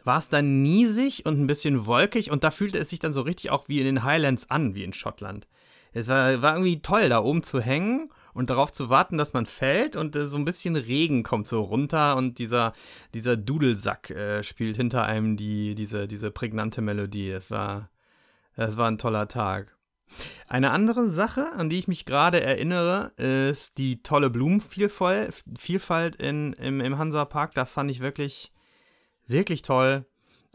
war 0.04 0.18
es 0.18 0.28
dann 0.28 0.62
niesig 0.62 1.26
und 1.26 1.38
ein 1.38 1.46
bisschen 1.46 1.86
wolkig 1.86 2.30
und 2.30 2.44
da 2.44 2.50
fühlte 2.50 2.78
es 2.78 2.90
sich 2.90 2.98
dann 2.98 3.12
so 3.12 3.22
richtig 3.22 3.50
auch 3.50 3.68
wie 3.68 3.78
in 3.78 3.84
den 3.84 4.04
Highlands 4.04 4.50
an, 4.50 4.74
wie 4.74 4.84
in 4.84 4.92
Schottland. 4.92 5.48
Es 5.92 6.08
war, 6.08 6.42
war 6.42 6.54
irgendwie 6.54 6.82
toll, 6.82 7.08
da 7.08 7.20
oben 7.20 7.42
zu 7.42 7.60
hängen 7.60 8.10
und 8.34 8.50
darauf 8.50 8.72
zu 8.72 8.90
warten, 8.90 9.18
dass 9.18 9.32
man 9.32 9.46
fällt 9.46 9.96
und 9.96 10.14
äh, 10.16 10.26
so 10.26 10.36
ein 10.36 10.44
bisschen 10.44 10.76
Regen 10.76 11.22
kommt 11.22 11.46
so 11.46 11.60
runter 11.62 12.16
und 12.16 12.38
dieser, 12.38 12.72
dieser 13.14 13.36
Dudelsack 13.36 14.10
äh, 14.10 14.42
spielt 14.42 14.76
hinter 14.76 15.04
einem 15.04 15.36
die, 15.36 15.74
diese, 15.74 16.06
diese 16.06 16.30
prägnante 16.30 16.80
Melodie. 16.80 17.30
Es 17.30 17.50
war, 17.50 17.90
es 18.54 18.76
war 18.76 18.88
ein 18.88 18.98
toller 18.98 19.28
Tag. 19.28 19.77
Eine 20.46 20.70
andere 20.70 21.08
Sache, 21.08 21.52
an 21.52 21.68
die 21.68 21.78
ich 21.78 21.88
mich 21.88 22.04
gerade 22.04 22.40
erinnere, 22.40 23.12
ist 23.16 23.78
die 23.78 24.02
tolle 24.02 24.30
Blumenvielfalt 24.30 26.16
in, 26.16 26.52
im, 26.54 26.80
im 26.80 26.98
Hansa-Park. 26.98 27.54
Das 27.54 27.70
fand 27.70 27.90
ich 27.90 28.00
wirklich, 28.00 28.52
wirklich 29.26 29.62
toll. 29.62 30.06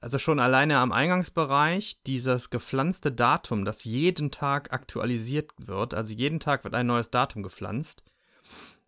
Also 0.02 0.20
schon 0.20 0.40
alleine 0.40 0.80
am 0.80 0.92
Eingangsbereich 0.92 2.04
dieses 2.04 2.50
gepflanzte 2.50 3.12
Datum, 3.12 3.64
das 3.64 3.86
jeden 3.86 4.32
Tag 4.32 4.74
aktualisiert 4.74 5.52
wird. 5.58 5.94
Also 5.94 6.12
jeden 6.12 6.42
Tag 6.42 6.66
wird 6.66 6.76
ein 6.76 6.88
neues 6.88 7.10
Datum 7.10 7.42
gepflanzt. 7.42 8.04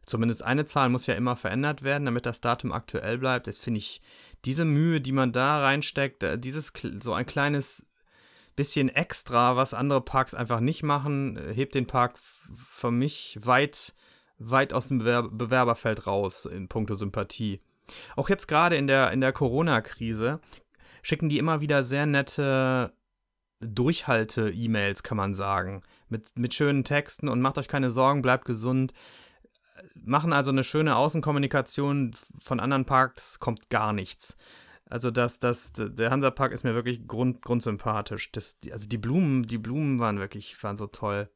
Zumindest 0.05 0.43
eine 0.43 0.65
Zahl 0.65 0.89
muss 0.89 1.07
ja 1.07 1.15
immer 1.15 1.35
verändert 1.35 1.83
werden, 1.83 2.05
damit 2.05 2.25
das 2.25 2.41
Datum 2.41 2.71
aktuell 2.71 3.17
bleibt. 3.17 3.47
Das 3.47 3.59
finde 3.59 3.77
ich, 3.77 4.01
diese 4.43 4.65
Mühe, 4.65 5.01
die 5.01 5.13
man 5.13 5.31
da 5.31 5.61
reinsteckt, 5.61 6.21
äh, 6.23 6.37
dieses 6.37 6.73
so 6.99 7.13
ein 7.13 7.25
kleines 7.25 7.87
bisschen 8.55 8.89
extra, 8.89 9.55
was 9.55 9.73
andere 9.73 10.01
Parks 10.01 10.33
einfach 10.33 10.59
nicht 10.59 10.83
machen, 10.83 11.39
hebt 11.53 11.75
den 11.75 11.87
Park 11.87 12.17
für 12.17 12.91
mich 12.91 13.37
weit, 13.41 13.93
weit 14.37 14.73
aus 14.73 14.87
dem 14.87 14.99
Bewerberfeld 14.99 16.07
raus 16.07 16.45
in 16.45 16.67
puncto 16.67 16.95
Sympathie. 16.95 17.61
Auch 18.15 18.29
jetzt 18.29 18.47
gerade 18.47 18.75
in 18.75 18.87
der, 18.87 19.11
in 19.11 19.21
der 19.21 19.33
Corona-Krise 19.33 20.39
schicken 21.01 21.29
die 21.29 21.37
immer 21.37 21.61
wieder 21.61 21.83
sehr 21.83 22.05
nette 22.05 22.93
Durchhalte-E-Mails, 23.59 25.03
kann 25.03 25.17
man 25.17 25.33
sagen. 25.33 25.83
Mit, 26.09 26.37
mit 26.37 26.53
schönen 26.53 26.83
Texten 26.83 27.29
und 27.29 27.41
macht 27.41 27.57
euch 27.57 27.67
keine 27.67 27.91
Sorgen, 27.91 28.21
bleibt 28.21 28.45
gesund. 28.45 28.93
Machen 29.95 30.33
also 30.33 30.51
eine 30.51 30.63
schöne 30.63 30.95
Außenkommunikation. 30.95 32.15
Von 32.39 32.59
anderen 32.59 32.85
Parks 32.85 33.39
kommt 33.39 33.69
gar 33.69 33.93
nichts. 33.93 34.37
Also 34.87 35.09
das, 35.09 35.39
das, 35.39 35.73
der 35.73 36.11
Hansapark 36.11 36.51
ist 36.51 36.63
mir 36.63 36.75
wirklich 36.75 37.07
grund, 37.07 37.41
grundsympathisch. 37.41 38.31
Das, 38.31 38.57
also 38.71 38.87
die 38.87 38.97
Blumen, 38.97 39.43
die 39.43 39.57
Blumen 39.57 39.99
waren 39.99 40.19
wirklich, 40.19 40.61
waren 40.63 40.77
so 40.77 40.87
toll. 40.87 41.29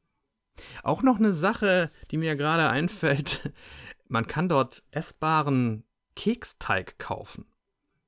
Auch 0.84 1.02
noch 1.02 1.18
eine 1.18 1.34
Sache, 1.34 1.90
die 2.12 2.18
mir 2.18 2.36
gerade 2.36 2.70
einfällt. 2.70 3.52
Man 4.08 4.28
kann 4.28 4.50
dort 4.50 4.84
essbaren 4.92 5.84
Keksteig 6.16 7.00
kaufen. 7.00 7.46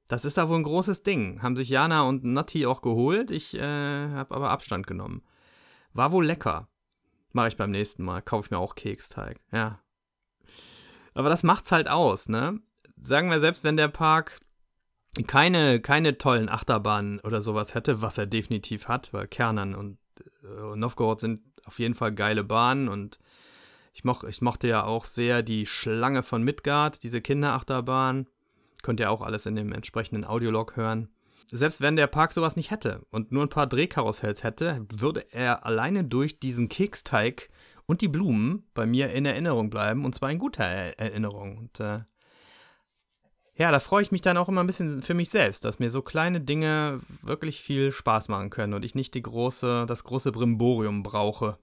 Das 0.07 0.25
ist 0.25 0.37
da 0.37 0.49
wohl 0.49 0.57
ein 0.57 0.63
großes 0.63 1.03
Ding. 1.03 1.41
Haben 1.41 1.55
sich 1.55 1.69
Jana 1.69 2.01
und 2.01 2.23
Natti 2.23 2.65
auch 2.65 2.81
geholt. 2.81 3.31
Ich 3.31 3.53
äh, 3.55 3.61
habe 3.61 4.35
aber 4.35 4.49
Abstand 4.49 4.85
genommen. 4.85 5.23
War 5.93 6.11
wohl 6.11 6.25
lecker. 6.25 6.67
Mache 7.31 7.47
ich 7.47 7.57
beim 7.57 7.71
nächsten 7.71 8.03
Mal. 8.03 8.21
Kaufe 8.21 8.47
ich 8.47 8.51
mir 8.51 8.57
auch 8.57 8.75
Keksteig. 8.75 9.39
Ja. 9.51 9.79
Aber 11.13 11.29
das 11.29 11.43
macht's 11.43 11.71
halt 11.71 11.87
aus, 11.87 12.27
ne? 12.27 12.59
Sagen 13.01 13.29
wir 13.29 13.39
selbst, 13.39 13.63
wenn 13.63 13.77
der 13.77 13.87
Park 13.87 14.39
keine, 15.27 15.81
keine 15.81 16.17
tollen 16.17 16.49
Achterbahnen 16.49 17.19
oder 17.19 17.41
sowas 17.41 17.75
hätte, 17.75 18.01
was 18.01 18.17
er 18.17 18.27
definitiv 18.27 18.87
hat, 18.87 19.13
weil 19.13 19.27
Kernan 19.27 19.75
und 19.75 19.97
äh, 20.43 20.75
Novgorod 20.75 21.21
sind 21.21 21.41
auf 21.65 21.79
jeden 21.79 21.95
Fall 21.95 22.13
geile 22.13 22.43
Bahnen 22.43 22.87
und 22.87 23.19
ich, 23.93 24.03
moch, 24.03 24.23
ich 24.23 24.41
mochte 24.41 24.67
ja 24.67 24.85
auch 24.85 25.03
sehr 25.03 25.43
die 25.43 25.65
Schlange 25.65 26.23
von 26.23 26.43
Midgard, 26.43 27.03
diese 27.03 27.21
Kinderachterbahn. 27.21 28.27
Könnt 28.83 28.99
ihr 28.99 29.11
auch 29.11 29.21
alles 29.21 29.45
in 29.45 29.55
dem 29.55 29.73
entsprechenden 29.73 30.23
Audiolog 30.23 30.75
hören. 30.75 31.09
Selbst 31.51 31.81
wenn 31.81 31.97
der 31.97 32.07
Park 32.07 32.31
sowas 32.31 32.55
nicht 32.55 32.71
hätte 32.71 33.05
und 33.11 33.33
nur 33.33 33.43
ein 33.43 33.49
paar 33.49 33.67
Drehkarussells 33.67 34.43
hätte, 34.43 34.85
würde 34.93 35.25
er 35.31 35.65
alleine 35.65 36.05
durch 36.05 36.39
diesen 36.39 36.69
Keksteig 36.69 37.49
und 37.85 37.99
die 37.99 38.07
Blumen 38.07 38.63
bei 38.73 38.85
mir 38.85 39.09
in 39.09 39.25
Erinnerung 39.25 39.69
bleiben 39.69 40.05
und 40.05 40.15
zwar 40.15 40.31
in 40.31 40.39
guter 40.39 40.63
Erinnerung. 40.63 41.57
Und 41.57 41.79
äh, 41.81 41.99
ja, 43.55 43.71
da 43.71 43.79
freue 43.79 44.01
ich 44.01 44.11
mich 44.11 44.21
dann 44.21 44.37
auch 44.37 44.49
immer 44.49 44.61
ein 44.61 44.67
bisschen 44.67 45.01
für 45.01 45.13
mich 45.13 45.29
selbst, 45.29 45.65
dass 45.65 45.79
mir 45.79 45.89
so 45.89 46.01
kleine 46.01 46.41
Dinge 46.41 46.99
wirklich 47.21 47.61
viel 47.61 47.91
Spaß 47.91 48.29
machen 48.29 48.49
können 48.49 48.73
und 48.73 48.85
ich 48.85 48.95
nicht 48.95 49.13
die 49.13 49.21
große, 49.21 49.85
das 49.87 50.03
große 50.03 50.31
Brimborium 50.31 51.03
brauche. 51.03 51.57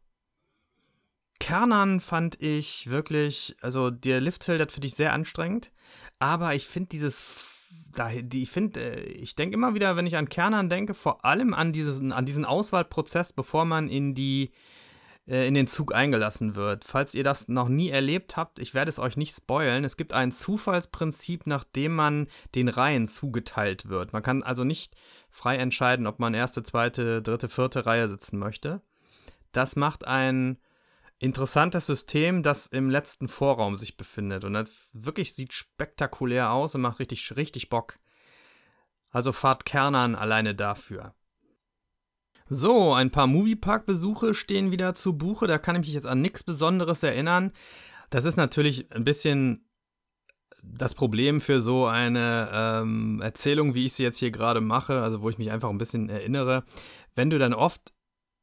Kernern 1.40 2.00
fand 2.00 2.42
ich 2.42 2.90
wirklich, 2.90 3.56
also 3.62 3.90
der 3.90 4.20
Lifthill, 4.20 4.58
das 4.58 4.72
finde 4.72 4.88
ich 4.88 4.94
sehr 4.94 5.12
anstrengend, 5.12 5.72
aber 6.18 6.54
ich 6.54 6.66
finde 6.66 6.88
dieses 6.90 7.54
ich 8.32 8.50
finde, 8.50 8.80
äh, 8.80 9.00
ich 9.12 9.34
denke 9.34 9.54
immer 9.54 9.74
wieder, 9.74 9.96
wenn 9.96 10.06
ich 10.06 10.16
an 10.16 10.28
Kernern 10.28 10.68
denke, 10.68 10.94
vor 10.94 11.24
allem 11.24 11.54
an, 11.54 11.72
dieses, 11.72 12.00
an 12.00 12.26
diesen 12.26 12.44
Auswahlprozess, 12.44 13.32
bevor 13.32 13.64
man 13.64 13.88
in 13.88 14.14
die 14.14 14.52
in 15.28 15.52
den 15.52 15.66
Zug 15.66 15.94
eingelassen 15.94 16.56
wird. 16.56 16.86
Falls 16.86 17.14
ihr 17.14 17.22
das 17.22 17.48
noch 17.48 17.68
nie 17.68 17.90
erlebt 17.90 18.38
habt, 18.38 18.58
ich 18.58 18.72
werde 18.72 18.88
es 18.88 18.98
euch 18.98 19.18
nicht 19.18 19.36
spoilen. 19.36 19.84
Es 19.84 19.98
gibt 19.98 20.14
ein 20.14 20.32
Zufallsprinzip, 20.32 21.46
nach 21.46 21.64
dem 21.64 21.94
man 21.94 22.28
den 22.54 22.68
Reihen 22.68 23.06
zugeteilt 23.06 23.90
wird. 23.90 24.14
Man 24.14 24.22
kann 24.22 24.42
also 24.42 24.64
nicht 24.64 24.94
frei 25.28 25.56
entscheiden, 25.56 26.06
ob 26.06 26.18
man 26.18 26.32
erste, 26.32 26.62
zweite, 26.62 27.20
dritte, 27.20 27.50
vierte 27.50 27.84
Reihe 27.84 28.08
sitzen 28.08 28.38
möchte. 28.38 28.80
Das 29.52 29.76
macht 29.76 30.06
ein 30.06 30.56
interessantes 31.18 31.84
System, 31.84 32.42
das 32.42 32.66
im 32.66 32.88
letzten 32.88 33.28
Vorraum 33.28 33.76
sich 33.76 33.98
befindet. 33.98 34.44
Und 34.44 34.54
das 34.54 34.88
wirklich 34.94 35.34
sieht 35.34 35.52
spektakulär 35.52 36.52
aus 36.52 36.74
und 36.74 36.80
macht 36.80 37.00
richtig, 37.00 37.36
richtig 37.36 37.68
Bock. 37.68 37.98
Also 39.10 39.32
fahrt 39.32 39.66
Kernern 39.66 40.14
alleine 40.14 40.54
dafür. 40.54 41.14
So, 42.50 42.94
ein 42.94 43.10
paar 43.10 43.26
Moviepark-Besuche 43.26 44.32
stehen 44.32 44.70
wieder 44.70 44.94
zu 44.94 45.16
Buche. 45.16 45.46
Da 45.46 45.58
kann 45.58 45.76
ich 45.76 45.86
mich 45.86 45.94
jetzt 45.94 46.06
an 46.06 46.22
nichts 46.22 46.42
Besonderes 46.42 47.02
erinnern. 47.02 47.52
Das 48.10 48.24
ist 48.24 48.36
natürlich 48.36 48.90
ein 48.92 49.04
bisschen 49.04 49.68
das 50.62 50.94
Problem 50.94 51.40
für 51.40 51.60
so 51.60 51.86
eine 51.86 52.48
ähm, 52.52 53.20
Erzählung, 53.22 53.74
wie 53.74 53.86
ich 53.86 53.92
sie 53.92 54.02
jetzt 54.02 54.18
hier 54.18 54.30
gerade 54.30 54.60
mache, 54.60 55.00
also 55.02 55.20
wo 55.20 55.30
ich 55.30 55.38
mich 55.38 55.50
einfach 55.50 55.68
ein 55.68 55.78
bisschen 55.78 56.08
erinnere. 56.08 56.64
Wenn 57.14 57.30
du 57.30 57.38
dann 57.38 57.54
oft 57.54 57.92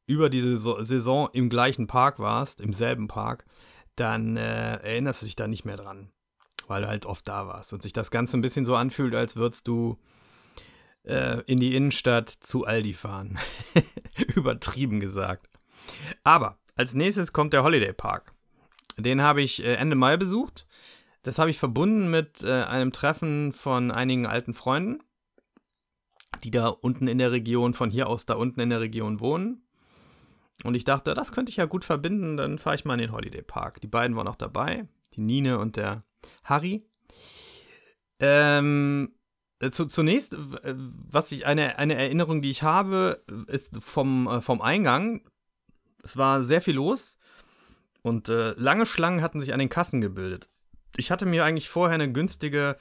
über 0.06 0.30
diese 0.30 0.56
Saison 0.56 1.28
im 1.32 1.48
gleichen 1.50 1.88
Park 1.88 2.18
warst, 2.18 2.60
im 2.60 2.72
selben 2.72 3.08
Park, 3.08 3.44
dann 3.96 4.36
äh, 4.36 4.76
erinnerst 4.76 5.22
du 5.22 5.26
dich 5.26 5.36
da 5.36 5.48
nicht 5.48 5.64
mehr 5.64 5.76
dran, 5.76 6.10
weil 6.68 6.82
du 6.82 6.88
halt 6.88 7.06
oft 7.06 7.26
da 7.26 7.48
warst 7.48 7.72
und 7.72 7.82
sich 7.82 7.92
das 7.92 8.10
Ganze 8.10 8.36
ein 8.36 8.42
bisschen 8.42 8.64
so 8.64 8.76
anfühlt, 8.76 9.14
als 9.14 9.36
würdest 9.36 9.66
du 9.66 9.98
äh, 11.06 11.40
in 11.46 11.58
die 11.58 11.74
Innenstadt 11.74 12.28
zu 12.28 12.64
Aldi 12.64 12.94
fahren. 12.94 13.38
Übertrieben 14.34 15.00
gesagt. 15.00 15.48
Aber 16.24 16.58
als 16.74 16.94
nächstes 16.94 17.32
kommt 17.32 17.52
der 17.52 17.64
Holiday 17.64 17.92
Park. 17.92 18.32
Den 18.98 19.22
habe 19.22 19.42
ich 19.42 19.62
äh, 19.62 19.74
Ende 19.74 19.96
Mai 19.96 20.16
besucht. 20.16 20.66
Das 21.22 21.38
habe 21.38 21.50
ich 21.50 21.58
verbunden 21.58 22.10
mit 22.10 22.42
äh, 22.42 22.62
einem 22.64 22.92
Treffen 22.92 23.52
von 23.52 23.90
einigen 23.90 24.26
alten 24.26 24.54
Freunden, 24.54 25.02
die 26.44 26.50
da 26.50 26.68
unten 26.68 27.08
in 27.08 27.18
der 27.18 27.32
Region, 27.32 27.74
von 27.74 27.90
hier 27.90 28.08
aus 28.08 28.26
da 28.26 28.34
unten 28.34 28.60
in 28.60 28.70
der 28.70 28.80
Region 28.80 29.20
wohnen. 29.20 29.66
Und 30.64 30.74
ich 30.74 30.84
dachte, 30.84 31.14
das 31.14 31.32
könnte 31.32 31.50
ich 31.50 31.56
ja 31.56 31.66
gut 31.66 31.84
verbinden, 31.84 32.36
dann 32.36 32.58
fahre 32.58 32.76
ich 32.76 32.84
mal 32.84 32.94
in 32.94 33.00
den 33.00 33.12
Holiday 33.12 33.42
Park. 33.42 33.80
Die 33.80 33.88
beiden 33.88 34.16
waren 34.16 34.28
auch 34.28 34.36
dabei, 34.36 34.86
die 35.14 35.20
Nine 35.20 35.58
und 35.58 35.76
der 35.76 36.04
Harry. 36.44 36.86
Ähm, 38.18 39.10
äh, 39.12 39.15
zu, 39.70 39.86
zunächst, 39.86 40.34
äh, 40.34 40.74
was 40.76 41.32
ich 41.32 41.46
eine, 41.46 41.78
eine 41.78 41.94
Erinnerung, 41.94 42.42
die 42.42 42.50
ich 42.50 42.62
habe, 42.62 43.22
ist 43.46 43.82
vom, 43.82 44.26
äh, 44.26 44.40
vom 44.40 44.60
Eingang. 44.60 45.22
Es 46.02 46.16
war 46.16 46.42
sehr 46.42 46.60
viel 46.60 46.74
los 46.74 47.16
und 48.02 48.28
äh, 48.28 48.52
lange 48.56 48.86
Schlangen 48.86 49.22
hatten 49.22 49.40
sich 49.40 49.52
an 49.52 49.58
den 49.58 49.68
Kassen 49.68 50.00
gebildet. 50.00 50.48
Ich 50.96 51.10
hatte 51.10 51.26
mir 51.26 51.44
eigentlich 51.44 51.68
vorher 51.68 51.94
eine 51.94 52.12
günstige, 52.12 52.76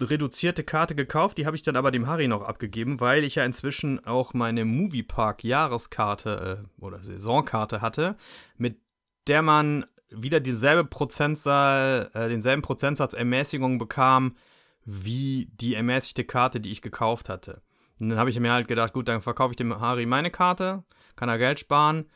reduzierte 0.00 0.64
Karte 0.64 0.94
gekauft, 0.94 1.38
die 1.38 1.46
habe 1.46 1.56
ich 1.56 1.62
dann 1.62 1.76
aber 1.76 1.90
dem 1.90 2.06
Harry 2.06 2.26
noch 2.26 2.42
abgegeben, 2.42 3.00
weil 3.00 3.22
ich 3.22 3.36
ja 3.36 3.44
inzwischen 3.44 4.04
auch 4.04 4.34
meine 4.34 4.64
Moviepark-Jahreskarte 4.64 6.64
äh, 6.64 6.82
oder 6.82 7.02
Saisonkarte 7.02 7.80
hatte, 7.80 8.16
mit 8.56 8.78
der 9.26 9.42
man 9.42 9.86
wieder 10.10 10.40
dieselbe 10.40 10.84
Prozentzahl, 10.84 12.10
äh, 12.14 12.28
denselben 12.28 12.62
Prozentsatz 12.62 13.14
Ermäßigung 13.14 13.78
bekam 13.78 14.36
wie 14.84 15.50
die 15.54 15.74
ermäßigte 15.74 16.24
Karte, 16.24 16.60
die 16.60 16.70
ich 16.70 16.82
gekauft 16.82 17.28
hatte. 17.28 17.62
Und 18.00 18.08
dann 18.08 18.18
habe 18.18 18.30
ich 18.30 18.38
mir 18.38 18.52
halt 18.52 18.68
gedacht, 18.68 18.92
gut, 18.92 19.08
dann 19.08 19.20
verkaufe 19.20 19.52
ich 19.52 19.56
dem 19.56 19.80
Harry 19.80 20.06
meine 20.06 20.30
Karte, 20.30 20.84
kann 21.16 21.28
er 21.28 21.38
Geld 21.38 21.60
sparen 21.60 22.06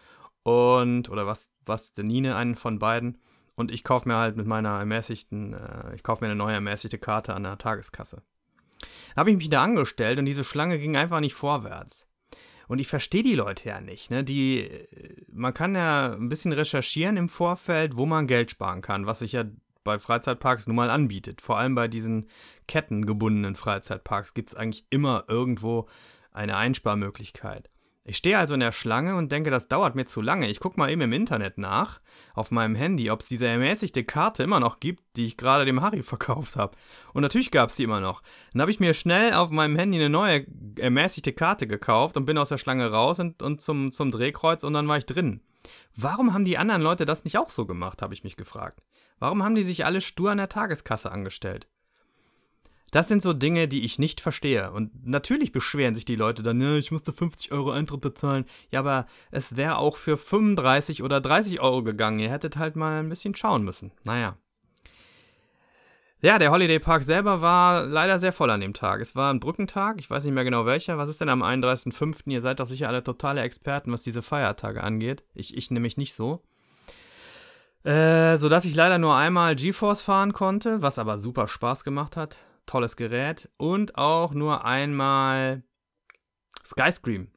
und, 0.42 1.08
oder 1.08 1.26
was, 1.26 1.50
was, 1.64 1.92
der 1.92 2.04
Nine, 2.04 2.36
einen 2.36 2.56
von 2.56 2.78
beiden. 2.78 3.18
Und 3.54 3.70
ich 3.70 3.84
kaufe 3.84 4.08
mir 4.08 4.16
halt 4.16 4.36
mit 4.36 4.46
meiner 4.46 4.78
ermäßigten, 4.78 5.54
äh, 5.54 5.94
ich 5.94 6.02
kaufe 6.02 6.22
mir 6.22 6.30
eine 6.30 6.36
neue 6.36 6.54
ermäßigte 6.54 6.98
Karte 6.98 7.34
an 7.34 7.42
der 7.42 7.58
Tageskasse. 7.58 8.22
Dann 8.80 9.20
habe 9.20 9.30
ich 9.30 9.36
mich 9.36 9.50
da 9.50 9.62
angestellt 9.62 10.18
und 10.18 10.26
diese 10.26 10.44
Schlange 10.44 10.78
ging 10.78 10.96
einfach 10.96 11.20
nicht 11.20 11.34
vorwärts. 11.34 12.06
Und 12.68 12.80
ich 12.80 12.86
verstehe 12.86 13.22
die 13.22 13.34
Leute 13.34 13.70
ja 13.70 13.80
nicht. 13.80 14.10
Ne? 14.10 14.22
Die, 14.22 14.68
man 15.32 15.54
kann 15.54 15.74
ja 15.74 16.12
ein 16.12 16.28
bisschen 16.28 16.52
recherchieren 16.52 17.16
im 17.16 17.28
Vorfeld, 17.28 17.96
wo 17.96 18.04
man 18.04 18.26
Geld 18.26 18.50
sparen 18.50 18.82
kann, 18.82 19.06
was 19.06 19.20
sich 19.20 19.32
ja 19.32 19.44
bei 19.84 19.98
Freizeitparks 19.98 20.66
nun 20.66 20.76
mal 20.76 20.90
anbietet. 20.90 21.40
Vor 21.40 21.58
allem 21.58 21.74
bei 21.74 21.88
diesen 21.88 22.28
kettengebundenen 22.66 23.56
Freizeitparks 23.56 24.34
gibt 24.34 24.50
es 24.50 24.54
eigentlich 24.54 24.86
immer 24.90 25.24
irgendwo 25.28 25.88
eine 26.32 26.56
Einsparmöglichkeit. 26.56 27.70
Ich 28.08 28.16
stehe 28.16 28.38
also 28.38 28.54
in 28.54 28.60
der 28.60 28.72
Schlange 28.72 29.16
und 29.16 29.30
denke, 29.32 29.50
das 29.50 29.68
dauert 29.68 29.94
mir 29.94 30.06
zu 30.06 30.22
lange. 30.22 30.48
Ich 30.48 30.60
gucke 30.60 30.80
mal 30.80 30.90
eben 30.90 31.02
im 31.02 31.12
Internet 31.12 31.58
nach, 31.58 32.00
auf 32.32 32.50
meinem 32.50 32.74
Handy, 32.74 33.10
ob 33.10 33.20
es 33.20 33.28
diese 33.28 33.46
ermäßigte 33.46 34.02
Karte 34.02 34.42
immer 34.42 34.60
noch 34.60 34.80
gibt, 34.80 35.02
die 35.16 35.26
ich 35.26 35.36
gerade 35.36 35.66
dem 35.66 35.82
Harry 35.82 36.02
verkauft 36.02 36.56
habe. 36.56 36.74
Und 37.12 37.20
natürlich 37.20 37.50
gab 37.50 37.68
es 37.68 37.76
die 37.76 37.82
immer 37.82 38.00
noch. 38.00 38.22
Dann 38.54 38.62
habe 38.62 38.70
ich 38.70 38.80
mir 38.80 38.94
schnell 38.94 39.34
auf 39.34 39.50
meinem 39.50 39.76
Handy 39.76 39.98
eine 39.98 40.08
neue 40.08 40.46
ermäßigte 40.78 41.34
Karte 41.34 41.66
gekauft 41.66 42.16
und 42.16 42.24
bin 42.24 42.38
aus 42.38 42.48
der 42.48 42.56
Schlange 42.56 42.90
raus 42.90 43.20
und, 43.20 43.42
und 43.42 43.60
zum, 43.60 43.92
zum 43.92 44.10
Drehkreuz 44.10 44.64
und 44.64 44.72
dann 44.72 44.88
war 44.88 44.96
ich 44.96 45.04
drin. 45.04 45.42
Warum 45.96 46.32
haben 46.32 46.44
die 46.44 46.58
anderen 46.58 46.82
Leute 46.82 47.04
das 47.04 47.24
nicht 47.24 47.38
auch 47.38 47.50
so 47.50 47.66
gemacht, 47.66 48.02
habe 48.02 48.14
ich 48.14 48.24
mich 48.24 48.36
gefragt. 48.36 48.82
Warum 49.18 49.42
haben 49.42 49.54
die 49.54 49.64
sich 49.64 49.84
alle 49.84 50.00
stur 50.00 50.30
an 50.30 50.38
der 50.38 50.48
Tageskasse 50.48 51.10
angestellt? 51.10 51.68
Das 52.90 53.08
sind 53.08 53.22
so 53.22 53.32
Dinge, 53.34 53.68
die 53.68 53.84
ich 53.84 53.98
nicht 53.98 54.20
verstehe. 54.20 54.72
Und 54.72 55.06
natürlich 55.06 55.52
beschweren 55.52 55.94
sich 55.94 56.04
die 56.04 56.16
Leute 56.16 56.42
dann, 56.42 56.60
ja, 56.60 56.76
ich 56.76 56.90
musste 56.90 57.12
50 57.12 57.52
Euro 57.52 57.70
Eintritt 57.70 58.00
bezahlen. 58.00 58.46
Ja, 58.70 58.80
aber 58.80 59.06
es 59.30 59.56
wäre 59.56 59.76
auch 59.76 59.96
für 59.96 60.16
35 60.16 61.02
oder 61.02 61.20
30 61.20 61.60
Euro 61.60 61.82
gegangen. 61.82 62.18
Ihr 62.18 62.30
hättet 62.30 62.56
halt 62.56 62.76
mal 62.76 63.00
ein 63.00 63.08
bisschen 63.08 63.34
schauen 63.34 63.62
müssen. 63.62 63.92
Naja. 64.04 64.38
Ja, 66.20 66.38
der 66.38 66.50
Holiday 66.50 66.80
Park 66.80 67.04
selber 67.04 67.42
war 67.42 67.84
leider 67.84 68.18
sehr 68.18 68.32
voll 68.32 68.50
an 68.50 68.60
dem 68.60 68.74
Tag. 68.74 69.00
Es 69.00 69.14
war 69.14 69.32
ein 69.32 69.38
Brückentag, 69.38 69.96
ich 70.00 70.10
weiß 70.10 70.24
nicht 70.24 70.34
mehr 70.34 70.44
genau 70.44 70.66
welcher. 70.66 70.98
Was 70.98 71.08
ist 71.08 71.20
denn 71.20 71.28
am 71.28 71.42
31.05.? 71.42 72.22
Ihr 72.26 72.40
seid 72.40 72.58
doch 72.58 72.66
sicher 72.66 72.88
alle 72.88 73.04
totale 73.04 73.42
Experten, 73.42 73.92
was 73.92 74.02
diese 74.02 74.22
Feiertage 74.22 74.82
angeht. 74.82 75.22
Ich, 75.34 75.56
ich 75.56 75.70
nämlich 75.70 75.96
nicht 75.96 76.14
so. 76.14 76.42
Äh, 77.84 78.36
sodass 78.36 78.64
ich 78.64 78.74
leider 78.74 78.98
nur 78.98 79.14
einmal 79.14 79.54
GeForce 79.54 80.02
fahren 80.02 80.32
konnte, 80.32 80.82
was 80.82 80.98
aber 80.98 81.18
super 81.18 81.46
Spaß 81.46 81.84
gemacht 81.84 82.16
hat 82.16 82.38
tolles 82.68 82.96
Gerät. 82.96 83.50
Und 83.56 83.96
auch 83.96 84.32
nur 84.32 84.64
einmal 84.64 85.64
Skyscream. 86.64 87.32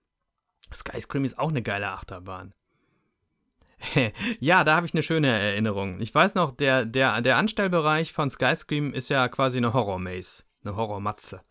Skyscream 0.73 1.25
ist 1.25 1.39
auch 1.39 1.49
eine 1.49 1.63
geile 1.63 1.89
Achterbahn. 1.89 2.53
ja, 4.39 4.63
da 4.63 4.75
habe 4.75 4.85
ich 4.85 4.93
eine 4.93 5.03
schöne 5.03 5.27
Erinnerung. 5.27 5.99
Ich 5.99 6.13
weiß 6.13 6.35
noch, 6.35 6.51
der, 6.51 6.85
der, 6.85 7.21
der 7.21 7.37
Anstellbereich 7.37 8.11
von 8.11 8.29
Skyscream 8.29 8.93
ist 8.93 9.09
ja 9.09 9.27
quasi 9.27 9.57
eine 9.57 9.73
Horror-Maze, 9.73 10.43
eine 10.63 10.75
Horrormatze. 10.75 11.41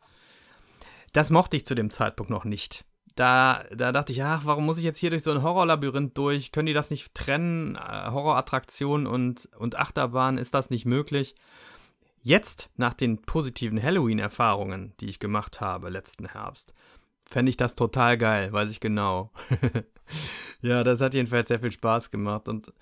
Das 1.13 1.31
mochte 1.31 1.57
ich 1.57 1.67
zu 1.67 1.75
dem 1.75 1.91
Zeitpunkt 1.91 2.31
noch 2.31 2.45
nicht. 2.45 2.85
Da, 3.17 3.65
da 3.75 3.91
dachte 3.93 4.13
ich, 4.13 4.23
ach, 4.23 4.43
warum 4.45 4.65
muss 4.65 4.79
ich 4.79 4.85
jetzt 4.85 4.99
hier 4.99 5.11
durch 5.11 5.25
so 5.25 5.33
ein 5.33 5.43
Horrorlabyrinth 5.43 6.17
durch? 6.17 6.53
Können 6.53 6.67
die 6.67 6.73
das 6.73 6.91
nicht 6.91 7.15
trennen? 7.15 7.75
Äh, 7.75 8.11
Horrorattraktion 8.11 9.07
und, 9.07 9.49
und 9.59 9.79
Achterbahn, 9.79 10.39
ist 10.39 10.55
das 10.55 10.71
nicht 10.71 10.87
möglich? 10.87 11.35
Jetzt, 12.23 12.71
nach 12.77 12.95
den 12.95 13.23
positiven 13.23 13.83
Halloween-Erfahrungen, 13.83 14.95
die 15.01 15.09
ich 15.09 15.19
gemacht 15.19 15.61
habe 15.61 15.89
letzten 15.89 16.29
Herbst, 16.29 16.75
fände 17.25 17.51
ich 17.51 17.57
das 17.57 17.75
total 17.75 18.19
geil, 18.19 18.53
weiß 18.53 18.71
ich 18.71 18.81
genau. 18.81 19.33
ja, 20.63 20.85
das 20.85 21.01
hat 21.01 21.15
jedenfalls 21.15 21.49
sehr 21.49 21.61
viel 21.61 21.73
Spaß 21.73 22.11
gemacht 22.11 22.49
und 22.49 22.73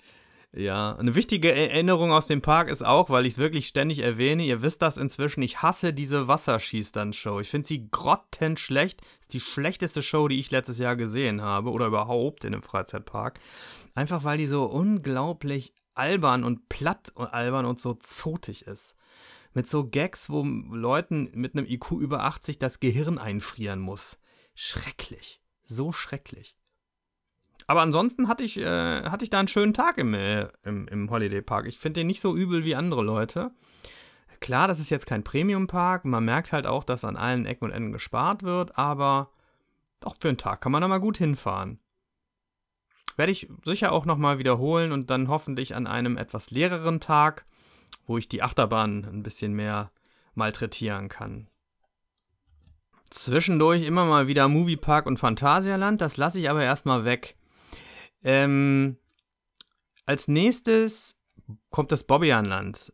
ja, 0.51 0.95
eine 0.95 1.13
wichtige 1.13 1.53
Erinnerung 1.53 2.11
aus 2.11 2.25
dem 2.25 2.41
Park 2.41 2.69
ist 2.69 2.83
auch, 2.83 3.11
weil 3.11 3.27
ich 3.27 3.33
es 3.33 3.37
wirklich 3.37 3.67
ständig 3.67 3.99
erwähne, 3.99 4.43
ihr 4.43 4.63
wisst 4.63 4.81
das 4.81 4.97
inzwischen, 4.97 5.43
ich 5.43 5.61
hasse 5.61 5.93
diese 5.93 6.27
Wasserschießstand-Show. 6.27 7.39
Ich 7.39 7.49
finde 7.49 7.67
sie 7.67 7.87
grottenschlecht. 7.91 8.99
Ist 9.21 9.33
die 9.33 9.41
schlechteste 9.41 10.01
Show, 10.01 10.27
die 10.27 10.39
ich 10.39 10.49
letztes 10.49 10.79
Jahr 10.79 10.95
gesehen 10.95 11.43
habe 11.43 11.69
oder 11.69 11.85
überhaupt 11.85 12.45
in 12.45 12.53
einem 12.55 12.63
Freizeitpark. 12.63 13.39
Einfach 13.93 14.23
weil 14.23 14.39
die 14.39 14.47
so 14.47 14.63
unglaublich 14.65 15.71
albern 15.93 16.43
und 16.43 16.67
platt 16.67 17.11
und 17.13 17.27
albern 17.27 17.65
und 17.65 17.79
so 17.79 17.93
zotig 17.93 18.65
ist 18.65 18.95
mit 19.53 19.67
so 19.67 19.87
Gags, 19.87 20.29
wo 20.29 20.43
Leuten 20.43 21.29
mit 21.33 21.55
einem 21.55 21.65
IQ 21.65 21.91
über 21.91 22.23
80 22.23 22.59
das 22.59 22.79
Gehirn 22.79 23.17
einfrieren 23.17 23.79
muss. 23.79 24.17
Schrecklich. 24.55 25.41
So 25.63 25.91
schrecklich. 25.91 26.58
Aber 27.69 27.81
ansonsten 27.81 28.27
hatte 28.27 28.43
ich, 28.43 28.57
äh, 28.57 29.03
hatte 29.03 29.23
ich 29.23 29.29
da 29.29 29.37
einen 29.37 29.47
schönen 29.47 29.73
Tag 29.73 29.97
im, 29.97 30.13
äh, 30.13 30.47
im, 30.63 30.87
im 30.87 31.11
Holiday 31.11 31.41
Park. 31.41 31.67
Ich 31.67 31.77
finde 31.77 31.99
den 31.99 32.07
nicht 32.07 32.21
so 32.21 32.35
übel 32.35 32.65
wie 32.65 32.75
andere 32.75 33.03
Leute. 33.03 33.51
Klar, 34.39 34.67
das 34.67 34.79
ist 34.79 34.89
jetzt 34.89 35.05
kein 35.05 35.23
Premium-Park. 35.23 36.05
Man 36.05 36.25
merkt 36.25 36.51
halt 36.51 36.65
auch, 36.65 36.83
dass 36.83 37.03
an 37.03 37.17
allen 37.17 37.45
Ecken 37.45 37.65
und 37.65 37.71
Enden 37.71 37.91
gespart 37.91 38.43
wird, 38.43 38.77
aber 38.77 39.29
auch 40.03 40.15
für 40.19 40.29
einen 40.29 40.37
Tag 40.37 40.61
kann 40.61 40.71
man 40.71 40.81
da 40.81 40.87
mal 40.87 40.99
gut 40.99 41.17
hinfahren. 41.17 41.79
Werde 43.17 43.33
ich 43.33 43.49
sicher 43.65 43.91
auch 43.91 44.05
nochmal 44.05 44.39
wiederholen 44.39 44.91
und 44.91 45.09
dann 45.09 45.27
hoffentlich 45.27 45.75
an 45.75 45.87
einem 45.87 46.17
etwas 46.17 46.51
leereren 46.51 46.99
Tag 46.99 47.45
wo 48.09 48.17
ich 48.17 48.27
die 48.27 48.41
Achterbahn 48.41 49.05
ein 49.05 49.23
bisschen 49.23 49.53
mehr 49.53 49.91
malträtieren 50.33 51.09
kann. 51.09 51.47
Zwischendurch 53.11 53.85
immer 53.85 54.05
mal 54.05 54.27
wieder 54.27 54.47
Moviepark 54.47 55.05
und 55.05 55.17
Phantasialand, 55.17 56.01
das 56.01 56.17
lasse 56.17 56.39
ich 56.39 56.49
aber 56.49 56.63
erstmal 56.63 57.05
weg. 57.05 57.37
Ähm, 58.23 58.97
als 60.05 60.27
nächstes 60.27 61.19
kommt 61.69 61.91
das 61.91 62.03
Bobbianland. 62.03 62.93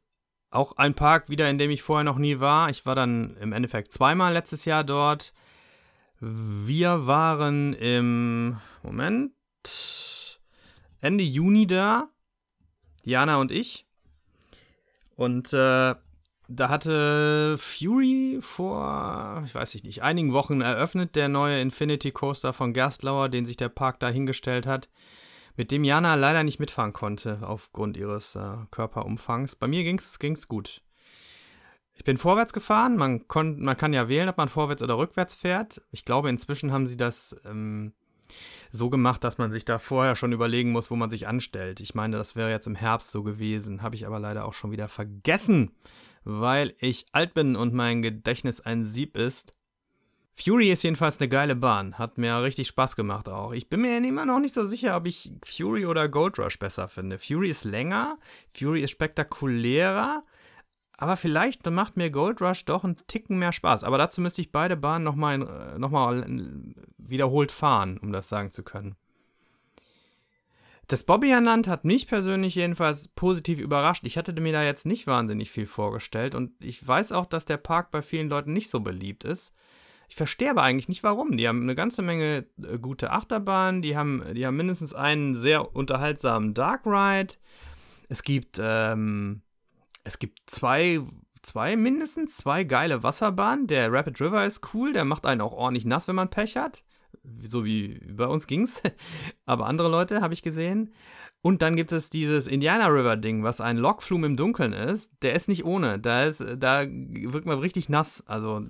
Auch 0.51 0.78
ein 0.78 0.93
Park 0.93 1.30
wieder, 1.30 1.49
in 1.49 1.57
dem 1.57 1.71
ich 1.71 1.82
vorher 1.82 2.03
noch 2.03 2.17
nie 2.17 2.39
war. 2.39 2.69
Ich 2.69 2.86
war 2.86 2.95
dann 2.95 3.36
im 3.38 3.51
Endeffekt 3.51 3.91
zweimal 3.91 4.34
letztes 4.34 4.65
Jahr 4.65 4.84
dort. 4.84 5.34
Wir 6.19 7.07
waren 7.07 7.73
im 7.73 8.57
Moment 8.84 9.32
Ende 11.01 11.23
Juni 11.23 11.67
da. 11.67 12.09
Diana 13.05 13.38
und 13.38 13.51
ich. 13.51 13.86
Und 15.15 15.53
äh, 15.53 15.95
da 16.47 16.69
hatte 16.69 17.57
Fury 17.57 18.39
vor, 18.41 19.41
ich 19.45 19.55
weiß 19.55 19.75
nicht, 19.83 20.01
einigen 20.01 20.33
Wochen 20.33 20.61
eröffnet, 20.61 21.15
der 21.15 21.27
neue 21.27 21.59
Infinity 21.59 22.11
Coaster 22.11 22.53
von 22.53 22.73
Gerstlauer, 22.73 23.29
den 23.29 23.45
sich 23.45 23.57
der 23.57 23.69
Park 23.69 23.99
da 23.99 24.09
hingestellt 24.09 24.67
hat, 24.67 24.89
mit 25.57 25.71
dem 25.71 25.83
Jana 25.83 26.15
leider 26.15 26.43
nicht 26.43 26.59
mitfahren 26.59 26.93
konnte, 26.93 27.39
aufgrund 27.41 27.97
ihres 27.97 28.35
äh, 28.35 28.57
Körperumfangs. 28.71 29.55
Bei 29.55 29.67
mir 29.67 29.83
ging 29.83 29.97
es 29.97 30.47
gut. 30.47 30.81
Ich 31.97 32.03
bin 32.03 32.17
vorwärts 32.17 32.51
gefahren, 32.51 32.97
man, 32.97 33.27
kon, 33.27 33.61
man 33.61 33.77
kann 33.77 33.93
ja 33.93 34.09
wählen, 34.09 34.27
ob 34.27 34.37
man 34.37 34.49
vorwärts 34.49 34.83
oder 34.83 34.97
rückwärts 34.97 35.33
fährt. 35.33 35.81
Ich 35.91 36.03
glaube, 36.03 36.29
inzwischen 36.29 36.73
haben 36.73 36.87
sie 36.87 36.97
das 36.97 37.37
ähm, 37.45 37.93
so 38.69 38.89
gemacht, 38.89 39.23
dass 39.23 39.37
man 39.37 39.51
sich 39.51 39.63
da 39.63 39.79
vorher 39.79 40.15
schon 40.15 40.33
überlegen 40.33 40.71
muss, 40.71 40.91
wo 40.91 40.95
man 40.97 41.09
sich 41.09 41.27
anstellt. 41.27 41.79
Ich 41.79 41.95
meine, 41.95 42.17
das 42.17 42.35
wäre 42.35 42.51
jetzt 42.51 42.67
im 42.67 42.75
Herbst 42.75 43.11
so 43.11 43.23
gewesen, 43.23 43.81
habe 43.81 43.95
ich 43.95 44.05
aber 44.05 44.19
leider 44.19 44.45
auch 44.45 44.53
schon 44.53 44.71
wieder 44.71 44.89
vergessen, 44.89 45.71
weil 46.26 46.73
ich 46.80 47.05
alt 47.13 47.34
bin 47.34 47.55
und 47.55 47.73
mein 47.73 48.01
Gedächtnis 48.01 48.59
ein 48.59 48.84
Sieb 48.84 49.15
ist. 49.15 49.53
Fury 50.38 50.69
ist 50.69 50.84
jedenfalls 50.84 51.19
eine 51.19 51.30
geile 51.30 51.55
Bahn, 51.55 51.97
hat 51.97 52.17
mir 52.17 52.41
richtig 52.43 52.67
Spaß 52.67 52.97
gemacht 52.97 53.30
auch. 53.30 53.53
Ich 53.53 53.69
bin 53.69 53.82
mir 53.82 53.97
immer 53.97 54.26
noch 54.26 54.39
nicht 54.39 54.53
so 54.53 54.65
sicher, 54.65 54.97
ob 54.97 55.05
ich 55.05 55.32
Fury 55.45 55.86
oder 55.86 56.09
Gold 56.09 56.38
Rush 56.39 56.59
besser 56.59 56.89
finde. 56.89 57.19
Fury 57.19 57.49
ist 57.49 57.63
länger, 57.63 58.17
Fury 58.53 58.82
ist 58.82 58.91
spektakulärer, 58.91 60.26
aber 60.97 61.15
vielleicht 61.15 61.69
macht 61.69 61.95
mir 61.95 62.09
Gold 62.09 62.41
Rush 62.41 62.65
doch 62.65 62.84
einen 62.84 62.97
Ticken 63.07 63.39
mehr 63.39 63.53
Spaß. 63.53 63.86
Aber 63.86 63.97
dazu 63.97 64.19
müsste 64.19 64.41
ich 64.41 64.51
beide 64.51 64.76
Bahnen 64.76 65.05
nochmal 65.05 65.41
äh, 65.41 65.80
noch 65.80 65.91
mal 65.91 66.26
wiederholt 66.97 67.51
fahren, 67.51 67.97
um 67.97 68.11
das 68.11 68.28
sagen 68.28 68.51
zu 68.51 68.63
können. 68.63 68.95
Das 70.88 71.03
Bobbianland 71.03 71.67
hat 71.67 71.83
mich 71.83 72.07
persönlich 72.07 72.55
jedenfalls 72.55 73.07
positiv 73.07 73.59
überrascht. 73.59 74.05
Ich 74.05 74.17
hatte 74.17 74.39
mir 74.39 74.53
da 74.53 74.63
jetzt 74.63 74.86
nicht 74.86 75.07
wahnsinnig 75.07 75.49
viel 75.49 75.65
vorgestellt 75.65 76.36
und 76.36 76.51
ich 76.63 76.86
weiß 76.86 77.11
auch, 77.11 77.25
dass 77.25 77.45
der 77.45 77.57
Park 77.57 77.91
bei 77.91 78.01
vielen 78.01 78.29
Leuten 78.29 78.53
nicht 78.53 78.69
so 78.69 78.81
beliebt 78.81 79.23
ist. 79.23 79.53
Ich 80.07 80.15
verstehe 80.15 80.51
aber 80.51 80.61
eigentlich 80.61 80.88
nicht 80.88 81.01
warum. 81.01 81.38
Die 81.38 81.47
haben 81.47 81.63
eine 81.63 81.73
ganze 81.73 82.03
Menge 82.03 82.45
äh, 82.61 82.77
gute 82.77 83.09
Achterbahnen, 83.09 83.81
die 83.81 83.97
haben, 83.97 84.23
die 84.36 84.45
haben 84.45 84.55
mindestens 84.55 84.93
einen 84.93 85.36
sehr 85.36 85.75
unterhaltsamen 85.75 86.53
Dark 86.53 86.86
Ride. 86.86 87.33
Es 88.07 88.21
gibt 88.21 88.59
ähm, 88.61 89.41
es 90.05 90.19
gibt 90.19 90.49
zwei, 90.49 91.01
zwei, 91.41 91.75
mindestens 91.75 92.38
zwei 92.38 92.63
geile 92.63 93.03
Wasserbahnen. 93.03 93.67
Der 93.67 93.91
Rapid 93.91 94.21
River 94.21 94.45
ist 94.45 94.73
cool, 94.73 94.93
der 94.93 95.03
macht 95.03 95.25
einen 95.25 95.41
auch 95.41 95.51
ordentlich 95.51 95.86
nass, 95.86 96.07
wenn 96.07 96.15
man 96.15 96.29
Pech 96.29 96.55
hat. 96.55 96.84
So 97.39 97.66
wie 97.66 97.99
bei 98.11 98.28
uns 98.28 98.47
ging's. 98.47 98.82
Aber 99.45 99.66
andere 99.68 99.89
Leute 99.89 100.22
habe 100.22 100.34
ich 100.34 100.41
gesehen. 100.41 100.93
Und 101.41 101.61
dann 101.61 101.76
gibt 101.76 101.91
es 101.91 102.09
dieses 102.09 102.47
Indiana 102.47 102.88
River 102.88 103.18
Ding, 103.18 103.43
was 103.43 103.61
ein 103.61 103.78
Lockflum 103.78 104.24
im 104.24 104.36
Dunkeln 104.36 104.74
ist. 104.74 105.11
Der 105.22 105.34
ist 105.36 105.47
nicht 105.47 105.63
ohne. 105.63 105.99
Da 105.99 106.24
ist, 106.24 106.43
da 106.57 106.86
wirkt 106.88 107.45
man 107.45 107.59
richtig 107.59 107.88
nass. 107.88 108.26
Also 108.26 108.63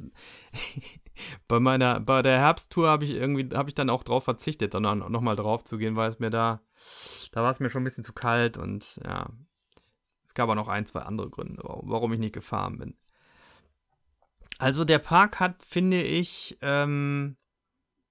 bei 1.48 1.62
meiner, 1.62 2.02
bei 2.02 2.22
der 2.22 2.38
Herbsttour 2.38 2.90
habe 2.90 3.06
ich 3.06 3.12
irgendwie, 3.12 3.56
habe 3.56 3.70
ich 3.70 3.76
dann 3.76 3.90
auch 3.90 4.04
drauf 4.04 4.26
verzichtet, 4.26 4.74
dann 4.74 4.84
nochmal 4.84 5.38
drauf 5.38 5.64
zu 5.64 5.78
gehen, 5.78 5.96
weil 5.96 6.10
es 6.10 6.20
mir 6.20 6.30
da, 6.30 6.62
da 7.32 7.44
war 7.44 7.52
es 7.52 7.62
mir 7.62 7.70
schon 7.70 7.82
ein 7.82 7.86
bisschen 7.86 8.04
zu 8.04 8.12
kalt 8.12 8.58
und 8.58 9.00
ja. 9.06 9.30
Es 10.28 10.34
gab 10.34 10.50
auch 10.50 10.56
noch 10.56 10.68
ein, 10.68 10.86
zwei 10.86 11.00
andere 11.00 11.30
Gründe, 11.30 11.62
warum 11.64 12.12
ich 12.12 12.20
nicht 12.20 12.34
gefahren 12.34 12.78
bin. 12.78 12.98
Also 14.58 14.84
der 14.84 15.00
Park 15.00 15.40
hat, 15.40 15.64
finde 15.64 16.02
ich, 16.02 16.58
ähm, 16.62 17.38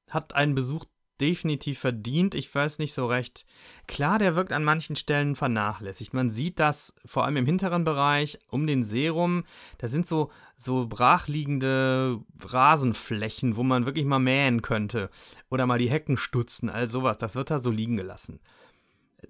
hat 0.08 0.34
einen 0.34 0.54
Besuch 0.54 0.84
definitiv 1.20 1.78
verdient. 1.78 2.34
Ich 2.34 2.52
weiß 2.52 2.78
nicht 2.78 2.92
so 2.92 3.06
recht. 3.06 3.46
Klar, 3.86 4.18
der 4.18 4.34
wirkt 4.34 4.52
an 4.52 4.64
manchen 4.64 4.96
Stellen 4.96 5.36
vernachlässigt. 5.36 6.12
Man 6.12 6.30
sieht 6.30 6.58
das 6.58 6.94
vor 7.04 7.24
allem 7.24 7.36
im 7.36 7.46
hinteren 7.46 7.84
Bereich 7.84 8.38
um 8.48 8.66
den 8.66 8.82
See 8.82 9.08
rum. 9.08 9.44
Da 9.78 9.86
sind 9.86 10.06
so, 10.06 10.30
so 10.56 10.86
brachliegende 10.86 12.20
Rasenflächen, 12.44 13.56
wo 13.56 13.62
man 13.62 13.86
wirklich 13.86 14.04
mal 14.06 14.18
mähen 14.18 14.62
könnte. 14.62 15.08
Oder 15.50 15.66
mal 15.66 15.78
die 15.78 15.90
Hecken 15.90 16.16
stutzen, 16.16 16.68
all 16.68 16.88
sowas. 16.88 17.18
Das 17.18 17.36
wird 17.36 17.50
da 17.50 17.60
so 17.60 17.70
liegen 17.70 17.96
gelassen. 17.96 18.40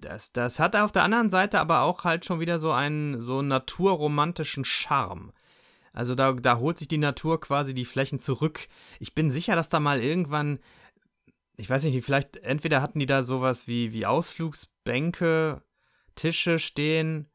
Das, 0.01 0.31
das 0.31 0.59
hat 0.59 0.75
auf 0.75 0.91
der 0.91 1.03
anderen 1.03 1.29
Seite 1.29 1.59
aber 1.59 1.81
auch 1.81 2.03
halt 2.03 2.25
schon 2.25 2.39
wieder 2.39 2.59
so 2.59 2.71
einen 2.71 3.21
so 3.21 3.41
naturromantischen 3.41 4.65
Charme. 4.65 5.31
Also 5.95 6.13
da, 6.13 6.33
da 6.33 6.59
holt 6.59 6.77
sich 6.77 6.87
die 6.87 6.97
Natur 6.97 7.41
quasi 7.41 7.73
die 7.73 7.85
Flächen 7.85 8.19
zurück. 8.19 8.67
Ich 8.99 9.15
bin 9.15 9.31
sicher, 9.31 9.55
dass 9.55 9.69
da 9.69 9.79
mal 9.79 10.01
irgendwann 10.01 10.59
ich 11.57 11.69
weiß 11.69 11.83
nicht, 11.83 12.03
vielleicht 12.03 12.37
entweder 12.37 12.81
hatten 12.81 12.99
die 12.99 13.05
da 13.05 13.23
sowas 13.23 13.67
wie, 13.67 13.93
wie 13.93 14.05
Ausflugsbänke, 14.05 15.61
Tische 16.15 16.59
stehen 16.59 17.29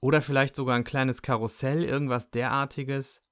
oder 0.00 0.22
vielleicht 0.22 0.56
sogar 0.56 0.76
ein 0.76 0.84
kleines 0.84 1.22
Karussell, 1.22 1.84
irgendwas 1.84 2.30
derartiges. 2.30 3.22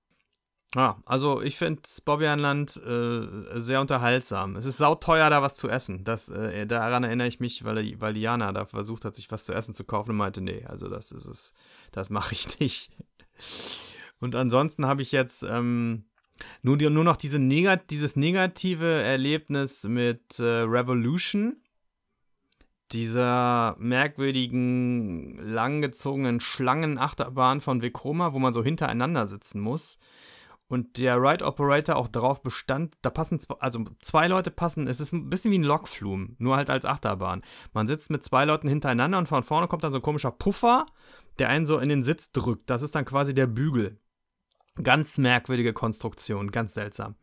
Ja, 0.76 1.02
also 1.04 1.42
ich 1.42 1.56
finde 1.56 1.82
Bobbianland 2.04 2.76
äh, 2.76 3.60
sehr 3.60 3.80
unterhaltsam. 3.80 4.54
Es 4.54 4.66
ist 4.66 4.76
sauteuer, 4.76 5.28
da 5.28 5.42
was 5.42 5.56
zu 5.56 5.68
essen. 5.68 6.04
Das, 6.04 6.28
äh, 6.28 6.64
daran 6.64 7.02
erinnere 7.02 7.26
ich 7.26 7.40
mich, 7.40 7.64
weil, 7.64 8.00
weil 8.00 8.12
Diana 8.12 8.52
da 8.52 8.66
versucht 8.66 9.04
hat, 9.04 9.16
sich 9.16 9.32
was 9.32 9.44
zu 9.44 9.52
essen 9.52 9.74
zu 9.74 9.82
kaufen 9.82 10.10
und 10.10 10.16
meinte, 10.16 10.40
nee, 10.40 10.64
also 10.66 10.88
das 10.88 11.10
ist 11.10 11.26
es, 11.26 11.52
das 11.90 12.08
mache 12.08 12.34
ich 12.34 12.60
nicht. 12.60 12.90
Und 14.20 14.34
ansonsten 14.34 14.86
habe 14.86 15.02
ich 15.02 15.12
jetzt 15.12 15.42
ähm, 15.42 16.04
nur, 16.62 16.76
nur 16.76 17.04
noch 17.04 17.16
diese 17.16 17.38
Negat 17.38 17.90
dieses 17.90 18.16
negative 18.16 19.02
Erlebnis 19.02 19.84
mit 19.84 20.38
äh, 20.38 20.44
Revolution, 20.44 21.56
dieser 22.92 23.76
merkwürdigen, 23.78 25.36
langgezogenen 25.38 26.40
Schlangenachterbahn 26.40 27.60
von 27.60 27.82
Vekoma, 27.82 28.32
wo 28.32 28.38
man 28.38 28.52
so 28.52 28.64
hintereinander 28.64 29.26
sitzen 29.26 29.60
muss. 29.60 29.98
Und 30.66 30.98
der 30.98 31.20
Ride 31.20 31.44
Operator 31.44 31.96
auch 31.96 32.06
darauf 32.06 32.42
bestand, 32.42 32.94
da 33.02 33.10
passen, 33.10 33.40
zwei, 33.40 33.56
also 33.58 33.84
zwei 34.00 34.28
Leute 34.28 34.52
passen, 34.52 34.86
es 34.86 35.00
ist 35.00 35.12
ein 35.12 35.28
bisschen 35.28 35.50
wie 35.50 35.58
ein 35.58 35.64
Lokflum, 35.64 36.36
nur 36.38 36.56
halt 36.56 36.70
als 36.70 36.84
Achterbahn. 36.84 37.42
Man 37.72 37.88
sitzt 37.88 38.08
mit 38.08 38.22
zwei 38.22 38.44
Leuten 38.44 38.68
hintereinander 38.68 39.18
und 39.18 39.28
von 39.28 39.42
vorne 39.42 39.66
kommt 39.66 39.82
dann 39.82 39.90
so 39.90 39.98
ein 39.98 40.02
komischer 40.02 40.30
Puffer, 40.30 40.86
der 41.40 41.48
einen 41.48 41.66
so 41.66 41.78
in 41.78 41.88
den 41.88 42.04
Sitz 42.04 42.30
drückt. 42.30 42.70
Das 42.70 42.82
ist 42.82 42.94
dann 42.94 43.04
quasi 43.04 43.34
der 43.34 43.48
Bügel. 43.48 43.98
Ganz 44.82 45.18
merkwürdige 45.18 45.72
Konstruktion, 45.72 46.50
ganz 46.50 46.74
seltsam. 46.74 47.16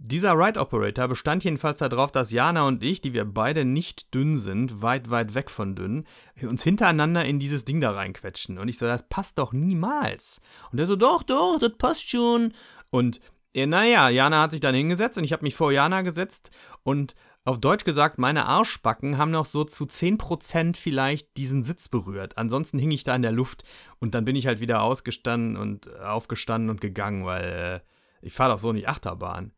Dieser 0.00 0.34
Ride 0.34 0.60
Operator 0.60 1.08
bestand 1.08 1.42
jedenfalls 1.42 1.80
darauf, 1.80 2.12
dass 2.12 2.30
Jana 2.30 2.68
und 2.68 2.84
ich, 2.84 3.00
die 3.00 3.14
wir 3.14 3.24
beide 3.24 3.64
nicht 3.64 4.14
dünn 4.14 4.38
sind, 4.38 4.80
weit, 4.80 5.10
weit 5.10 5.34
weg 5.34 5.50
von 5.50 5.74
dünn, 5.74 6.06
uns 6.40 6.62
hintereinander 6.62 7.24
in 7.24 7.40
dieses 7.40 7.64
Ding 7.64 7.80
da 7.80 7.90
reinquetschen. 7.90 8.58
Und 8.58 8.68
ich 8.68 8.78
so, 8.78 8.86
das 8.86 9.08
passt 9.08 9.38
doch 9.38 9.52
niemals. 9.52 10.40
Und 10.70 10.78
er 10.78 10.86
so, 10.86 10.94
doch, 10.94 11.24
doch, 11.24 11.58
das 11.58 11.72
passt 11.78 12.08
schon. 12.08 12.52
Und 12.90 13.20
äh, 13.54 13.66
naja, 13.66 14.08
Jana 14.08 14.42
hat 14.42 14.52
sich 14.52 14.60
dann 14.60 14.74
hingesetzt 14.74 15.18
und 15.18 15.24
ich 15.24 15.32
habe 15.32 15.42
mich 15.42 15.56
vor 15.56 15.72
Jana 15.72 16.02
gesetzt 16.02 16.52
und 16.84 17.16
auf 17.44 17.58
Deutsch 17.58 17.84
gesagt, 17.84 18.18
meine 18.18 18.46
Arschbacken 18.46 19.16
haben 19.16 19.30
noch 19.30 19.46
so 19.46 19.64
zu 19.64 19.84
10% 19.84 20.76
vielleicht 20.76 21.36
diesen 21.36 21.64
Sitz 21.64 21.88
berührt. 21.88 22.36
Ansonsten 22.36 22.78
hing 22.78 22.90
ich 22.90 23.04
da 23.04 23.16
in 23.16 23.22
der 23.22 23.32
Luft 23.32 23.64
und 24.00 24.14
dann 24.14 24.24
bin 24.24 24.36
ich 24.36 24.46
halt 24.46 24.60
wieder 24.60 24.82
ausgestanden 24.82 25.56
und 25.56 25.86
äh, 25.86 26.00
aufgestanden 26.00 26.70
und 26.70 26.80
gegangen, 26.80 27.24
weil 27.24 27.82
äh, 27.82 28.26
ich 28.26 28.34
fahre 28.34 28.52
doch 28.52 28.58
so 28.58 28.72
nicht 28.72 28.88
Achterbahn. 28.88 29.52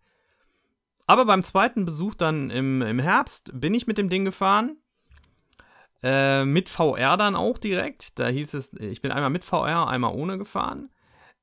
Aber 1.07 1.25
beim 1.25 1.43
zweiten 1.43 1.85
Besuch 1.85 2.15
dann 2.15 2.51
im, 2.51 2.83
im 2.83 3.01
Herbst 3.01 3.51
bin 3.53 3.75
ich 3.75 3.89
mit 3.89 3.99
dem 3.99 4.09
Ding 4.09 4.25
gefahren. 4.25 4.77
Äh, 6.03 6.45
mit 6.45 6.69
VR 6.69 7.17
dann 7.17 7.35
auch 7.35 7.59
direkt. 7.59 8.19
Da 8.19 8.29
hieß 8.29 8.55
es, 8.55 8.73
ich 8.75 9.03
bin 9.03 9.11
einmal 9.11 9.31
mit 9.31 9.45
VR, 9.45 9.89
einmal 9.89 10.15
ohne 10.15 10.39
gefahren. 10.39 10.91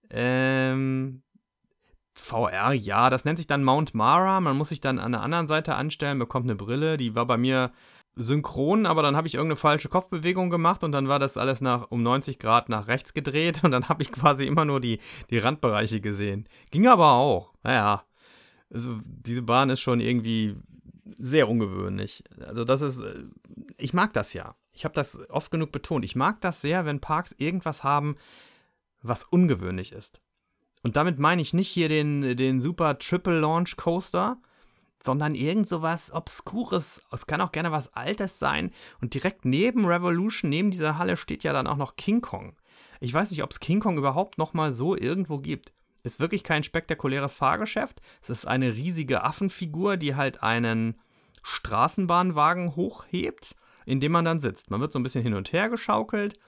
Ähm, 0.10 1.22
VR, 2.18 2.74
ja, 2.74 3.10
das 3.10 3.26
nennt 3.26 3.38
sich 3.38 3.48
dann 3.48 3.64
Mount 3.64 3.94
Mara. 3.94 4.42
Man 4.42 4.58
muss 4.58 4.70
sich 4.70 4.82
dann 4.82 5.00
an 5.00 5.12
der 5.12 5.22
anderen 5.22 5.48
Seite 5.48 5.76
anstellen, 5.76 6.20
bekommt 6.20 6.46
eine 6.46 6.56
Brille. 6.56 6.98
Die 6.98 7.16
war 7.16 7.26
bei 7.26 7.38
mir 7.38 7.72
synchron, 8.16 8.86
aber 8.86 9.04
dann 9.04 9.16
habe 9.16 9.28
ich 9.28 9.36
irgendeine 9.36 9.58
falsche 9.58 9.90
Kopfbewegung 9.90 10.50
gemacht 10.50 10.84
und 10.84 10.92
dann 10.92 11.08
war 11.08 11.20
das 11.20 11.38
alles 11.38 11.62
nach 11.62 11.92
um 11.92 12.02
90 12.02 12.40
Grad 12.40 12.70
nach 12.70 12.88
rechts 12.88 13.14
gedreht 13.14 13.64
und 13.64 13.72
dann 13.72 13.88
habe 13.90 14.02
ich 14.02 14.12
quasi 14.12 14.46
immer 14.46 14.66
nur 14.66 14.82
die, 14.82 15.00
die 15.30 15.38
Randbereiche 15.38 16.02
gesehen. 16.02 16.50
Ging 16.72 16.88
aber 16.88 17.12
auch. 17.12 17.54
Naja, 17.64 18.04
also 18.74 19.00
diese 19.04 19.44
Bahn 19.44 19.70
ist 19.70 19.82
schon 19.82 20.00
irgendwie 20.00 20.56
sehr 21.18 21.48
ungewöhnlich. 21.48 22.24
Also 22.46 22.66
das 22.66 22.82
ist, 22.82 23.02
äh, 23.02 23.24
ich 23.78 23.94
mag 23.94 24.14
das 24.14 24.34
ja. 24.34 24.56
Ich 24.74 24.84
habe 24.84 24.94
das 24.94 25.30
oft 25.30 25.52
genug 25.52 25.72
betont. 25.72 26.06
Ich 26.06 26.16
mag 26.16 26.42
das 26.42 26.62
sehr, 26.62 26.86
wenn 26.86 27.00
Parks 27.00 27.34
irgendwas 27.38 27.84
haben, 27.84 28.16
was 29.02 29.24
ungewöhnlich 29.24 29.92
ist. 29.92 30.22
Und 30.84 30.96
damit 30.96 31.20
meine 31.20 31.42
ich 31.42 31.54
nicht 31.54 31.70
hier 31.70 31.90
den, 31.90 32.38
den 32.38 32.62
super 32.62 32.98
Triple 32.98 33.40
Launch 33.40 33.76
Coaster, 33.78 34.38
sondern 35.02 35.36
irgend 35.36 35.68
so 35.68 35.82
was 35.82 36.12
Obskures. 36.12 37.04
Es 37.12 37.28
kann 37.28 37.42
auch 37.42 37.52
gerne 37.52 37.72
was 37.72 37.94
Altes 37.94 38.40
sein. 38.40 38.72
Und 39.02 39.14
direkt 39.14 39.46
neben 39.46 39.86
Revolution, 39.86 40.50
neben 40.50 40.72
dieser 40.72 40.98
Halle, 40.98 41.18
steht 41.18 41.44
ja 41.44 41.54
dann 41.54 41.68
auch 41.68 41.78
noch 41.78 41.96
King 41.96 42.22
Kong. 42.22 42.56
Ich 43.00 43.14
weiß 43.14 43.32
nicht, 43.32 43.44
ob 43.44 43.52
es 43.52 43.60
King 43.60 43.80
Kong 43.80 43.98
überhaupt 43.98 44.38
nochmal 44.38 44.74
so 44.74 44.96
irgendwo 44.96 45.40
gibt. 45.40 45.72
Ist 46.04 46.20
wirklich 46.20 46.44
kein 46.44 46.64
spektakuläres 46.64 47.36
Fahrgeschäft. 47.36 48.02
Es 48.22 48.30
ist 48.30 48.48
eine 48.48 48.76
riesige 48.76 49.24
Affenfigur, 49.24 49.98
die 49.98 50.16
halt 50.16 50.44
einen 50.44 51.00
Straßenbahnwagen 51.44 52.76
hochhebt, 52.76 53.56
in 53.86 54.00
dem 54.00 54.12
man 54.12 54.26
dann 54.26 54.40
sitzt. 54.40 54.72
Man 54.72 54.82
wird 54.82 54.92
so 54.92 55.00
ein 55.00 55.04
bisschen 55.04 55.24
hin 55.24 55.34
und 55.34 55.54
her 55.54 55.70
geschaukelt. 55.70 56.40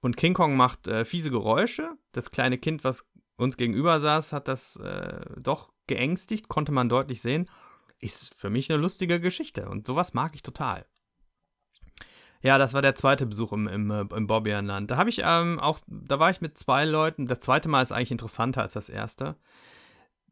Und 0.00 0.16
King 0.16 0.34
Kong 0.34 0.56
macht 0.56 0.86
äh, 0.86 1.04
fiese 1.04 1.30
Geräusche. 1.30 1.92
Das 2.12 2.30
kleine 2.30 2.58
Kind, 2.58 2.84
was 2.84 3.06
uns 3.36 3.56
gegenüber 3.56 4.00
saß, 4.00 4.32
hat 4.32 4.48
das 4.48 4.76
äh, 4.76 5.24
doch 5.38 5.72
geängstigt, 5.86 6.48
konnte 6.48 6.72
man 6.72 6.88
deutlich 6.88 7.20
sehen. 7.20 7.50
Ist 7.98 8.34
für 8.34 8.50
mich 8.50 8.70
eine 8.70 8.80
lustige 8.80 9.20
Geschichte 9.20 9.68
und 9.68 9.86
sowas 9.86 10.14
mag 10.14 10.34
ich 10.34 10.42
total. 10.42 10.86
Ja, 12.44 12.58
das 12.58 12.74
war 12.74 12.82
der 12.82 12.94
zweite 12.94 13.24
Besuch 13.24 13.52
im, 13.52 13.66
im, 13.66 13.90
äh, 13.90 14.04
im 14.14 14.26
Bobbianland. 14.26 14.90
Da 14.90 14.98
habe 14.98 15.08
ich 15.08 15.22
ähm, 15.24 15.58
auch, 15.58 15.78
da 15.86 16.18
war 16.18 16.28
ich 16.28 16.42
mit 16.42 16.58
zwei 16.58 16.84
Leuten. 16.84 17.26
Das 17.26 17.40
zweite 17.40 17.70
Mal 17.70 17.80
ist 17.80 17.90
eigentlich 17.90 18.10
interessanter 18.10 18.60
als 18.60 18.74
das 18.74 18.90
erste, 18.90 19.36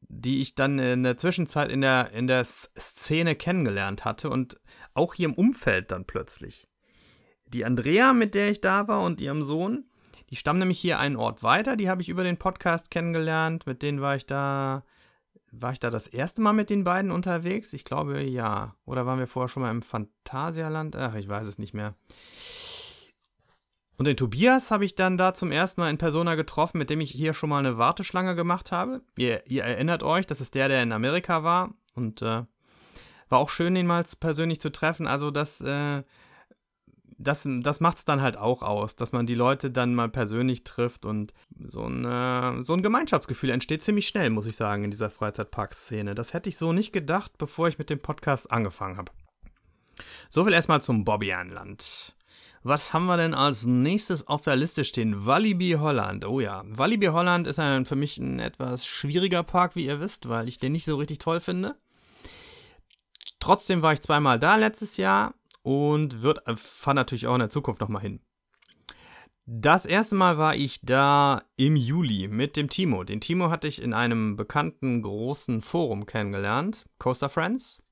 die 0.03 0.43
ich 0.43 0.55
dann 0.55 0.79
in 0.79 1.05
der 1.05 1.17
Zwischenzeit 1.17 1.71
in 1.71 1.81
der, 1.81 2.13
in 2.13 2.27
der 2.27 2.45
Szene 2.45 3.35
kennengelernt 3.35 4.05
hatte 4.05 4.29
und 4.29 4.61
auch 4.93 5.15
hier 5.15 5.25
im 5.25 5.35
Umfeld 5.35 5.91
dann 5.91 6.05
plötzlich. 6.05 6.69
Die 7.47 7.65
Andrea, 7.65 8.13
mit 8.13 8.35
der 8.35 8.51
ich 8.51 8.61
da 8.61 8.89
war, 8.89 9.03
und 9.05 9.23
ihrem 9.23 9.43
Sohn, 9.43 9.87
die 10.33 10.37
stammen 10.37 10.61
nämlich 10.61 10.81
hier 10.81 10.99
einen 10.99 11.17
Ort 11.17 11.43
weiter, 11.43 11.77
die 11.77 11.91
habe 11.91 12.01
ich 12.01 12.09
über 12.09 12.25
den 12.25 12.39
Podcast 12.39 12.91
kennengelernt. 12.91 13.67
Mit 13.67 13.83
denen 13.83 14.01
war 14.01 14.17
ich 14.17 14.25
da. 14.25 14.83
War 15.51 15.73
ich 15.73 15.79
da 15.79 15.91
das 15.91 16.07
erste 16.07 16.41
Mal 16.41 16.55
mit 16.55 16.71
den 16.71 16.85
beiden 16.85 17.11
unterwegs? 17.11 17.75
Ich 17.75 17.85
glaube 17.85 18.23
ja. 18.23 18.75
Oder 18.87 19.05
waren 19.05 19.19
wir 19.19 19.27
vorher 19.27 19.51
schon 19.51 19.63
mal 19.63 19.71
im 19.71 19.83
Phantasialand? 19.83 20.97
Ach, 20.97 21.15
ich 21.17 21.29
weiß 21.29 21.47
es 21.47 21.59
nicht 21.59 21.75
mehr. 21.75 21.95
Und 23.99 24.07
den 24.07 24.17
Tobias 24.17 24.71
habe 24.71 24.87
ich 24.87 24.95
dann 24.95 25.19
da 25.19 25.35
zum 25.35 25.53
ersten 25.53 25.83
Mal 25.83 25.91
in 25.91 25.99
Persona 25.99 26.35
getroffen, 26.35 26.79
mit 26.79 26.89
dem 26.89 27.03
ich 27.03 27.11
hier 27.11 27.35
schon 27.35 27.51
mal 27.51 27.59
eine 27.59 27.77
Warteschlange 27.77 28.35
gemacht 28.35 28.73
habe. 28.73 29.03
Ihr, 29.19 29.43
ihr 29.51 29.65
erinnert 29.65 30.03
euch, 30.03 30.27
das 30.27 30.41
ist 30.41 30.55
der, 30.55 30.69
der 30.69 30.83
in 30.83 30.93
Amerika 30.93 31.45
war. 31.45 31.75
Und 31.95 32.23
äh, 32.23 32.45
war 33.29 33.39
auch 33.39 33.51
schön, 33.51 33.77
ihn 33.77 33.87
mal 33.87 34.03
persönlich 34.19 34.61
zu 34.61 34.73
treffen. 34.73 35.07
Also 35.07 35.31
das 35.31 35.61
äh, 35.61 36.05
das, 37.23 37.47
das 37.47 37.81
macht 37.81 37.99
es 37.99 38.05
dann 38.05 38.21
halt 38.21 38.37
auch 38.37 38.63
aus, 38.63 38.97
dass 38.97 39.13
man 39.13 39.27
die 39.27 39.35
Leute 39.35 39.71
dann 39.71 39.95
mal 39.95 40.09
persönlich 40.09 40.65
trifft 40.65 41.05
und 41.05 41.33
so 41.59 41.85
ein, 41.85 42.05
äh, 42.05 42.63
so 42.63 42.75
ein 42.75 42.83
Gemeinschaftsgefühl 42.83 43.51
entsteht 43.51 43.83
ziemlich 43.83 44.07
schnell, 44.07 44.31
muss 44.31 44.47
ich 44.47 44.57
sagen, 44.57 44.85
in 44.85 44.91
dieser 44.91 45.11
Freizeitpark-Szene. 45.11 46.15
Das 46.15 46.35
hätte 46.35 46.49
ich 46.49 46.59
so 46.59 46.73
nicht 46.73 46.93
gedacht, 46.93 47.39
bevor 47.39 47.69
ich 47.69 47.79
mit 47.79 47.91
dem 47.91 48.01
Podcast 48.01 48.51
angefangen 48.51 48.97
habe. 48.97 49.13
Soviel 50.31 50.55
erstmal 50.55 50.83
zum 50.83 51.05
Bobbianland. 51.05 52.17
Was 52.65 52.93
haben 52.93 53.07
wir 53.07 53.17
denn 53.17 53.35
als 53.35 53.67
nächstes 53.67 54.29
auf 54.29 54.43
der 54.43 54.55
Liste 54.55 54.85
stehen? 54.85 55.27
Walibi 55.27 55.73
Holland. 55.73 56.25
Oh 56.25 56.39
ja, 56.39 56.63
Walibi 56.67 57.07
Holland 57.07 57.49
ist 57.49 57.59
ein, 57.59 57.87
für 57.87 57.97
mich 57.97 58.19
ein 58.19 58.39
etwas 58.39 58.87
schwieriger 58.87 59.43
Park, 59.43 59.75
wie 59.75 59.87
ihr 59.87 60.01
wisst, 60.01 60.29
weil 60.29 60.49
ich 60.49 60.61
den 60.61 60.73
nicht 60.73 60.85
so 60.85 60.97
richtig 60.97 61.19
toll 61.19 61.41
finde. 61.41 61.77
Trotzdem 63.41 63.83
war 63.83 63.93
ich 63.93 64.01
zweimal 64.01 64.39
da 64.39 64.55
letztes 64.55 64.97
Jahr 64.97 65.35
und 65.63 66.23
wird, 66.23 66.47
äh, 66.47 66.57
fahre 66.57 66.95
natürlich 66.95 67.27
auch 67.27 67.35
in 67.35 67.41
der 67.41 67.51
Zukunft 67.51 67.81
nochmal 67.81 68.03
hin. 68.03 68.21
Das 69.45 69.87
erste 69.87 70.15
Mal 70.15 70.39
war 70.39 70.55
ich 70.55 70.83
da 70.83 71.43
im 71.57 71.75
Juli 71.75 72.29
mit 72.29 72.57
dem 72.57 72.69
Timo. 72.69 73.03
Den 73.03 73.21
Timo 73.21 73.51
hatte 73.51 73.67
ich 73.67 73.83
in 73.83 73.93
einem 73.93 74.37
bekannten 74.37 75.03
großen 75.03 75.63
Forum 75.63 76.07
kennengelernt, 76.07 76.87
Coaster 76.99 77.29
Friends. 77.29 77.83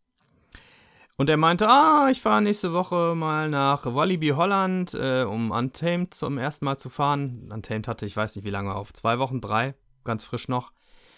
Und 1.16 1.28
er 1.28 1.36
meinte, 1.36 1.68
ah, 1.68 2.08
ich 2.10 2.22
fahre 2.22 2.40
nächste 2.40 2.72
Woche 2.72 3.14
mal 3.14 3.50
nach 3.50 3.84
Walibi 3.84 4.28
Holland, 4.28 4.94
äh, 4.94 5.24
um 5.24 5.50
Untamed 5.50 6.14
zum 6.14 6.38
ersten 6.38 6.64
Mal 6.64 6.78
zu 6.78 6.88
fahren. 6.88 7.50
Untamed 7.52 7.88
hatte 7.88 8.06
ich 8.06 8.16
weiß 8.16 8.36
nicht 8.36 8.44
wie 8.44 8.50
lange 8.50 8.74
auf, 8.74 8.94
zwei 8.94 9.18
Wochen, 9.18 9.40
drei, 9.40 9.74
ganz 10.04 10.24
frisch 10.24 10.48
noch. 10.48 10.72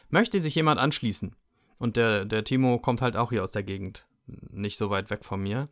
Möchte 0.09 0.41
sich 0.41 0.55
jemand 0.55 0.81
anschließen? 0.81 1.37
Und 1.79 1.97
der, 1.97 2.25
der 2.25 2.43
Timo 2.43 2.79
kommt 2.79 3.03
halt 3.03 3.17
auch 3.17 3.31
hier 3.31 3.45
aus 3.45 3.51
der 3.53 3.63
Gegend, 3.63 4.09
nicht 4.27 4.77
so 4.77 4.91
weit 4.91 5.11
weg 5.11 5.25
von 5.25 5.41
mir. 5.41 5.69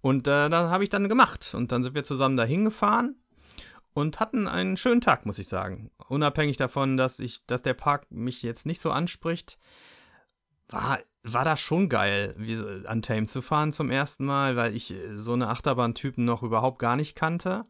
Und 0.00 0.26
äh, 0.26 0.48
da 0.48 0.70
habe 0.70 0.84
ich 0.84 0.90
dann 0.90 1.08
gemacht. 1.08 1.54
Und 1.54 1.72
dann 1.72 1.82
sind 1.82 1.94
wir 1.94 2.04
zusammen 2.04 2.36
da 2.36 2.44
hingefahren 2.44 3.16
und 3.96 4.20
hatten 4.20 4.46
einen 4.46 4.76
schönen 4.76 5.00
Tag, 5.00 5.24
muss 5.24 5.38
ich 5.38 5.48
sagen. 5.48 5.90
Unabhängig 6.08 6.58
davon, 6.58 6.98
dass 6.98 7.18
ich, 7.18 7.46
dass 7.46 7.62
der 7.62 7.72
Park 7.72 8.06
mich 8.10 8.42
jetzt 8.42 8.66
nicht 8.66 8.80
so 8.80 8.90
anspricht, 8.90 9.58
war, 10.68 10.98
war 11.22 11.44
das 11.44 11.60
schon 11.60 11.88
geil, 11.88 12.34
wie, 12.36 12.56
Untamed 12.56 13.30
zu 13.30 13.40
fahren 13.40 13.72
zum 13.72 13.90
ersten 13.90 14.26
Mal, 14.26 14.54
weil 14.54 14.76
ich 14.76 14.92
äh, 14.92 15.16
so 15.16 15.32
eine 15.32 15.48
Achterbahn-Typen 15.48 16.24
noch 16.24 16.42
überhaupt 16.42 16.78
gar 16.78 16.96
nicht 16.96 17.16
kannte. 17.16 17.64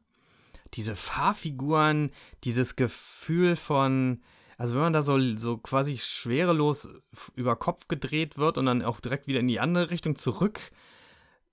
Diese 0.74 0.96
Fahrfiguren, 0.96 2.10
dieses 2.42 2.74
Gefühl 2.74 3.54
von, 3.54 4.20
also 4.58 4.74
wenn 4.74 4.82
man 4.82 4.92
da 4.92 5.02
so, 5.02 5.20
so 5.36 5.58
quasi 5.58 5.96
schwerelos 5.96 6.88
über 7.34 7.54
Kopf 7.54 7.86
gedreht 7.86 8.36
wird 8.36 8.58
und 8.58 8.66
dann 8.66 8.82
auch 8.82 8.98
direkt 8.98 9.28
wieder 9.28 9.40
in 9.40 9.48
die 9.48 9.60
andere 9.60 9.90
Richtung 9.90 10.16
zurück, 10.16 10.72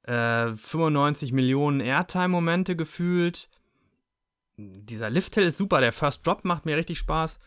äh, 0.03 0.51
95 0.51 1.31
Millionen 1.33 1.79
Airtime-Momente 1.79 2.75
gefühlt, 2.75 3.49
dieser 4.57 5.09
Lift-Hill 5.09 5.45
ist 5.45 5.57
super, 5.57 5.81
der 5.81 5.93
First 5.93 6.25
Drop 6.25 6.45
macht 6.45 6.65
mir 6.65 6.77
richtig 6.77 6.99
Spaß. 6.99 7.39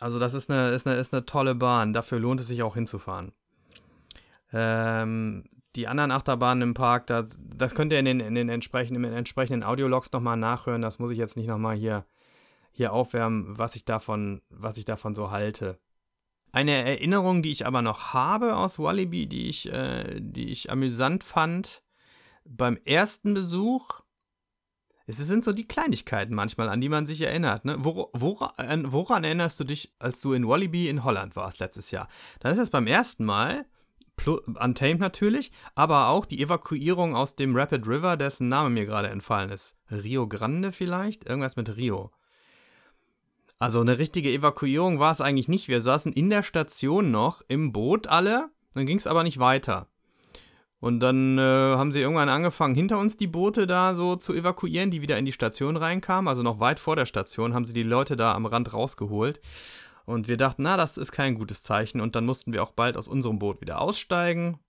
Also 0.00 0.18
das 0.18 0.34
ist 0.34 0.50
eine, 0.50 0.70
ist 0.70 0.86
eine, 0.86 0.96
ist 0.96 1.12
eine 1.12 1.26
tolle 1.26 1.54
Bahn, 1.54 1.92
dafür 1.92 2.20
lohnt 2.20 2.40
es 2.40 2.46
sich 2.46 2.62
auch 2.62 2.74
hinzufahren. 2.74 3.32
Ähm, 4.52 5.44
die 5.76 5.88
anderen 5.88 6.10
Achterbahnen 6.10 6.62
im 6.62 6.74
Park, 6.74 7.06
das, 7.08 7.38
das 7.42 7.74
könnt 7.74 7.92
ihr 7.92 7.98
in 7.98 8.04
den, 8.04 8.20
in 8.20 8.34
den 8.34 8.48
entsprechenden, 8.48 9.04
in 9.04 9.10
den 9.10 9.18
entsprechenden 9.18 9.62
Audiologs 9.62 10.10
nochmal 10.12 10.36
nachhören. 10.36 10.82
Das 10.82 10.98
muss 10.98 11.10
ich 11.10 11.18
jetzt 11.18 11.36
nicht 11.36 11.48
nochmal 11.48 11.76
hier, 11.76 12.06
hier 12.72 12.92
aufwärmen, 12.92 13.58
was 13.58 13.76
ich, 13.76 13.84
davon, 13.84 14.40
was 14.48 14.78
ich 14.78 14.84
davon 14.84 15.14
so 15.14 15.30
halte. 15.30 15.78
Eine 16.50 16.72
Erinnerung, 16.72 17.42
die 17.42 17.50
ich 17.50 17.66
aber 17.66 17.82
noch 17.82 18.14
habe 18.14 18.56
aus 18.56 18.78
Wallaby, 18.78 19.26
die 19.26 19.48
ich, 19.48 19.70
äh, 19.70 20.18
die 20.18 20.50
ich 20.50 20.70
amüsant 20.70 21.22
fand, 21.22 21.82
beim 22.48 22.76
ersten 22.84 23.34
Besuch 23.34 24.02
es 25.10 25.16
sind 25.16 25.42
so 25.42 25.52
die 25.52 25.66
Kleinigkeiten 25.66 26.34
manchmal, 26.34 26.68
an 26.68 26.82
die 26.82 26.90
man 26.90 27.06
sich 27.06 27.22
erinnert. 27.22 27.64
Ne? 27.64 27.76
Wor 27.78 28.10
woran, 28.12 28.92
woran, 28.92 29.24
erinnerst 29.24 29.58
du 29.58 29.64
dich, 29.64 29.94
als 29.98 30.20
du 30.20 30.34
in 30.34 30.46
Wallaby 30.46 30.90
in 30.90 31.02
Holland 31.02 31.34
warst 31.34 31.60
letztes 31.60 31.90
Jahr? 31.90 32.08
Dann 32.40 32.52
ist 32.52 32.58
es 32.58 32.68
beim 32.68 32.86
ersten 32.86 33.24
Mal, 33.24 33.64
Untamed 34.26 35.00
natürlich, 35.00 35.50
aber 35.74 36.08
auch 36.08 36.26
die 36.26 36.42
Evakuierung 36.42 37.16
aus 37.16 37.36
dem 37.36 37.56
Rapid 37.56 37.86
River, 37.86 38.18
dessen 38.18 38.48
Name 38.48 38.68
mir 38.68 38.84
gerade 38.84 39.08
entfallen 39.08 39.50
ist. 39.50 39.76
Rio 39.90 40.28
Grande 40.28 40.72
vielleicht? 40.72 41.24
Irgendwas 41.24 41.56
mit 41.56 41.74
Rio. 41.76 42.10
Also 43.58 43.80
eine 43.80 43.98
richtige 43.98 44.30
Evakuierung 44.30 44.98
war 44.98 45.12
es 45.12 45.22
eigentlich 45.22 45.48
nicht. 45.48 45.68
Wir 45.68 45.80
saßen 45.80 46.12
in 46.12 46.28
der 46.28 46.42
Station 46.42 47.10
noch 47.10 47.42
im 47.48 47.72
Boot 47.72 48.08
alle, 48.08 48.50
dann 48.74 48.84
ging 48.84 48.98
es 48.98 49.06
aber 49.06 49.22
nicht 49.22 49.38
weiter. 49.38 49.88
Und 50.80 51.00
dann 51.00 51.38
äh, 51.38 51.42
haben 51.42 51.92
sie 51.92 52.00
irgendwann 52.00 52.28
angefangen, 52.28 52.74
hinter 52.74 52.98
uns 52.98 53.16
die 53.16 53.26
Boote 53.26 53.66
da 53.66 53.96
so 53.96 54.14
zu 54.14 54.32
evakuieren, 54.32 54.90
die 54.90 55.02
wieder 55.02 55.18
in 55.18 55.24
die 55.24 55.32
Station 55.32 55.76
reinkamen. 55.76 56.28
Also 56.28 56.42
noch 56.42 56.60
weit 56.60 56.78
vor 56.78 56.94
der 56.94 57.06
Station 57.06 57.52
haben 57.52 57.64
sie 57.64 57.72
die 57.72 57.82
Leute 57.82 58.16
da 58.16 58.32
am 58.34 58.46
Rand 58.46 58.72
rausgeholt. 58.72 59.40
Und 60.04 60.28
wir 60.28 60.36
dachten, 60.36 60.62
na, 60.62 60.76
das 60.76 60.96
ist 60.96 61.10
kein 61.10 61.34
gutes 61.34 61.62
Zeichen. 61.62 62.00
Und 62.00 62.14
dann 62.14 62.24
mussten 62.24 62.52
wir 62.52 62.62
auch 62.62 62.70
bald 62.70 62.96
aus 62.96 63.08
unserem 63.08 63.40
Boot 63.40 63.60
wieder 63.60 63.80
aussteigen. 63.80 64.60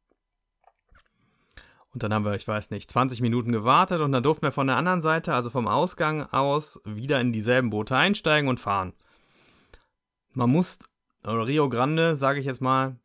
Und 1.93 2.03
dann 2.03 2.14
haben 2.14 2.26
wir, 2.26 2.36
ich 2.36 2.47
weiß 2.47 2.72
nicht, 2.72 2.89
20 2.89 3.22
Minuten 3.22 3.51
gewartet 3.51 4.01
und 4.01 4.12
dann 4.12 4.22
durften 4.22 4.43
wir 4.43 4.51
von 4.51 4.68
der 4.68 4.76
anderen 4.76 5.01
Seite, 5.01 5.34
also 5.34 5.49
vom 5.49 5.68
Ausgang 5.68 6.22
aus, 6.32 6.80
wieder 6.86 7.20
in 7.20 7.34
dieselben 7.34 7.72
Boote 7.72 7.95
einsteigen 7.95 8.47
und 8.47 8.60
fahren. 8.60 8.93
Man 10.34 10.51
muss 10.51 10.80
Rio 11.26 11.68
Grande, 11.68 12.16
sage 12.16 12.39
ich 12.39 12.45
jetzt 12.45 12.62
mal, 12.62 12.97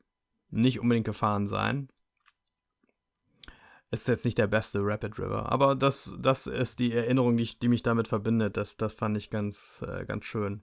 nicht 0.50 0.80
unbedingt 0.80 1.06
gefahren 1.06 1.48
sein. 1.48 1.88
Ist 3.94 4.08
jetzt 4.08 4.24
nicht 4.24 4.38
der 4.38 4.48
beste 4.48 4.80
Rapid 4.82 5.20
River, 5.20 5.52
aber 5.52 5.76
das, 5.76 6.16
das 6.18 6.48
ist 6.48 6.80
die 6.80 6.92
Erinnerung, 6.92 7.36
die, 7.36 7.44
ich, 7.44 7.60
die 7.60 7.68
mich 7.68 7.84
damit 7.84 8.08
verbindet. 8.08 8.56
Das, 8.56 8.76
das 8.76 8.94
fand 8.96 9.16
ich 9.16 9.30
ganz, 9.30 9.84
äh, 9.86 10.04
ganz 10.04 10.24
schön. 10.24 10.62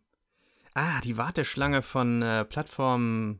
Ah, 0.73 0.99
die 0.99 1.15
Warteschlange 1.15 1.81
von 1.81 2.21
äh, 2.21 2.43
Plattform 2.43 3.39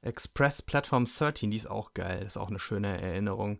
Express 0.00 0.62
Plattform 0.62 1.06
13, 1.06 1.50
die 1.50 1.56
ist 1.56 1.68
auch 1.68 1.92
geil. 1.92 2.20
Das 2.20 2.34
ist 2.34 2.36
auch 2.36 2.50
eine 2.50 2.60
schöne 2.60 3.02
Erinnerung. 3.02 3.58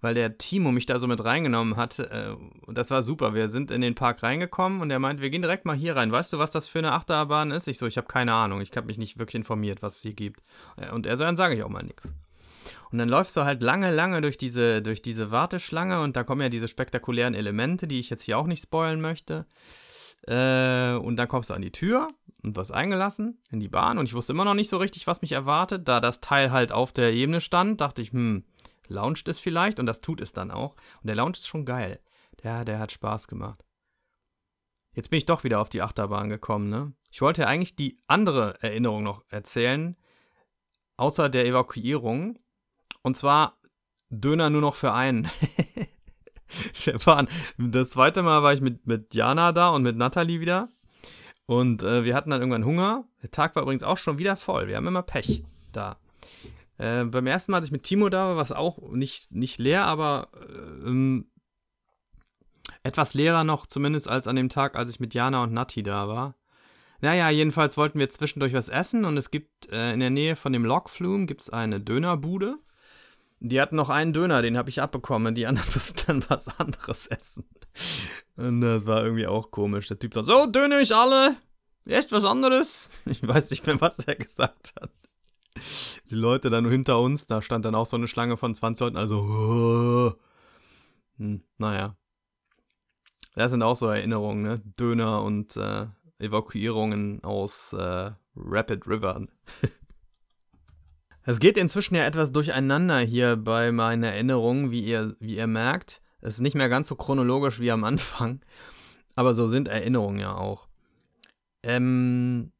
Weil 0.00 0.14
der 0.14 0.38
Timo 0.38 0.70
mich 0.70 0.86
da 0.86 1.00
so 1.00 1.08
mit 1.08 1.24
reingenommen 1.24 1.74
hat. 1.74 1.98
Äh, 1.98 2.36
das 2.68 2.92
war 2.92 3.02
super. 3.02 3.34
Wir 3.34 3.48
sind 3.48 3.72
in 3.72 3.80
den 3.80 3.96
Park 3.96 4.22
reingekommen 4.22 4.80
und 4.80 4.90
er 4.92 5.00
meint, 5.00 5.20
wir 5.20 5.30
gehen 5.30 5.42
direkt 5.42 5.64
mal 5.64 5.74
hier 5.76 5.96
rein. 5.96 6.12
Weißt 6.12 6.32
du, 6.32 6.38
was 6.38 6.52
das 6.52 6.68
für 6.68 6.78
eine 6.78 6.92
Achterbahn 6.92 7.50
ist? 7.50 7.66
Ich 7.66 7.78
so, 7.78 7.86
ich 7.86 7.96
habe 7.96 8.06
keine 8.06 8.34
Ahnung. 8.34 8.60
Ich 8.60 8.70
habe 8.76 8.86
mich 8.86 8.98
nicht 8.98 9.18
wirklich 9.18 9.34
informiert, 9.34 9.82
was 9.82 9.96
es 9.96 10.02
hier 10.02 10.14
gibt. 10.14 10.44
Äh, 10.76 10.92
und 10.92 11.06
er 11.06 11.16
so, 11.16 11.24
dann 11.24 11.36
sage 11.36 11.56
ich 11.56 11.64
auch 11.64 11.68
mal 11.68 11.82
nichts. 11.82 12.14
Und 12.90 12.98
dann 12.98 13.08
läufst 13.08 13.36
du 13.36 13.44
halt 13.44 13.62
lange, 13.62 13.90
lange 13.90 14.20
durch 14.20 14.38
diese, 14.38 14.82
durch 14.82 15.02
diese 15.02 15.30
Warteschlange 15.30 16.00
und 16.00 16.16
da 16.16 16.24
kommen 16.24 16.42
ja 16.42 16.48
diese 16.48 16.68
spektakulären 16.68 17.34
Elemente, 17.34 17.86
die 17.86 18.00
ich 18.00 18.10
jetzt 18.10 18.22
hier 18.22 18.38
auch 18.38 18.46
nicht 18.46 18.62
spoilen 18.62 19.00
möchte. 19.00 19.46
Äh, 20.26 20.94
und 20.94 21.16
dann 21.16 21.28
kommst 21.28 21.50
du 21.50 21.54
an 21.54 21.62
die 21.62 21.72
Tür 21.72 22.08
und 22.42 22.56
wirst 22.56 22.72
eingelassen 22.72 23.40
in 23.50 23.60
die 23.60 23.68
Bahn 23.68 23.98
und 23.98 24.06
ich 24.06 24.14
wusste 24.14 24.32
immer 24.32 24.44
noch 24.44 24.54
nicht 24.54 24.68
so 24.68 24.78
richtig, 24.78 25.06
was 25.06 25.22
mich 25.22 25.32
erwartet. 25.32 25.88
Da 25.88 26.00
das 26.00 26.20
Teil 26.20 26.50
halt 26.50 26.72
auf 26.72 26.92
der 26.92 27.12
Ebene 27.12 27.40
stand, 27.40 27.80
dachte 27.80 28.02
ich, 28.02 28.12
hm, 28.12 28.44
launcht 28.88 29.28
es 29.28 29.40
vielleicht 29.40 29.78
und 29.80 29.86
das 29.86 30.00
tut 30.00 30.20
es 30.20 30.32
dann 30.32 30.50
auch. 30.50 30.74
Und 31.02 31.06
der 31.06 31.16
Lounge 31.16 31.32
ist 31.32 31.48
schon 31.48 31.64
geil. 31.64 32.00
Der, 32.42 32.64
der 32.64 32.78
hat 32.78 32.92
Spaß 32.92 33.28
gemacht. 33.28 33.64
Jetzt 34.94 35.10
bin 35.10 35.18
ich 35.18 35.26
doch 35.26 35.44
wieder 35.44 35.60
auf 35.60 35.68
die 35.68 35.82
Achterbahn 35.82 36.28
gekommen, 36.28 36.68
ne? 36.68 36.92
Ich 37.10 37.20
wollte 37.22 37.42
ja 37.42 37.48
eigentlich 37.48 37.76
die 37.76 38.00
andere 38.06 38.60
Erinnerung 38.62 39.02
noch 39.02 39.24
erzählen, 39.28 39.96
außer 40.96 41.28
der 41.28 41.46
Evakuierung. 41.46 42.38
Und 43.08 43.16
zwar 43.16 43.58
Döner 44.10 44.50
nur 44.50 44.60
noch 44.60 44.74
für 44.74 44.92
einen. 44.92 45.30
das 47.56 47.88
zweite 47.88 48.22
Mal 48.22 48.42
war 48.42 48.52
ich 48.52 48.60
mit, 48.60 48.86
mit 48.86 49.14
Jana 49.14 49.52
da 49.52 49.70
und 49.70 49.82
mit 49.82 49.96
Natalie 49.96 50.40
wieder. 50.40 50.68
Und 51.46 51.82
äh, 51.82 52.04
wir 52.04 52.14
hatten 52.14 52.28
dann 52.28 52.42
irgendwann 52.42 52.66
Hunger. 52.66 53.04
Der 53.22 53.30
Tag 53.30 53.56
war 53.56 53.62
übrigens 53.62 53.82
auch 53.82 53.96
schon 53.96 54.18
wieder 54.18 54.36
voll. 54.36 54.68
Wir 54.68 54.76
haben 54.76 54.86
immer 54.86 55.00
Pech 55.00 55.42
da. 55.72 55.96
Äh, 56.76 57.04
beim 57.04 57.26
ersten 57.26 57.50
Mal, 57.50 57.58
als 57.58 57.68
ich 57.68 57.72
mit 57.72 57.84
Timo 57.84 58.10
da 58.10 58.28
war, 58.28 58.36
war 58.36 58.42
es 58.42 58.52
auch 58.52 58.78
nicht, 58.90 59.32
nicht 59.32 59.58
leer, 59.58 59.86
aber 59.86 60.28
äh, 60.34 60.86
ähm, 60.86 61.30
etwas 62.82 63.14
leerer 63.14 63.42
noch, 63.42 63.66
zumindest 63.66 64.06
als 64.06 64.26
an 64.26 64.36
dem 64.36 64.50
Tag, 64.50 64.76
als 64.76 64.90
ich 64.90 65.00
mit 65.00 65.14
Jana 65.14 65.42
und 65.44 65.54
Nati 65.54 65.82
da 65.82 66.08
war. 66.08 66.34
Naja, 67.00 67.30
jedenfalls 67.30 67.78
wollten 67.78 67.98
wir 67.98 68.10
zwischendurch 68.10 68.52
was 68.52 68.68
essen 68.68 69.06
und 69.06 69.16
es 69.16 69.30
gibt 69.30 69.72
äh, 69.72 69.94
in 69.94 70.00
der 70.00 70.10
Nähe 70.10 70.36
von 70.36 70.52
dem 70.52 70.66
Lockflume 70.66 71.24
gibt's 71.24 71.48
eine 71.48 71.80
Dönerbude. 71.80 72.58
Die 73.40 73.60
hatten 73.60 73.76
noch 73.76 73.88
einen 73.88 74.12
Döner, 74.12 74.42
den 74.42 74.56
habe 74.56 74.68
ich 74.68 74.82
abbekommen. 74.82 75.34
Die 75.34 75.46
anderen 75.46 75.68
mussten 75.74 76.02
dann 76.06 76.24
was 76.28 76.58
anderes 76.58 77.06
essen. 77.06 77.44
Und 78.36 78.60
das 78.60 78.86
war 78.86 79.04
irgendwie 79.04 79.26
auch 79.26 79.50
komisch. 79.50 79.88
Der 79.88 79.98
Typ 79.98 80.14
sagt: 80.14 80.26
So, 80.26 80.46
Döner 80.46 80.80
ich 80.80 80.94
alle. 80.94 81.36
Echt 81.84 82.12
was 82.12 82.24
anderes? 82.24 82.90
Ich 83.06 83.26
weiß 83.26 83.50
nicht 83.50 83.66
mehr, 83.66 83.80
was 83.80 84.00
er 84.00 84.16
gesagt 84.16 84.74
hat. 84.80 84.90
Die 86.10 86.14
Leute 86.14 86.50
dann 86.50 86.68
hinter 86.68 87.00
uns, 87.00 87.26
da 87.26 87.42
stand 87.42 87.64
dann 87.64 87.74
auch 87.74 87.86
so 87.86 87.96
eine 87.96 88.06
Schlange 88.06 88.36
von 88.36 88.54
20 88.54 88.80
Leuten. 88.80 88.96
Also, 88.96 90.14
hm, 91.16 91.42
naja. 91.56 91.96
Das 93.34 93.50
sind 93.50 93.62
auch 93.62 93.76
so 93.76 93.86
Erinnerungen, 93.86 94.42
ne? 94.42 94.62
Döner 94.78 95.22
und 95.22 95.56
äh, 95.56 95.86
Evakuierungen 96.18 97.22
aus 97.24 97.72
äh, 97.72 98.10
Rapid 98.36 98.86
River. 98.86 99.26
Es 101.28 101.40
geht 101.40 101.58
inzwischen 101.58 101.94
ja 101.94 102.06
etwas 102.06 102.32
durcheinander 102.32 103.00
hier 103.00 103.36
bei 103.36 103.70
meinen 103.70 104.02
Erinnerungen, 104.02 104.70
wie 104.70 104.80
ihr, 104.80 105.14
wie 105.20 105.36
ihr 105.36 105.46
merkt. 105.46 106.00
Es 106.22 106.36
ist 106.36 106.40
nicht 106.40 106.54
mehr 106.54 106.70
ganz 106.70 106.88
so 106.88 106.94
chronologisch 106.94 107.60
wie 107.60 107.70
am 107.70 107.84
Anfang, 107.84 108.40
aber 109.14 109.34
so 109.34 109.46
sind 109.46 109.68
Erinnerungen 109.68 110.20
ja 110.20 110.34
auch. 110.34 110.68
Ähm, 111.62 112.50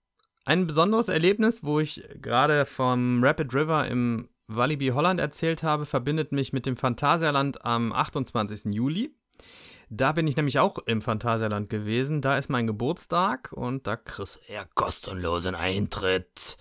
ein 0.45 0.66
besonderes 0.66 1.09
Erlebnis, 1.09 1.64
wo 1.64 1.81
ich 1.81 2.03
gerade 2.21 2.66
vom 2.66 3.25
Rapid 3.25 3.55
River 3.55 3.89
im 3.89 4.29
Walibi 4.49 4.89
Holland 4.89 5.19
erzählt 5.19 5.62
habe, 5.62 5.87
verbindet 5.87 6.33
mich 6.33 6.53
mit 6.53 6.66
dem 6.66 6.77
Phantasialand 6.77 7.64
am 7.64 7.91
28. 7.91 8.75
Juli. 8.75 9.14
Da 9.89 10.12
bin 10.12 10.27
ich 10.27 10.37
nämlich 10.37 10.59
auch 10.59 10.77
im 10.85 11.01
Phantasialand 11.01 11.71
gewesen. 11.71 12.21
Da 12.21 12.37
ist 12.37 12.51
mein 12.51 12.66
Geburtstag 12.66 13.51
und 13.51 13.87
da 13.87 13.97
kriegst 13.97 14.43
ja 14.47 14.66
kostenlosen 14.75 15.55
Eintritt 15.55 16.59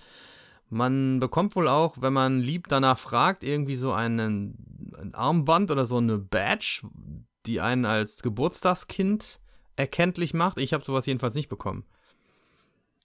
Man 0.70 1.20
bekommt 1.20 1.55
wohl 1.55 1.68
auch, 1.68 2.01
wenn 2.01 2.13
man 2.13 2.39
lieb 2.39 2.68
danach 2.68 2.99
fragt, 2.99 3.43
irgendwie 3.43 3.76
so 3.76 3.93
einen, 3.93 4.55
ein 4.99 5.15
Armband 5.15 5.72
oder 5.72 5.86
so 5.86 5.97
eine 5.97 6.18
Badge, 6.18 6.82
die 7.45 7.61
einen 7.61 7.86
als 7.86 8.22
Geburtstagskind 8.22 9.39
erkenntlich 9.78 10.34
macht. 10.34 10.59
Ich 10.59 10.74
habe 10.74 10.84
sowas 10.84 11.05
jedenfalls 11.05 11.36
nicht 11.36 11.47
bekommen. 11.47 11.86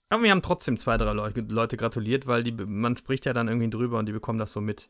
Aber 0.09 0.23
wir 0.23 0.31
haben 0.31 0.41
trotzdem 0.41 0.77
zwei, 0.77 0.97
drei 0.97 1.13
Leute 1.13 1.77
gratuliert, 1.77 2.27
weil 2.27 2.43
die, 2.43 2.51
man 2.51 2.97
spricht 2.97 3.25
ja 3.25 3.33
dann 3.33 3.47
irgendwie 3.47 3.69
drüber 3.69 3.97
und 3.97 4.07
die 4.07 4.11
bekommen 4.11 4.39
das 4.39 4.51
so 4.51 4.61
mit. 4.61 4.89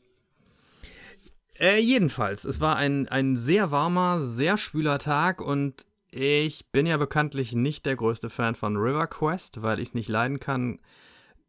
Äh, 1.60 1.80
jedenfalls, 1.80 2.46
es 2.46 2.60
war 2.60 2.76
ein, 2.76 3.08
ein 3.08 3.38
sehr 3.38 3.72
warmer, 3.72 4.20
sehr 4.20 4.58
schwüler 4.58 4.98
Tag 4.98 5.40
und 5.40 5.86
ich 6.10 6.72
bin 6.72 6.86
ja 6.86 6.98
bekanntlich 6.98 7.54
nicht 7.54 7.86
der 7.86 7.96
größte 7.96 8.30
Fan 8.30 8.56
von 8.56 8.76
River 8.76 9.08
Quest, 9.08 9.62
weil 9.62 9.80
ich 9.80 9.90
es 9.90 9.94
nicht 9.94 10.10
leiden 10.10 10.40
kann, 10.40 10.80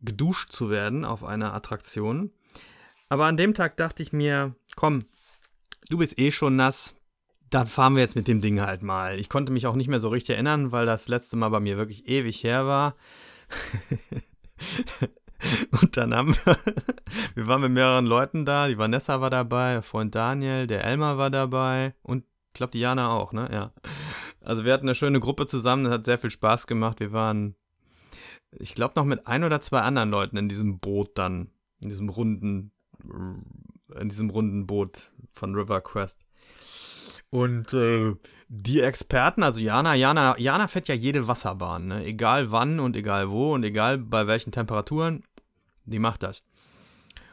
geduscht 0.05 0.53
zu 0.53 0.71
werden 0.71 1.05
auf 1.05 1.25
einer 1.25 1.55
Attraktion. 1.55 2.31
Aber 3.09 3.27
an 3.27 3.37
dem 3.37 3.55
Tag 3.55 3.77
dachte 3.77 4.03
ich 4.03 4.13
mir, 4.13 4.55
komm, 4.77 5.05
du 5.89 5.99
bist 5.99 6.19
eh 6.19 6.31
schon 6.31 6.57
nass, 6.57 6.95
dann 7.51 7.67
fahren 7.67 7.95
wir 7.95 8.03
jetzt 8.03 8.17
mit 8.17 8.29
dem 8.29 8.41
Ding 8.41 8.61
halt 8.61 8.83
mal. 8.83 9.19
Ich 9.19 9.29
konnte 9.29 9.53
mich 9.53 9.67
auch 9.67 9.77
nicht 9.77 9.89
mehr 9.89 10.01
so 10.01 10.09
richtig 10.09 10.35
erinnern, 10.35 10.73
weil 10.73 10.87
das 10.87 11.09
letzte 11.09 11.37
Mal 11.37 11.51
bei 11.51 11.61
mir 11.61 11.77
wirklich 11.77 12.09
ewig 12.09 12.43
her 12.43 12.67
war. 12.67 12.97
Und 15.81 15.97
dann 15.97 16.15
haben 16.15 16.35
wir, 16.35 16.57
wir 17.35 17.47
waren 17.47 17.61
mit 17.61 17.73
mehreren 17.73 18.07
Leuten 18.07 18.45
da. 18.45 18.69
Die 18.69 18.79
Vanessa 18.79 19.21
war 19.21 19.31
dabei, 19.31 19.83
Freund 19.83 20.15
Daniel, 20.15 20.67
der 20.67 20.85
Elmar 20.85 21.19
war 21.19 21.31
dabei 21.31 21.95
und 22.03 22.25
ich 22.55 22.59
glaube, 22.59 22.71
Diana 22.71 23.11
auch, 23.11 23.33
ne? 23.33 23.49
Ja. 23.53 23.73
Also 24.41 24.65
wir 24.65 24.73
hatten 24.73 24.87
eine 24.87 24.95
schöne 24.95 25.19
Gruppe 25.19 25.47
zusammen, 25.47 25.85
das 25.85 25.93
hat 25.93 26.05
sehr 26.05 26.19
viel 26.19 26.31
Spaß 26.31 26.67
gemacht. 26.67 27.01
Wir 27.01 27.13
waren, 27.13 27.57
ich 28.59 28.75
glaube, 28.75 28.95
noch 28.97 29.05
mit 29.05 29.27
ein 29.27 29.45
oder 29.45 29.61
zwei 29.61 29.81
anderen 29.81 30.11
Leuten 30.11 30.37
in 30.37 30.49
diesem 30.49 30.79
Boot 30.79 31.17
dann, 31.17 31.51
in 31.83 31.89
diesem 31.91 32.09
runden, 32.09 32.73
in 33.99 34.09
diesem 34.09 34.31
runden 34.31 34.67
Boot 34.67 35.13
von 35.33 35.55
River 35.55 35.81
Quest. 35.81 36.25
Und 37.31 37.73
äh, 37.73 38.15
die 38.49 38.81
Experten, 38.81 39.43
also 39.43 39.59
Jana, 39.59 39.95
Jana, 39.95 40.39
Jana 40.39 40.69
fährt 40.69 40.87
ja 40.87 40.95
jede 40.95 41.27
Wasserbahn, 41.27 41.89
ne? 41.89 42.05
egal 42.05 42.53
wann 42.53 42.79
und 42.79 42.95
egal 42.95 43.29
wo 43.31 43.55
und 43.55 43.65
egal 43.65 43.99
bei 43.99 44.29
welchen 44.29 44.53
Temperaturen, 44.53 45.25
die 45.85 45.99
macht 45.99 46.23
das. 46.23 46.45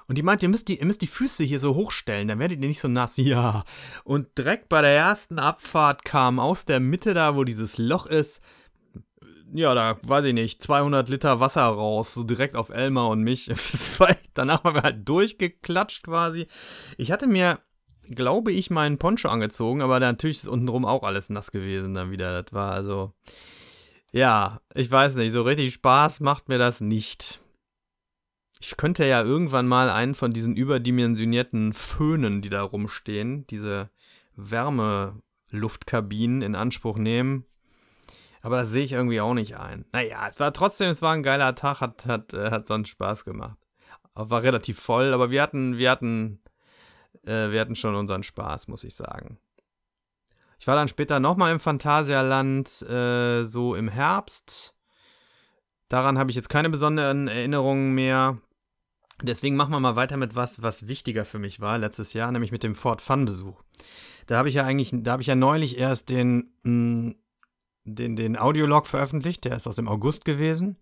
Und 0.08 0.18
die 0.18 0.24
meint, 0.24 0.44
ihr 0.44 0.50
müsst 0.50 0.68
die, 0.68 0.80
ihr 0.80 0.86
müsst 0.86 1.04
die 1.04 1.08
Füße 1.08 1.44
hier 1.44 1.60
so 1.60 1.76
hochstellen, 1.76 2.28
dann 2.28 2.40
werdet 2.40 2.62
ihr 2.62 2.68
nicht 2.68 2.80
so 2.80 2.88
nass. 2.88 3.16
Ja. 3.22 3.64
Und 4.04 4.38
direkt 4.38 4.70
bei 4.70 4.82
der 4.82 4.92
ersten 4.92 5.40
Abfahrt 5.40 6.04
kam 6.04 6.40
aus 6.40 6.66
der 6.66 6.80
Mitte 6.80 7.14
da, 7.14 7.36
wo 7.36 7.44
dieses 7.44 7.78
Loch 7.78 8.08
ist, 8.08 8.42
ja, 9.54 9.74
da 9.74 9.98
weiß 10.04 10.26
ich 10.26 10.34
nicht, 10.34 10.62
200 10.62 11.10
Liter 11.10 11.40
Wasser 11.40 11.64
raus, 11.64 12.14
so 12.14 12.24
direkt 12.24 12.56
auf 12.56 12.70
Elmar 12.70 13.10
und 13.10 13.22
mich. 13.22 13.52
danach 14.34 14.64
waren 14.64 14.76
wir 14.76 14.84
halt 14.84 15.08
durchgeklatscht 15.08 16.04
quasi. 16.04 16.48
Ich 16.98 17.12
hatte 17.12 17.28
mir 17.28 17.60
glaube 18.16 18.52
ich, 18.52 18.70
meinen 18.70 18.98
Poncho 18.98 19.30
angezogen, 19.30 19.82
aber 19.82 20.00
natürlich 20.00 20.38
ist 20.38 20.48
untenrum 20.48 20.86
auch 20.86 21.04
alles 21.04 21.30
nass 21.30 21.52
gewesen 21.52 21.94
dann 21.94 22.12
wieder. 22.12 22.44
Das 22.44 22.54
war 22.54 22.72
also. 22.72 23.14
Ja, 24.12 24.62
ich 24.76 24.92
weiß 24.92 25.16
nicht, 25.16 25.32
so 25.32 25.44
richtig 25.44 25.74
Spaß 25.74 26.20
macht 26.20 26.50
mir 26.50 26.58
das 26.58 26.82
nicht. 26.82 27.40
Ich 28.60 28.76
könnte 28.76 29.08
ja 29.08 29.24
irgendwann 29.24 29.68
mal 29.68 29.90
einen 29.90 30.16
von 30.16 30.34
diesen 30.34 30.58
überdimensionierten 30.58 31.72
Föhnen, 31.74 32.42
die 32.42 32.50
da 32.50 32.62
rumstehen, 32.62 33.48
diese 33.48 33.90
Wärmeluftkabinen 34.36 36.42
in 36.42 36.56
Anspruch 36.56 36.98
nehmen. 36.98 37.46
Aber 38.42 38.58
das 38.58 38.70
sehe 38.70 38.84
ich 38.84 38.94
irgendwie 38.94 39.22
auch 39.22 39.34
nicht 39.34 39.58
ein. 39.58 39.86
Naja, 39.92 40.28
es 40.28 40.40
war 40.40 40.52
trotzdem, 40.54 40.90
es 40.90 41.02
war 41.02 41.14
ein 41.14 41.24
geiler 41.24 41.56
Tag, 41.56 41.82
hat, 41.82 42.06
hat, 42.08 42.34
äh, 42.34 42.52
hat 42.52 42.68
sonst 42.68 42.90
Spaß 42.90 43.24
gemacht. 43.26 43.58
War 44.14 44.44
relativ 44.44 44.80
voll, 44.80 45.14
aber 45.14 45.32
wir 45.32 45.42
hatten, 45.42 45.78
wir 45.78 45.90
hatten 45.90 46.42
äh, 47.26 47.52
wir 47.52 47.60
hatten 47.60 47.76
schon 47.76 47.96
unseren 47.96 48.24
Spaß, 48.24 48.68
muss 48.68 48.84
ich 48.84 48.96
sagen. 48.96 49.38
Ich 50.60 50.68
war 50.68 50.76
dann 50.76 50.88
später 50.88 51.20
nochmal 51.20 51.52
im 51.52 51.60
Phantasialand, 51.60 52.82
äh, 52.84 53.44
so 53.46 53.76
im 53.76 53.88
Herbst. 53.88 54.76
Daran 55.88 56.18
habe 56.18 56.30
ich 56.30 56.36
jetzt 56.36 56.50
keine 56.50 56.70
besonderen 56.70 57.28
Erinnerungen 57.28 57.94
mehr. 57.94 58.38
Deswegen 59.24 59.56
machen 59.56 59.72
wir 59.72 59.80
mal 59.80 59.96
weiter 59.96 60.18
mit 60.18 60.36
was, 60.36 60.62
was 60.62 60.88
wichtiger 60.88 61.26
für 61.26 61.40
mich 61.40 61.60
war 61.60 61.78
letztes 61.78 62.14
Jahr, 62.14 62.32
nämlich 62.32 62.52
mit 62.52 62.64
dem 62.64 62.76
Ford 62.76 63.02
Fun 63.02 63.26
Besuch. 63.26 63.62
Da 64.28 64.38
habe 64.38 64.50
ich 64.50 64.56
ja 64.56 64.64
eigentlich, 64.64 64.92
da 64.94 65.14
habe 65.14 65.22
ich 65.22 65.28
ja 65.28 65.36
neulich 65.36 65.78
erst 65.78 66.10
den, 66.10 66.54
mh, 66.64 66.72
mm, 66.72 67.16
den, 67.84 68.16
den 68.16 68.38
Audiolog 68.38 68.88
veröffentlicht, 68.88 69.46
der 69.46 69.56
ist 69.58 69.68
aus 69.68 69.76
dem 69.76 69.88
August 69.88 70.26
gewesen. 70.26 70.78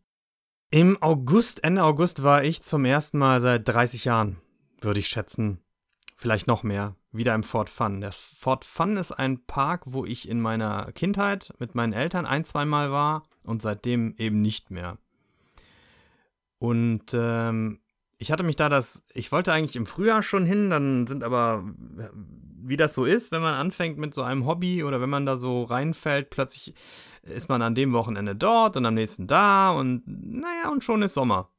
Im 0.72 1.02
August, 1.02 1.64
Ende 1.64 1.84
August 1.84 2.24
war 2.24 2.44
ich 2.44 2.62
zum 2.62 2.86
ersten 2.86 3.18
Mal 3.18 3.42
seit 3.42 3.68
30 3.68 4.06
Jahren, 4.06 4.38
würde 4.82 5.00
ich 5.00 5.08
schätzen, 5.08 5.60
vielleicht 6.16 6.48
noch 6.48 6.64
mehr, 6.64 6.96
wieder 7.12 7.34
im 7.34 7.44
Fort 7.44 7.70
Fun. 7.70 8.02
Der 8.02 8.12
Fort 8.12 8.66
Fun 8.66 8.98
ist 8.98 9.12
ein 9.12 9.46
Park, 9.46 9.84
wo 9.86 10.06
ich 10.06 10.30
in 10.30 10.40
meiner 10.40 10.92
Kindheit 10.92 11.54
mit 11.58 11.74
meinen 11.74 11.94
Eltern 11.94 12.26
ein, 12.26 12.46
zweimal 12.46 12.92
war 12.92 13.24
und 13.44 13.62
seitdem 13.62 14.14
eben 14.18 14.42
nicht 14.42 14.70
mehr. 14.70 14.98
Und 16.60 17.14
ähm, 17.14 17.80
ich 18.20 18.32
hatte 18.32 18.44
mich 18.44 18.58
da 18.58 18.70
das, 18.70 19.06
ich 19.14 19.32
wollte 19.32 19.54
eigentlich 19.54 19.78
im 19.78 19.86
Frühjahr 19.86 20.22
schon 20.22 20.46
hin, 20.46 20.70
dann 20.70 21.08
sind 21.08 21.24
aber, 21.24 21.64
wie 22.62 22.78
das 22.78 22.94
so 22.94 23.06
ist, 23.06 23.32
wenn 23.32 23.42
man 23.42 23.54
anfängt 23.54 23.98
mit 23.98 24.14
so 24.14 24.24
einem 24.24 24.46
Hobby 24.46 24.84
oder 24.84 25.02
wenn 25.02 25.10
man 25.10 25.26
da 25.26 25.38
so 25.38 25.64
reinfällt, 25.64 26.30
plötzlich 26.30 26.74
ist 27.24 27.50
man 27.50 27.62
an 27.62 27.76
dem 27.76 27.94
Wochenende 27.94 28.36
dort 28.36 28.78
und 28.78 28.86
am 28.86 28.94
nächsten 28.94 29.28
da 29.28 29.72
und 29.72 30.04
naja, 30.06 30.70
und 30.72 30.84
schon 30.84 31.02
ist 31.02 31.14
Sommer. 31.14 31.50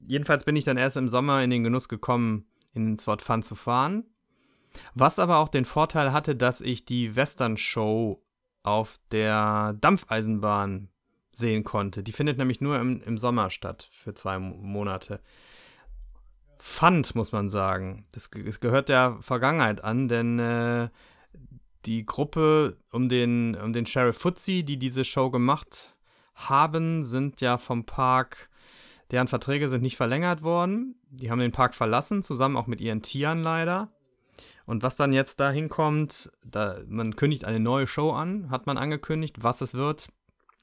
Jedenfalls 0.00 0.44
bin 0.44 0.56
ich 0.56 0.64
dann 0.64 0.76
erst 0.76 0.96
im 0.96 1.08
Sommer 1.08 1.42
in 1.42 1.50
den 1.50 1.64
Genuss 1.64 1.88
gekommen, 1.88 2.46
in 2.72 2.98
Sword 2.98 3.22
Fun 3.22 3.42
zu 3.42 3.54
fahren. 3.54 4.04
Was 4.94 5.18
aber 5.18 5.38
auch 5.38 5.48
den 5.48 5.64
Vorteil 5.64 6.12
hatte, 6.12 6.36
dass 6.36 6.60
ich 6.60 6.84
die 6.84 7.16
Western 7.16 7.56
Show 7.56 8.22
auf 8.62 8.96
der 9.10 9.74
Dampfeisenbahn 9.80 10.88
sehen 11.32 11.64
konnte. 11.64 12.02
Die 12.02 12.12
findet 12.12 12.38
nämlich 12.38 12.60
nur 12.60 12.78
im, 12.78 13.00
im 13.02 13.16
Sommer 13.16 13.50
statt, 13.50 13.88
für 13.92 14.14
zwei 14.14 14.38
Monate. 14.38 15.20
Fand, 16.58 17.14
muss 17.14 17.32
man 17.32 17.48
sagen. 17.48 18.04
Das, 18.12 18.30
das 18.30 18.60
gehört 18.60 18.88
der 18.88 19.18
Vergangenheit 19.20 19.84
an, 19.84 20.08
denn 20.08 20.38
äh, 20.38 20.88
die 21.86 22.04
Gruppe 22.04 22.76
um 22.90 23.08
den, 23.08 23.54
um 23.56 23.72
den 23.72 23.86
Sheriff 23.86 24.18
Fuzzy, 24.18 24.64
die 24.64 24.78
diese 24.78 25.04
Show 25.04 25.30
gemacht 25.30 25.94
haben, 26.34 27.04
sind 27.04 27.40
ja 27.40 27.58
vom 27.58 27.84
Park 27.84 28.48
Deren 29.10 29.28
Verträge 29.28 29.68
sind 29.68 29.82
nicht 29.82 29.96
verlängert 29.96 30.42
worden. 30.42 30.94
Die 31.10 31.30
haben 31.30 31.38
den 31.38 31.52
Park 31.52 31.74
verlassen, 31.74 32.22
zusammen 32.22 32.56
auch 32.56 32.66
mit 32.66 32.80
ihren 32.80 33.02
Tieren 33.02 33.42
leider. 33.42 33.90
Und 34.66 34.82
was 34.82 34.96
dann 34.96 35.14
jetzt 35.14 35.40
da 35.40 35.50
hinkommt, 35.50 36.30
da, 36.46 36.78
man 36.86 37.16
kündigt 37.16 37.46
eine 37.46 37.60
neue 37.60 37.86
Show 37.86 38.10
an, 38.10 38.50
hat 38.50 38.66
man 38.66 38.76
angekündigt. 38.76 39.36
Was 39.40 39.62
es 39.62 39.72
wird, 39.72 40.08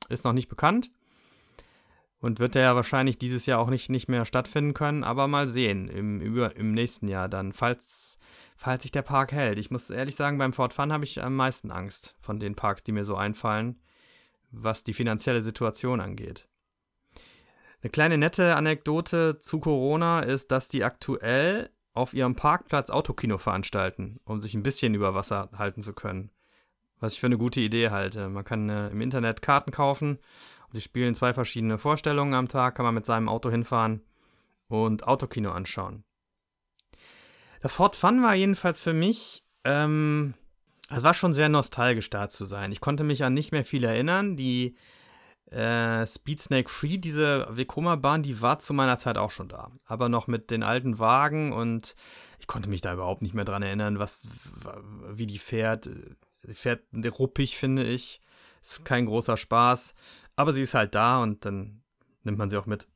ist 0.09 0.25
noch 0.25 0.33
nicht 0.33 0.47
bekannt. 0.47 0.91
Und 2.25 2.39
wird 2.39 2.55
ja 2.55 2.75
wahrscheinlich 2.75 3.19
dieses 3.19 3.45
Jahr 3.45 3.59
auch 3.59 3.69
nicht, 3.69 3.91
nicht 3.91 4.09
mehr 4.09 4.25
stattfinden 4.25 4.73
können, 4.73 5.03
aber 5.03 5.27
mal 5.27 5.47
sehen, 5.47 5.87
im, 5.87 6.21
über, 6.21 6.55
im 6.55 6.71
nächsten 6.71 7.07
Jahr 7.07 7.29
dann, 7.29 7.53
falls, 7.53 8.17
falls 8.57 8.81
sich 8.81 8.91
der 8.91 9.03
Park 9.03 9.31
hält. 9.31 9.59
Ich 9.59 9.69
muss 9.69 9.91
ehrlich 9.91 10.15
sagen, 10.15 10.39
beim 10.39 10.51
Fort 10.51 10.73
Fun 10.73 10.91
habe 10.91 11.03
ich 11.03 11.21
am 11.21 11.35
meisten 11.35 11.69
Angst 11.69 12.15
von 12.19 12.39
den 12.39 12.55
Parks, 12.55 12.81
die 12.83 12.93
mir 12.93 13.05
so 13.05 13.15
einfallen, 13.15 13.79
was 14.49 14.83
die 14.83 14.95
finanzielle 14.95 15.41
Situation 15.41 16.01
angeht. 16.01 16.47
Eine 17.83 17.91
kleine 17.91 18.17
nette 18.17 18.55
Anekdote 18.55 19.37
zu 19.37 19.59
Corona 19.59 20.21
ist, 20.21 20.49
dass 20.49 20.67
die 20.67 20.83
aktuell 20.83 21.69
auf 21.93 22.15
ihrem 22.15 22.35
Parkplatz 22.35 22.89
Autokino 22.89 23.37
veranstalten, 23.37 24.19
um 24.25 24.41
sich 24.41 24.55
ein 24.55 24.63
bisschen 24.63 24.95
über 24.95 25.13
Wasser 25.13 25.51
halten 25.55 25.83
zu 25.83 25.93
können. 25.93 26.31
Was 26.99 27.13
ich 27.13 27.19
für 27.19 27.27
eine 27.27 27.37
gute 27.37 27.61
Idee 27.61 27.91
halte. 27.91 28.29
Man 28.29 28.45
kann 28.45 28.67
äh, 28.69 28.87
im 28.87 29.01
Internet 29.01 29.43
Karten 29.43 29.69
kaufen. 29.69 30.17
Sie 30.71 30.81
spielen 30.81 31.15
zwei 31.15 31.33
verschiedene 31.33 31.77
Vorstellungen 31.77 32.33
am 32.33 32.47
Tag, 32.47 32.75
kann 32.75 32.85
man 32.85 32.95
mit 32.95 33.05
seinem 33.05 33.29
Auto 33.29 33.49
hinfahren 33.49 34.01
und 34.67 35.07
Autokino 35.07 35.51
anschauen. 35.51 36.03
Das 37.61 37.75
Fort 37.75 37.95
Fun 37.95 38.21
war 38.21 38.35
jedenfalls 38.35 38.79
für 38.79 38.93
mich, 38.93 39.43
ähm, 39.63 40.35
es 40.89 41.03
war 41.03 41.13
schon 41.13 41.33
sehr 41.33 41.49
nostalgisch 41.49 42.09
da 42.09 42.29
zu 42.29 42.45
sein. 42.45 42.71
Ich 42.71 42.79
konnte 42.79 43.03
mich 43.03 43.23
an 43.23 43.33
nicht 43.33 43.51
mehr 43.51 43.65
viel 43.65 43.83
erinnern. 43.83 44.35
Die 44.35 44.75
äh, 45.49 46.05
Speed 46.05 46.41
Snake 46.41 46.69
Free, 46.69 46.97
diese 46.97 47.47
Vekoma-Bahn, 47.49 48.21
die 48.21 48.41
war 48.41 48.59
zu 48.59 48.73
meiner 48.73 48.97
Zeit 48.97 49.17
auch 49.17 49.31
schon 49.31 49.49
da. 49.49 49.71
Aber 49.85 50.09
noch 50.09 50.27
mit 50.27 50.51
den 50.51 50.63
alten 50.63 50.99
Wagen 50.99 51.53
und 51.53 51.95
ich 52.39 52.47
konnte 52.47 52.69
mich 52.69 52.81
da 52.81 52.93
überhaupt 52.93 53.23
nicht 53.23 53.33
mehr 53.33 53.45
dran 53.45 53.63
erinnern, 53.63 53.97
was, 53.97 54.27
wie 55.09 55.25
die 55.25 55.39
fährt. 55.39 55.89
Sie 56.43 56.53
fährt 56.53 56.83
ruppig, 57.17 57.57
finde 57.57 57.83
ich. 57.83 58.21
Ist 58.61 58.85
kein 58.85 59.05
großer 59.05 59.37
Spaß. 59.37 59.95
Aber 60.35 60.53
sie 60.53 60.61
ist 60.61 60.73
halt 60.73 60.95
da 60.95 61.21
und 61.21 61.45
dann 61.45 61.81
nimmt 62.23 62.37
man 62.37 62.49
sie 62.49 62.57
auch 62.57 62.65
mit. 62.65 62.87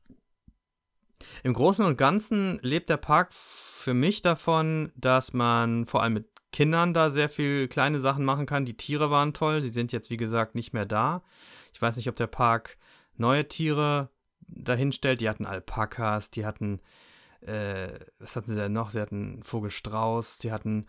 Im 1.42 1.54
Großen 1.54 1.84
und 1.84 1.96
Ganzen 1.96 2.58
lebt 2.62 2.90
der 2.90 2.96
Park 2.96 3.32
für 3.32 3.94
mich 3.94 4.22
davon, 4.22 4.92
dass 4.96 5.32
man 5.32 5.86
vor 5.86 6.02
allem 6.02 6.14
mit 6.14 6.28
Kindern 6.52 6.92
da 6.92 7.10
sehr 7.10 7.28
viel 7.28 7.68
kleine 7.68 8.00
Sachen 8.00 8.24
machen 8.24 8.46
kann. 8.46 8.64
Die 8.64 8.76
Tiere 8.76 9.10
waren 9.10 9.32
toll, 9.32 9.60
die 9.62 9.68
sind 9.68 9.92
jetzt 9.92 10.10
wie 10.10 10.16
gesagt 10.16 10.54
nicht 10.54 10.72
mehr 10.72 10.86
da. 10.86 11.22
Ich 11.72 11.80
weiß 11.80 11.96
nicht, 11.96 12.08
ob 12.08 12.16
der 12.16 12.26
Park 12.26 12.76
neue 13.16 13.46
Tiere 13.46 14.10
dahin 14.48 14.92
stellt. 14.92 15.20
Die 15.20 15.28
hatten 15.28 15.46
Alpakas, 15.46 16.30
die 16.30 16.44
hatten, 16.44 16.80
äh, 17.40 17.98
was 18.18 18.36
hatten 18.36 18.48
sie 18.48 18.56
denn 18.56 18.72
noch? 18.72 18.90
Sie 18.90 19.00
hatten 19.00 19.42
Vogelstrauß, 19.42 20.38
die 20.38 20.52
hatten 20.52 20.86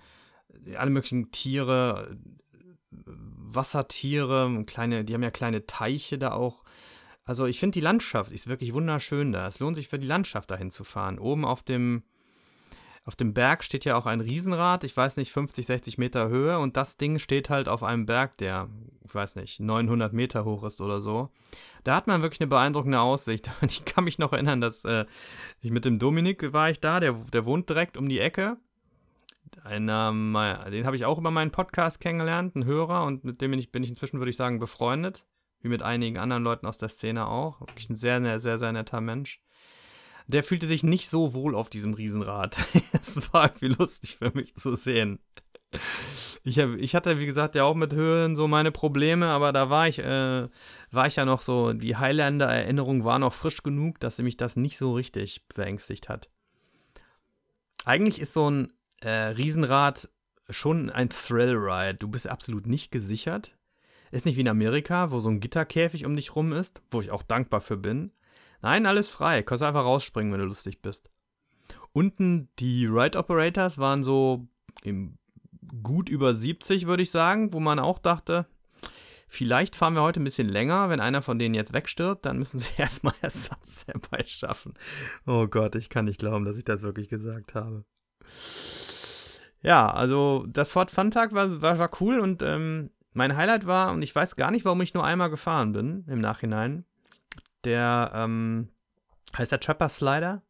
alle 0.75 0.89
möglichen 0.89 1.31
Tiere, 1.31 2.17
Wassertiere, 3.55 4.63
kleine, 4.65 5.03
die 5.03 5.13
haben 5.13 5.23
ja 5.23 5.31
kleine 5.31 5.65
Teiche 5.65 6.17
da 6.17 6.33
auch. 6.33 6.63
Also 7.23 7.45
ich 7.45 7.59
finde 7.59 7.75
die 7.75 7.81
Landschaft 7.81 8.31
ist 8.31 8.47
wirklich 8.47 8.73
wunderschön 8.73 9.31
da. 9.31 9.47
Es 9.47 9.59
lohnt 9.59 9.75
sich 9.75 9.87
für 9.87 9.99
die 9.99 10.07
Landschaft 10.07 10.51
dahin 10.51 10.71
zu 10.71 10.83
fahren. 10.83 11.19
Oben 11.19 11.45
auf 11.45 11.63
dem 11.63 12.03
auf 13.03 13.15
dem 13.15 13.33
Berg 13.33 13.63
steht 13.63 13.83
ja 13.83 13.95
auch 13.97 14.05
ein 14.05 14.21
Riesenrad, 14.21 14.83
ich 14.83 14.95
weiß 14.95 15.17
nicht, 15.17 15.31
50, 15.31 15.65
60 15.65 15.97
Meter 15.97 16.29
Höhe 16.29 16.59
und 16.59 16.77
das 16.77 16.97
Ding 16.97 17.17
steht 17.17 17.49
halt 17.49 17.67
auf 17.67 17.81
einem 17.81 18.05
Berg, 18.05 18.37
der, 18.37 18.69
ich 19.03 19.15
weiß 19.15 19.37
nicht, 19.37 19.59
900 19.59 20.13
Meter 20.13 20.45
hoch 20.45 20.63
ist 20.63 20.81
oder 20.81 21.01
so. 21.01 21.29
Da 21.83 21.95
hat 21.95 22.05
man 22.05 22.21
wirklich 22.21 22.41
eine 22.41 22.47
beeindruckende 22.47 22.99
Aussicht. 22.99 23.49
Ich 23.67 23.85
kann 23.85 24.03
mich 24.03 24.19
noch 24.19 24.33
erinnern, 24.33 24.61
dass 24.61 24.85
äh, 24.85 25.05
ich 25.61 25.71
mit 25.71 25.85
dem 25.85 25.97
Dominik 25.97 26.53
war 26.53 26.69
ich 26.69 26.79
da, 26.79 26.99
der, 26.99 27.13
der 27.13 27.45
wohnt 27.45 27.69
direkt 27.69 27.97
um 27.97 28.07
die 28.07 28.19
Ecke. 28.19 28.57
Einer, 29.63 30.11
den 30.71 30.85
habe 30.85 30.95
ich 30.95 31.05
auch 31.05 31.17
über 31.17 31.31
meinen 31.31 31.51
Podcast 31.51 31.99
kennengelernt, 31.99 32.55
ein 32.55 32.65
Hörer, 32.65 33.05
und 33.05 33.23
mit 33.23 33.41
dem 33.41 33.51
bin 33.51 33.59
ich, 33.59 33.71
bin 33.71 33.83
ich 33.83 33.89
inzwischen, 33.89 34.19
würde 34.19 34.31
ich 34.31 34.37
sagen, 34.37 34.59
befreundet. 34.59 35.25
Wie 35.61 35.69
mit 35.69 35.83
einigen 35.83 36.17
anderen 36.17 36.43
Leuten 36.43 36.65
aus 36.65 36.79
der 36.79 36.89
Szene 36.89 37.27
auch. 37.27 37.61
Wirklich 37.61 37.89
ein 37.89 37.95
sehr, 37.95 38.21
sehr, 38.21 38.39
sehr, 38.39 38.57
sehr 38.57 38.71
netter 38.71 38.99
Mensch 38.99 39.41
der 40.31 40.43
fühlte 40.43 40.67
sich 40.67 40.83
nicht 40.83 41.09
so 41.09 41.33
wohl 41.33 41.55
auf 41.55 41.69
diesem 41.69 41.93
Riesenrad. 41.93 42.57
Es 42.93 43.33
war 43.33 43.45
irgendwie 43.45 43.75
lustig 43.79 44.17
für 44.17 44.31
mich 44.33 44.55
zu 44.55 44.75
sehen. 44.75 45.19
Ich, 46.43 46.59
hab, 46.59 46.71
ich 46.71 46.95
hatte, 46.95 47.19
wie 47.19 47.25
gesagt, 47.25 47.55
ja 47.55 47.63
auch 47.63 47.75
mit 47.75 47.93
Höhen 47.93 48.35
so 48.35 48.47
meine 48.47 48.71
Probleme, 48.71 49.27
aber 49.27 49.53
da 49.53 49.69
war 49.69 49.87
ich, 49.87 49.99
äh, 49.99 50.47
war 50.91 51.07
ich 51.07 51.15
ja 51.15 51.25
noch 51.25 51.41
so, 51.41 51.71
die 51.73 51.95
Highlander-Erinnerung 51.95 53.05
war 53.05 53.19
noch 53.19 53.33
frisch 53.33 53.63
genug, 53.63 53.99
dass 53.99 54.19
mich 54.19 54.37
das 54.37 54.57
nicht 54.57 54.77
so 54.77 54.93
richtig 54.93 55.47
beängstigt 55.47 56.09
hat. 56.09 56.29
Eigentlich 57.85 58.19
ist 58.19 58.33
so 58.33 58.49
ein 58.49 58.73
äh, 59.01 59.09
Riesenrad 59.09 60.09
schon 60.49 60.89
ein 60.89 61.09
Thrill-Ride. 61.09 61.95
Du 61.95 62.07
bist 62.07 62.27
absolut 62.27 62.67
nicht 62.67 62.91
gesichert. 62.91 63.57
Ist 64.11 64.25
nicht 64.25 64.35
wie 64.35 64.41
in 64.41 64.47
Amerika, 64.49 65.11
wo 65.11 65.21
so 65.21 65.29
ein 65.29 65.39
Gitterkäfig 65.39 66.05
um 66.05 66.15
dich 66.15 66.35
rum 66.35 66.51
ist, 66.51 66.81
wo 66.91 67.01
ich 67.01 67.11
auch 67.11 67.23
dankbar 67.23 67.61
für 67.61 67.77
bin. 67.77 68.11
Nein, 68.61 68.85
alles 68.85 69.09
frei. 69.09 69.41
Kannst 69.43 69.63
einfach 69.63 69.85
rausspringen, 69.85 70.31
wenn 70.33 70.41
du 70.41 70.45
lustig 70.45 70.81
bist. 70.81 71.09
Unten 71.93 72.49
die 72.59 72.85
Ride 72.85 73.17
Operators 73.17 73.77
waren 73.77 74.03
so 74.03 74.47
gut 75.83 76.09
über 76.09 76.33
70, 76.33 76.87
würde 76.87 77.03
ich 77.03 77.11
sagen, 77.11 77.53
wo 77.53 77.59
man 77.59 77.79
auch 77.79 77.99
dachte, 77.99 78.45
vielleicht 79.27 79.75
fahren 79.75 79.93
wir 79.93 80.01
heute 80.01 80.19
ein 80.19 80.25
bisschen 80.25 80.49
länger. 80.49 80.89
Wenn 80.89 80.99
einer 80.99 81.21
von 81.21 81.39
denen 81.39 81.55
jetzt 81.55 81.73
wegstirbt, 81.73 82.25
dann 82.25 82.37
müssen 82.37 82.57
sie 82.59 82.69
erstmal 82.77 83.15
Ersatz 83.21 83.85
herbeischaffen. 83.87 84.73
Oh 85.25 85.47
Gott, 85.47 85.75
ich 85.75 85.89
kann 85.89 86.05
nicht 86.05 86.19
glauben, 86.19 86.45
dass 86.45 86.57
ich 86.57 86.65
das 86.65 86.81
wirklich 86.81 87.09
gesagt 87.09 87.55
habe. 87.55 87.85
Ja, 89.61 89.91
also 89.91 90.45
das 90.47 90.69
Ford 90.69 90.91
Fun 90.91 91.11
Tag 91.11 91.33
war, 91.33 91.61
war, 91.61 91.77
war 91.77 91.91
cool 92.01 92.19
und 92.19 92.41
ähm, 92.41 92.89
mein 93.13 93.35
Highlight 93.35 93.67
war, 93.67 93.91
und 93.91 94.01
ich 94.01 94.15
weiß 94.15 94.35
gar 94.35 94.51
nicht, 94.51 94.65
warum 94.65 94.81
ich 94.81 94.93
nur 94.93 95.03
einmal 95.03 95.29
gefahren 95.29 95.73
bin 95.73 96.05
im 96.07 96.19
Nachhinein, 96.19 96.85
der 97.63 98.11
ähm, 98.15 98.69
heißt 99.37 99.51
der 99.51 99.59
Trapper 99.59 99.89
Slider. 99.89 100.41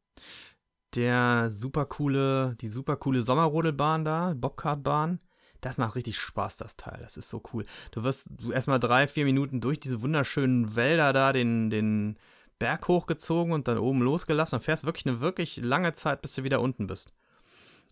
Der 0.96 1.50
super 1.52 1.86
coole, 1.86 2.56
die 2.60 2.68
super 2.68 2.98
coole 2.98 3.22
Sommerrodelbahn 3.22 4.04
da, 4.04 4.34
Bobcartbahn. 4.36 5.20
Das 5.62 5.78
macht 5.78 5.96
richtig 5.96 6.18
Spaß, 6.18 6.58
das 6.58 6.76
Teil. 6.76 7.00
Das 7.02 7.18
ist 7.18 7.30
so 7.30 7.42
cool. 7.54 7.66
Du 7.92 8.04
wirst 8.04 8.30
du 8.30 8.52
erstmal 8.52 8.80
drei, 8.80 9.08
vier 9.08 9.24
Minuten 9.24 9.62
durch 9.62 9.80
diese 9.80 10.02
wunderschönen 10.02 10.76
Wälder 10.76 11.14
da 11.14 11.32
den, 11.32 11.70
den 11.70 12.18
Berg 12.60 12.88
hochgezogen 12.88 13.54
und 13.54 13.68
dann 13.68 13.78
oben 13.78 14.02
losgelassen 14.02 14.58
und 14.58 14.64
fährst 14.64 14.86
wirklich 14.86 15.06
eine 15.06 15.22
wirklich 15.22 15.58
lange 15.58 15.94
Zeit, 15.94 16.22
bis 16.22 16.36
du 16.36 16.44
wieder 16.44 16.62
unten 16.62 16.88
bist. 16.88 17.14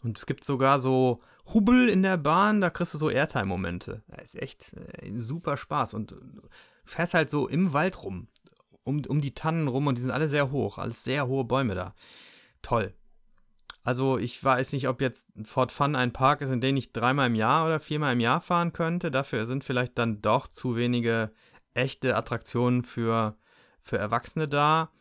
Und 0.04 0.18
es 0.18 0.26
gibt 0.26 0.45
sogar 0.45 0.80
so 0.80 1.22
Hubbel 1.54 1.89
in 1.89 2.04
der 2.04 2.18
Bahn, 2.18 2.62
da 2.62 2.70
kriegst 2.70 2.93
du 2.93 2.97
so 2.97 3.10
Airtime-Momente. 3.10 4.04
Das 4.08 4.34
ist 4.34 4.41
echt 4.41 4.74
äh, 4.74 5.12
super 5.18 5.58
Spaß. 5.58 5.93
Und 5.93 6.12
du 6.12 6.18
fährst 6.86 7.14
halt 7.14 7.30
so 7.30 7.47
im 7.47 7.74
Wald 7.74 8.04
rum 8.04 8.28
um, 8.89 9.02
um 9.08 9.22
die 9.22 9.34
Tannen 9.34 9.68
rum 9.68 9.88
und 9.88 9.97
die 9.97 10.02
sind 10.02 10.12
alle 10.12 10.28
sehr 10.28 10.52
hoch, 10.52 10.78
alles 10.78 11.04
sehr 11.04 11.28
hohe 11.28 11.45
Bäume 11.45 11.76
da. 11.76 11.93
Toll. 12.62 12.93
Also 13.84 14.18
ich 14.18 14.43
weiß 14.43 14.74
nicht, 14.74 14.88
ob 14.89 15.00
jetzt 15.00 15.30
Fort 15.43 15.72
Fun 15.72 15.95
ein 15.95 16.12
Park 16.12 16.41
ist, 16.41 16.50
in 16.50 16.60
den 16.60 16.76
ich 16.76 16.91
dreimal 16.91 17.28
im 17.28 17.36
Jahr 17.36 17.66
oder 17.66 17.80
viermal 17.80 18.14
im 18.14 18.20
Jahr 18.20 18.41
fahren 18.41 18.74
könnte. 18.74 19.10
Dafür 19.10 19.45
sind 19.45 19.64
vielleicht 19.64 19.97
dann 19.97 20.22
doch 20.22 20.47
zu 20.47 20.76
wenige 20.76 21.32
echte 21.74 22.16
Attraktionen 22.16 22.84
für, 22.84 23.38
für 23.82 23.97
Erwachsene 23.97 24.47
da. 24.47 24.91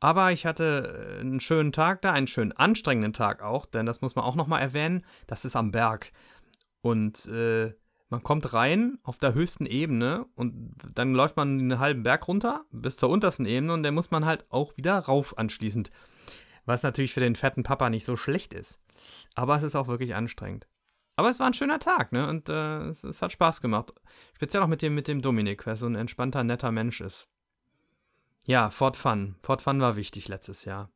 Aber 0.00 0.32
ich 0.32 0.44
hatte 0.44 1.18
einen 1.20 1.40
schönen 1.40 1.72
Tag 1.72 2.02
da, 2.02 2.12
einen 2.12 2.26
schönen 2.26 2.52
anstrengenden 2.52 3.12
Tag 3.12 3.42
auch, 3.42 3.64
denn 3.66 3.86
das 3.86 4.00
muss 4.00 4.14
man 4.14 4.24
auch 4.24 4.34
nochmal 4.34 4.60
erwähnen, 4.60 5.04
das 5.26 5.44
ist 5.44 5.56
am 5.56 5.70
Berg. 5.70 6.12
Und 6.82 7.26
äh, 7.26 7.72
man 8.10 8.22
kommt 8.22 8.52
rein 8.52 8.98
auf 9.02 9.18
der 9.18 9.34
höchsten 9.34 9.66
Ebene 9.66 10.26
und 10.34 10.76
dann 10.94 11.14
läuft 11.14 11.36
man 11.36 11.58
einen 11.58 11.78
halben 11.78 12.02
Berg 12.02 12.28
runter 12.28 12.64
bis 12.70 12.96
zur 12.96 13.08
untersten 13.08 13.46
Ebene 13.46 13.72
und 13.72 13.82
dann 13.82 13.94
muss 13.94 14.10
man 14.10 14.24
halt 14.24 14.44
auch 14.50 14.76
wieder 14.76 14.98
rauf 14.98 15.38
anschließend. 15.38 15.90
Was 16.66 16.82
natürlich 16.82 17.12
für 17.12 17.20
den 17.20 17.34
fetten 17.34 17.62
Papa 17.62 17.90
nicht 17.90 18.04
so 18.04 18.16
schlecht 18.16 18.54
ist. 18.54 18.80
Aber 19.34 19.56
es 19.56 19.62
ist 19.62 19.74
auch 19.74 19.88
wirklich 19.88 20.14
anstrengend. 20.14 20.68
Aber 21.16 21.28
es 21.28 21.38
war 21.38 21.46
ein 21.46 21.54
schöner 21.54 21.78
Tag, 21.78 22.12
ne? 22.12 22.28
Und 22.28 22.48
äh, 22.48 22.88
es, 22.88 23.04
es, 23.04 23.22
hat 23.22 23.32
Spaß 23.32 23.60
gemacht. 23.60 23.92
Speziell 24.34 24.62
auch 24.62 24.68
mit 24.68 24.82
dem, 24.82 24.94
mit 24.94 25.08
dem 25.08 25.22
Dominik, 25.22 25.64
der 25.64 25.76
so 25.76 25.86
ein 25.86 25.94
entspannter, 25.94 26.42
netter 26.42 26.72
Mensch 26.72 27.00
ist. 27.00 27.28
Ja, 28.46 28.70
Fort 28.70 28.96
Fun. 28.96 29.36
Fort 29.42 29.62
Fun 29.62 29.80
war 29.80 29.96
wichtig 29.96 30.28
letztes 30.28 30.64
Jahr. 30.64 30.90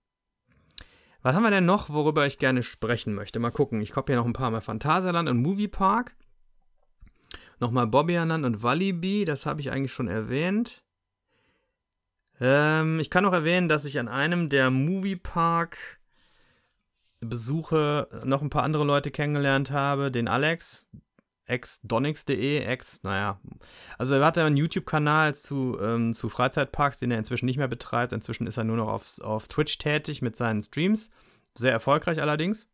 Was 1.22 1.34
haben 1.34 1.42
wir 1.42 1.50
denn 1.50 1.66
noch, 1.66 1.90
worüber 1.90 2.26
ich 2.26 2.38
gerne 2.38 2.62
sprechen 2.62 3.14
möchte? 3.14 3.38
Mal 3.38 3.50
gucken. 3.50 3.80
Ich 3.80 3.92
komme 3.92 4.06
hier 4.08 4.16
noch 4.16 4.26
ein 4.26 4.32
paar 4.32 4.50
Mal 4.50 4.60
Phantasialand 4.60 5.28
und 5.28 5.42
Moviepark. 5.42 6.14
Nochmal 7.58 7.88
Bobbianan 7.88 8.44
und 8.44 8.62
Walibi, 8.62 9.24
das 9.24 9.44
habe 9.44 9.60
ich 9.60 9.72
eigentlich 9.72 9.92
schon 9.92 10.06
erwähnt. 10.06 10.84
Ähm, 12.40 13.00
ich 13.00 13.10
kann 13.10 13.24
noch 13.24 13.32
erwähnen, 13.32 13.68
dass 13.68 13.84
ich 13.84 13.98
an 13.98 14.06
einem 14.08 14.48
der 14.48 14.70
Moviepark 14.70 15.98
Besuche 17.20 18.08
noch 18.24 18.42
ein 18.42 18.50
paar 18.50 18.62
andere 18.62 18.84
Leute 18.84 19.10
kennengelernt 19.10 19.72
habe. 19.72 20.12
Den 20.12 20.28
Alex, 20.28 20.88
ex-donix.de, 21.48 22.60
ex, 22.60 23.02
naja. 23.02 23.40
Also 23.98 24.14
er 24.14 24.24
hatte 24.24 24.44
einen 24.44 24.56
YouTube-Kanal 24.56 25.34
zu, 25.34 25.78
ähm, 25.80 26.14
zu 26.14 26.28
Freizeitparks, 26.28 26.98
den 26.98 27.10
er 27.10 27.18
inzwischen 27.18 27.46
nicht 27.46 27.58
mehr 27.58 27.68
betreibt. 27.68 28.12
Inzwischen 28.12 28.46
ist 28.46 28.56
er 28.56 28.64
nur 28.64 28.76
noch 28.76 28.88
auf, 28.88 29.20
auf 29.20 29.48
Twitch 29.48 29.78
tätig 29.78 30.22
mit 30.22 30.36
seinen 30.36 30.62
Streams. 30.62 31.10
Sehr 31.54 31.72
erfolgreich 31.72 32.20
allerdings. 32.20 32.68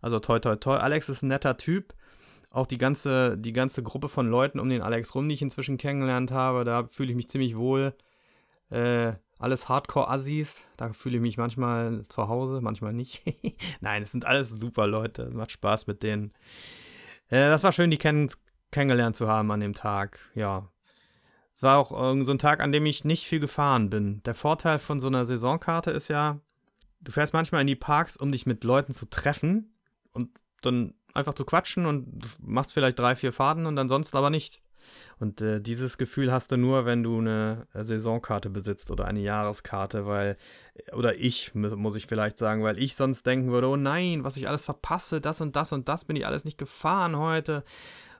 Also 0.00 0.18
toi 0.20 0.38
toi 0.38 0.56
toi. 0.56 0.76
Alex 0.76 1.08
ist 1.08 1.22
ein 1.22 1.28
netter 1.28 1.56
Typ 1.56 1.94
auch 2.50 2.66
die 2.66 2.78
ganze, 2.78 3.38
die 3.38 3.52
ganze 3.52 3.82
Gruppe 3.82 4.08
von 4.08 4.28
Leuten 4.28 4.58
um 4.58 4.68
den 4.68 4.82
Alex 4.82 5.14
rum, 5.14 5.28
die 5.28 5.34
ich 5.34 5.42
inzwischen 5.42 5.78
kennengelernt 5.78 6.32
habe, 6.32 6.64
da 6.64 6.84
fühle 6.84 7.10
ich 7.10 7.16
mich 7.16 7.28
ziemlich 7.28 7.56
wohl. 7.56 7.94
Äh, 8.70 9.12
alles 9.38 9.68
Hardcore-Assis, 9.68 10.64
da 10.76 10.92
fühle 10.92 11.16
ich 11.16 11.22
mich 11.22 11.38
manchmal 11.38 12.02
zu 12.08 12.28
Hause, 12.28 12.60
manchmal 12.60 12.92
nicht. 12.92 13.22
Nein, 13.80 14.02
es 14.02 14.12
sind 14.12 14.26
alles 14.26 14.50
super 14.50 14.86
Leute, 14.86 15.30
macht 15.30 15.52
Spaß 15.52 15.86
mit 15.86 16.02
denen. 16.02 16.32
Äh, 17.30 17.48
das 17.48 17.62
war 17.62 17.72
schön, 17.72 17.90
die 17.90 17.98
kenn 17.98 18.30
kennengelernt 18.70 19.16
zu 19.16 19.26
haben 19.26 19.50
an 19.50 19.60
dem 19.60 19.74
Tag, 19.74 20.20
ja. 20.34 20.68
Es 21.54 21.62
war 21.62 21.78
auch 21.78 21.90
äh, 21.92 22.24
so 22.24 22.32
ein 22.32 22.38
Tag, 22.38 22.62
an 22.62 22.72
dem 22.72 22.86
ich 22.86 23.04
nicht 23.04 23.26
viel 23.26 23.40
gefahren 23.40 23.90
bin. 23.90 24.22
Der 24.24 24.34
Vorteil 24.34 24.78
von 24.78 25.00
so 25.00 25.08
einer 25.08 25.24
Saisonkarte 25.24 25.90
ist 25.90 26.08
ja, 26.08 26.40
du 27.00 27.12
fährst 27.12 27.32
manchmal 27.32 27.62
in 27.62 27.66
die 27.66 27.76
Parks, 27.76 28.16
um 28.16 28.32
dich 28.32 28.46
mit 28.46 28.64
Leuten 28.64 28.94
zu 28.94 29.06
treffen 29.06 29.74
und 30.12 30.30
dann 30.62 30.94
einfach 31.14 31.34
zu 31.34 31.44
quatschen 31.44 31.86
und 31.86 32.36
machst 32.40 32.72
vielleicht 32.72 32.98
drei, 32.98 33.16
vier 33.16 33.32
Faden 33.32 33.66
und 33.66 33.78
ansonsten 33.78 34.16
aber 34.16 34.30
nicht. 34.30 34.62
Und 35.18 35.40
äh, 35.40 35.60
dieses 35.60 35.98
Gefühl 35.98 36.32
hast 36.32 36.52
du 36.52 36.56
nur, 36.56 36.86
wenn 36.86 37.02
du 37.02 37.18
eine 37.18 37.66
äh, 37.74 37.84
Saisonkarte 37.84 38.50
besitzt 38.50 38.90
oder 38.90 39.06
eine 39.06 39.20
Jahreskarte, 39.20 40.06
weil, 40.06 40.36
äh, 40.74 40.94
oder 40.94 41.16
ich, 41.16 41.54
muss 41.54 41.96
ich 41.96 42.06
vielleicht 42.06 42.38
sagen, 42.38 42.62
weil 42.62 42.78
ich 42.78 42.96
sonst 42.96 43.26
denken 43.26 43.50
würde, 43.50 43.68
oh 43.68 43.76
nein, 43.76 44.24
was 44.24 44.36
ich 44.36 44.48
alles 44.48 44.64
verpasse, 44.64 45.20
das 45.20 45.40
und 45.40 45.56
das 45.56 45.72
und 45.72 45.88
das 45.88 46.04
bin 46.04 46.16
ich 46.16 46.26
alles 46.26 46.44
nicht 46.44 46.58
gefahren 46.58 47.16
heute. 47.16 47.64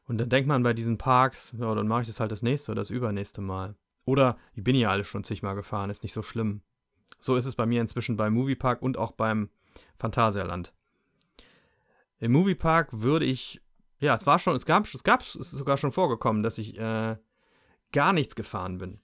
Und 0.06 0.18
dann 0.18 0.28
denkt 0.28 0.48
man 0.48 0.62
bei 0.62 0.74
diesen 0.74 0.98
Parks, 0.98 1.54
ja, 1.58 1.74
dann 1.74 1.86
mache 1.86 2.02
ich 2.02 2.08
das 2.08 2.20
halt 2.20 2.32
das 2.32 2.42
nächste 2.42 2.72
oder 2.72 2.80
das 2.80 2.90
übernächste 2.90 3.40
Mal. 3.40 3.76
Oder, 4.04 4.38
ich 4.54 4.64
bin 4.64 4.74
ja 4.74 4.90
alles 4.90 5.06
schon 5.06 5.24
zigmal 5.24 5.54
gefahren, 5.54 5.90
ist 5.90 6.02
nicht 6.02 6.12
so 6.12 6.22
schlimm. 6.22 6.62
So 7.20 7.36
ist 7.36 7.44
es 7.44 7.54
bei 7.54 7.66
mir 7.66 7.80
inzwischen 7.80 8.16
beim 8.16 8.34
Moviepark 8.34 8.82
und 8.82 8.96
auch 8.96 9.12
beim 9.12 9.50
Phantasialand. 9.98 10.72
Im 12.18 12.32
Moviepark 12.32 12.88
würde 12.92 13.24
ich, 13.24 13.60
ja, 14.00 14.14
es 14.14 14.26
war 14.26 14.38
schon, 14.38 14.56
es 14.56 14.66
gab, 14.66 14.86
es 14.86 15.04
gab, 15.04 15.20
es 15.20 15.34
ist 15.34 15.50
sogar 15.52 15.76
schon 15.76 15.92
vorgekommen, 15.92 16.42
dass 16.42 16.58
ich 16.58 16.78
äh, 16.78 17.16
gar 17.92 18.12
nichts 18.12 18.34
gefahren 18.34 18.78
bin. 18.78 19.00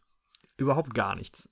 Überhaupt 0.56 0.94
gar 0.94 1.14
nichts. 1.14 1.48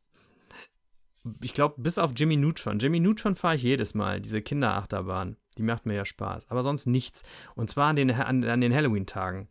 Ich 1.42 1.54
glaube, 1.54 1.80
bis 1.80 1.98
auf 1.98 2.12
Jimmy 2.16 2.36
Neutron. 2.36 2.78
Jimmy 2.78 3.00
Neutron 3.00 3.34
fahre 3.34 3.56
ich 3.56 3.62
jedes 3.62 3.94
Mal, 3.94 4.20
diese 4.20 4.42
Kinderachterbahn. 4.42 5.36
Die 5.56 5.62
macht 5.62 5.86
mir 5.86 5.94
ja 5.94 6.04
Spaß. 6.04 6.50
Aber 6.50 6.62
sonst 6.62 6.86
nichts. 6.86 7.22
Und 7.54 7.70
zwar 7.70 7.88
an 7.88 7.96
den, 7.96 8.10
an, 8.10 8.44
an 8.44 8.60
den 8.60 8.74
Halloween-Tagen. 8.74 9.48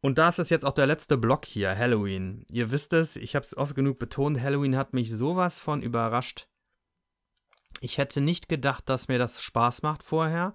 Und 0.00 0.18
da 0.18 0.28
ist 0.28 0.50
jetzt 0.50 0.64
auch 0.64 0.72
der 0.72 0.86
letzte 0.86 1.16
Block 1.16 1.46
hier, 1.46 1.76
Halloween. 1.76 2.44
Ihr 2.48 2.72
wisst 2.72 2.92
es, 2.92 3.16
ich 3.16 3.36
habe 3.36 3.44
es 3.44 3.56
oft 3.56 3.74
genug 3.74 3.98
betont, 3.98 4.40
Halloween 4.40 4.76
hat 4.76 4.94
mich 4.94 5.10
sowas 5.12 5.60
von 5.60 5.80
überrascht. 5.80 6.48
Ich 7.80 7.98
hätte 7.98 8.20
nicht 8.20 8.48
gedacht, 8.48 8.88
dass 8.88 9.08
mir 9.08 9.18
das 9.18 9.42
Spaß 9.42 9.82
macht 9.82 10.02
vorher. 10.02 10.54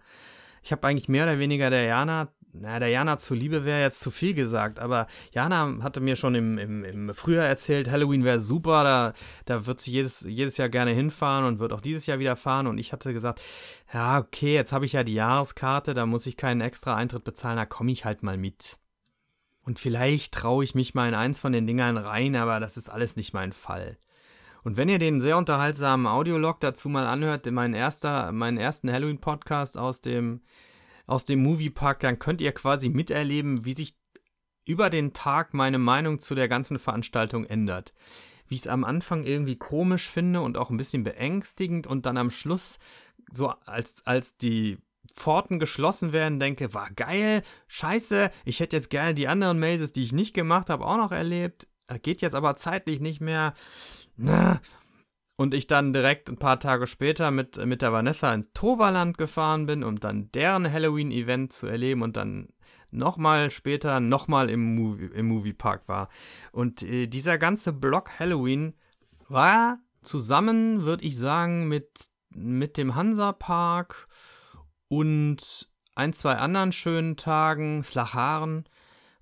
Ich 0.67 0.73
habe 0.73 0.85
eigentlich 0.85 1.07
mehr 1.07 1.23
oder 1.23 1.39
weniger 1.39 1.69
der 1.69 1.83
Jana, 1.83 2.27
na, 2.51 2.77
der 2.77 2.89
Jana 2.89 3.17
zuliebe 3.17 3.63
wäre 3.63 3.79
jetzt 3.79 4.01
zu 4.01 4.11
viel 4.11 4.33
gesagt, 4.33 4.81
aber 4.81 5.07
Jana 5.31 5.77
hatte 5.81 6.01
mir 6.01 6.17
schon 6.17 6.35
im, 6.35 6.57
im, 6.57 6.83
im 6.83 7.15
Frühjahr 7.15 7.45
erzählt, 7.45 7.89
Halloween 7.89 8.25
wäre 8.25 8.41
super, 8.41 8.83
da, 8.83 9.13
da 9.45 9.65
wird 9.65 9.79
sie 9.79 9.91
jedes, 9.91 10.25
jedes 10.27 10.57
Jahr 10.57 10.67
gerne 10.67 10.91
hinfahren 10.91 11.45
und 11.45 11.59
wird 11.59 11.71
auch 11.71 11.79
dieses 11.79 12.05
Jahr 12.05 12.19
wieder 12.19 12.35
fahren. 12.35 12.67
Und 12.67 12.79
ich 12.79 12.91
hatte 12.91 13.13
gesagt, 13.13 13.41
ja, 13.93 14.19
okay, 14.19 14.55
jetzt 14.55 14.73
habe 14.73 14.83
ich 14.83 14.91
ja 14.91 15.05
die 15.05 15.13
Jahreskarte, 15.13 15.93
da 15.93 16.05
muss 16.05 16.25
ich 16.25 16.35
keinen 16.35 16.59
extra 16.59 16.97
Eintritt 16.97 17.23
bezahlen, 17.23 17.55
da 17.55 17.65
komme 17.65 17.93
ich 17.93 18.03
halt 18.03 18.21
mal 18.21 18.37
mit. 18.37 18.77
Und 19.61 19.79
vielleicht 19.79 20.33
traue 20.33 20.65
ich 20.65 20.75
mich 20.75 20.93
mal 20.93 21.07
in 21.07 21.15
eins 21.15 21.39
von 21.39 21.53
den 21.53 21.65
Dingern 21.65 21.95
rein, 21.95 22.35
aber 22.35 22.59
das 22.59 22.75
ist 22.75 22.89
alles 22.89 23.15
nicht 23.15 23.33
mein 23.33 23.53
Fall. 23.53 23.97
Und 24.67 24.75
wenn 24.75 24.89
ihr 24.89 24.99
den 24.99 25.21
sehr 25.21 25.37
unterhaltsamen 25.37 26.07
Audiolog 26.07 26.59
dazu 26.59 26.89
mal 26.89 27.07
anhört, 27.07 27.49
meinen, 27.49 27.73
erster, 27.73 28.33
meinen 28.33 28.57
ersten 28.57 28.91
Halloween-Podcast 28.91 29.77
aus 29.77 30.01
dem, 30.01 30.41
aus 31.05 31.23
dem 31.23 31.41
Moviepark, 31.41 32.01
dann 32.01 32.19
könnt 32.19 32.41
ihr 32.41 32.51
quasi 32.51 32.89
miterleben, 32.89 33.63
wie 33.63 33.71
sich 33.71 33.95
über 34.65 34.89
den 34.89 35.13
Tag 35.13 35.53
meine 35.53 35.77
Meinung 35.77 36.19
zu 36.19 36.35
der 36.35 36.49
ganzen 36.49 36.79
Veranstaltung 36.79 37.45
ändert. 37.45 37.93
Wie 38.49 38.55
ich 38.55 38.61
es 38.63 38.67
am 38.67 38.83
Anfang 38.83 39.23
irgendwie 39.23 39.55
komisch 39.55 40.09
finde 40.09 40.41
und 40.41 40.57
auch 40.57 40.69
ein 40.69 40.75
bisschen 40.75 41.05
beängstigend 41.05 41.87
und 41.87 42.05
dann 42.05 42.17
am 42.17 42.29
Schluss, 42.29 42.77
so 43.31 43.53
als, 43.65 44.05
als 44.05 44.35
die 44.35 44.79
Pforten 45.13 45.59
geschlossen 45.59 46.11
werden, 46.11 46.41
denke, 46.41 46.73
war 46.73 46.91
geil, 46.91 47.41
scheiße, 47.69 48.31
ich 48.43 48.59
hätte 48.59 48.75
jetzt 48.75 48.89
gerne 48.89 49.13
die 49.13 49.29
anderen 49.29 49.61
Mazes, 49.61 49.93
die 49.93 50.03
ich 50.03 50.11
nicht 50.11 50.33
gemacht 50.33 50.69
habe, 50.69 50.85
auch 50.85 50.97
noch 50.97 51.13
erlebt. 51.13 51.69
Geht 52.03 52.21
jetzt 52.21 52.35
aber 52.35 52.57
zeitlich 52.57 52.99
nicht 52.99 53.21
mehr. 53.21 53.53
Und 55.39 55.53
ich 55.53 55.67
dann 55.67 55.93
direkt 55.93 56.29
ein 56.29 56.37
paar 56.37 56.59
Tage 56.59 56.87
später 56.87 57.29
mit, 57.29 57.63
mit 57.63 57.83
der 57.83 57.93
Vanessa 57.93 58.33
ins 58.33 58.51
Toverland 58.53 59.17
gefahren 59.17 59.67
bin, 59.67 59.83
um 59.83 59.99
dann 59.99 60.31
deren 60.31 60.71
Halloween-Event 60.71 61.53
zu 61.53 61.67
erleben 61.67 62.01
und 62.01 62.17
dann 62.17 62.49
nochmal 62.89 63.51
später 63.51 63.99
nochmal 63.99 64.49
im, 64.49 65.11
im 65.13 65.27
Moviepark 65.27 65.87
war. 65.87 66.09
Und 66.51 66.81
äh, 66.81 67.07
dieser 67.07 67.37
ganze 67.37 67.71
Block 67.73 68.19
Halloween 68.19 68.73
war 69.27 69.79
zusammen, 70.01 70.83
würde 70.83 71.03
ich 71.03 71.17
sagen, 71.17 71.67
mit, 71.67 72.09
mit 72.29 72.77
dem 72.77 72.95
Hansa-Park 72.95 74.07
und 74.87 75.69
ein, 75.95 76.13
zwei 76.13 76.35
anderen 76.35 76.71
schönen 76.71 77.17
Tagen, 77.17 77.83
Slacharen, 77.83 78.65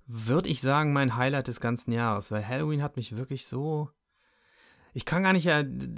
würde 0.06 0.48
ich 0.48 0.60
sagen, 0.60 0.92
mein 0.92 1.16
Highlight 1.16 1.48
des 1.48 1.60
ganzen 1.60 1.92
Jahres, 1.92 2.30
weil 2.30 2.46
Halloween 2.46 2.82
hat 2.82 2.96
mich 2.96 3.16
wirklich 3.16 3.46
so. 3.46 3.90
Ich 4.96 5.04
kann 5.04 5.24
gar 5.24 5.34
nicht. 5.34 5.46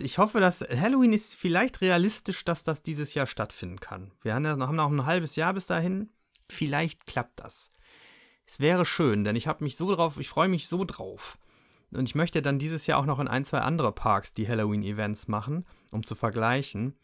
Ich 0.02 0.18
hoffe, 0.18 0.40
dass 0.40 0.60
Halloween 0.60 1.12
ist 1.12 1.36
vielleicht 1.36 1.82
realistisch, 1.82 2.44
dass 2.44 2.64
das 2.64 2.82
dieses 2.82 3.14
Jahr 3.14 3.28
stattfinden 3.28 3.78
kann. 3.78 4.10
Wir 4.22 4.34
haben, 4.34 4.44
ja 4.44 4.56
noch, 4.56 4.66
haben 4.66 4.74
noch 4.74 4.90
ein 4.90 5.06
halbes 5.06 5.36
Jahr 5.36 5.54
bis 5.54 5.66
dahin. 5.66 6.10
Vielleicht 6.48 7.06
klappt 7.06 7.38
das. 7.38 7.70
Es 8.44 8.58
wäre 8.58 8.84
schön, 8.84 9.22
denn 9.22 9.36
ich 9.36 9.46
habe 9.46 9.62
mich 9.62 9.76
so 9.76 9.94
drauf, 9.94 10.18
ich 10.18 10.28
freue 10.28 10.48
mich 10.48 10.66
so 10.66 10.84
drauf. 10.84 11.38
Und 11.92 12.08
ich 12.08 12.16
möchte 12.16 12.42
dann 12.42 12.58
dieses 12.58 12.88
Jahr 12.88 12.98
auch 12.98 13.06
noch 13.06 13.20
in 13.20 13.28
ein, 13.28 13.44
zwei 13.44 13.60
andere 13.60 13.92
Parks 13.92 14.34
die 14.34 14.48
Halloween-Events 14.48 15.28
machen, 15.28 15.64
um 15.92 16.02
zu 16.02 16.16
vergleichen. 16.16 16.98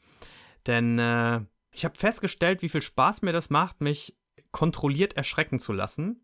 Denn 0.67 0.99
äh, 0.99 1.43
ich 1.71 1.85
habe 1.85 1.97
festgestellt, 1.97 2.63
wie 2.63 2.71
viel 2.71 2.83
Spaß 2.83 3.23
mir 3.23 3.33
das 3.33 3.51
macht, 3.51 3.83
mich 3.83 4.19
kontrolliert 4.51 5.13
erschrecken 5.13 5.61
zu 5.61 5.73
lassen. 5.73 6.24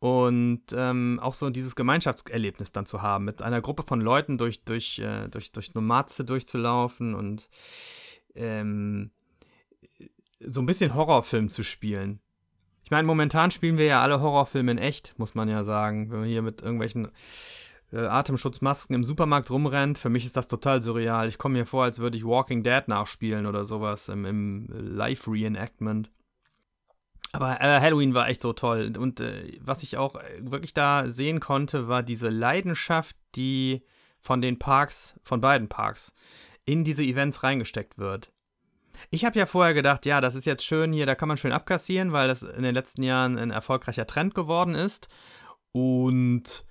Und 0.00 0.62
ähm, 0.74 1.20
auch 1.22 1.34
so 1.34 1.50
dieses 1.50 1.76
Gemeinschaftserlebnis 1.76 2.72
dann 2.72 2.86
zu 2.86 3.02
haben, 3.02 3.26
mit 3.26 3.42
einer 3.42 3.60
Gruppe 3.60 3.82
von 3.82 4.00
Leuten 4.00 4.38
durch, 4.38 4.64
durch, 4.64 4.98
äh, 4.98 5.28
durch, 5.28 5.52
durch 5.52 5.74
Nomaze 5.74 6.24
durchzulaufen 6.24 7.14
und 7.14 7.50
ähm, 8.34 9.10
so 10.40 10.62
ein 10.62 10.66
bisschen 10.66 10.94
Horrorfilm 10.94 11.50
zu 11.50 11.62
spielen. 11.62 12.20
Ich 12.82 12.90
meine, 12.90 13.06
momentan 13.06 13.50
spielen 13.50 13.76
wir 13.76 13.84
ja 13.84 14.02
alle 14.02 14.20
Horrorfilme 14.20 14.72
in 14.72 14.78
echt, 14.78 15.18
muss 15.18 15.34
man 15.34 15.48
ja 15.50 15.64
sagen. 15.64 16.10
Wenn 16.10 16.20
man 16.20 16.28
hier 16.28 16.42
mit 16.42 16.62
irgendwelchen 16.62 17.12
äh, 17.92 17.98
Atemschutzmasken 17.98 18.94
im 18.94 19.04
Supermarkt 19.04 19.50
rumrennt. 19.50 19.98
Für 19.98 20.08
mich 20.08 20.24
ist 20.24 20.36
das 20.36 20.48
total 20.48 20.80
surreal. 20.82 21.28
Ich 21.28 21.38
komme 21.38 21.58
mir 21.58 21.66
vor, 21.66 21.84
als 21.84 21.98
würde 21.98 22.16
ich 22.16 22.24
Walking 22.24 22.62
Dead 22.62 22.82
nachspielen 22.86 23.46
oder 23.46 23.64
sowas 23.64 24.08
im, 24.08 24.24
im 24.24 24.66
Live-Reenactment. 24.70 26.10
Aber 27.32 27.60
äh, 27.60 27.80
Halloween 27.80 28.14
war 28.14 28.28
echt 28.28 28.40
so 28.40 28.52
toll. 28.52 28.92
Und 28.98 29.20
äh, 29.20 29.58
was 29.60 29.82
ich 29.82 29.96
auch 29.96 30.16
wirklich 30.40 30.74
da 30.74 31.06
sehen 31.06 31.40
konnte, 31.40 31.88
war 31.88 32.02
diese 32.02 32.28
Leidenschaft, 32.28 33.16
die 33.34 33.82
von 34.20 34.40
den 34.40 34.58
Parks, 34.58 35.18
von 35.22 35.40
beiden 35.40 35.68
Parks, 35.68 36.12
in 36.64 36.84
diese 36.84 37.04
Events 37.04 37.42
reingesteckt 37.42 37.98
wird. 37.98 38.32
Ich 39.10 39.24
habe 39.24 39.38
ja 39.38 39.46
vorher 39.46 39.74
gedacht, 39.74 40.04
ja, 40.04 40.20
das 40.20 40.34
ist 40.34 40.44
jetzt 40.44 40.64
schön 40.64 40.92
hier, 40.92 41.06
da 41.06 41.14
kann 41.14 41.28
man 41.28 41.36
schön 41.36 41.52
abkassieren, 41.52 42.12
weil 42.12 42.28
das 42.28 42.42
in 42.42 42.62
den 42.62 42.74
letzten 42.74 43.02
Jahren 43.02 43.38
ein 43.38 43.50
erfolgreicher 43.50 44.06
Trend 44.06 44.34
geworden 44.34 44.74
ist. 44.74 45.08
Und 45.72 46.64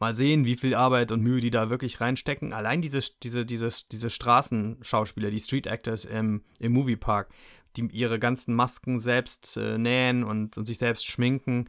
Mal 0.00 0.14
sehen, 0.14 0.46
wie 0.46 0.56
viel 0.56 0.74
Arbeit 0.74 1.12
und 1.12 1.20
Mühe 1.20 1.42
die 1.42 1.50
da 1.50 1.68
wirklich 1.68 2.00
reinstecken. 2.00 2.54
Allein 2.54 2.80
diese, 2.80 3.00
diese, 3.22 3.44
diese, 3.44 3.68
diese 3.92 4.08
Straßenschauspieler, 4.08 5.30
die 5.30 5.40
Street 5.40 5.66
Actors 5.66 6.06
im, 6.06 6.42
im 6.58 6.72
Moviepark, 6.72 7.28
die 7.76 7.86
ihre 7.92 8.18
ganzen 8.18 8.54
Masken 8.54 9.00
selbst 9.00 9.56
äh, 9.56 9.78
nähen 9.78 10.24
und, 10.24 10.58
und 10.58 10.66
sich 10.66 10.78
selbst 10.78 11.06
schminken 11.06 11.68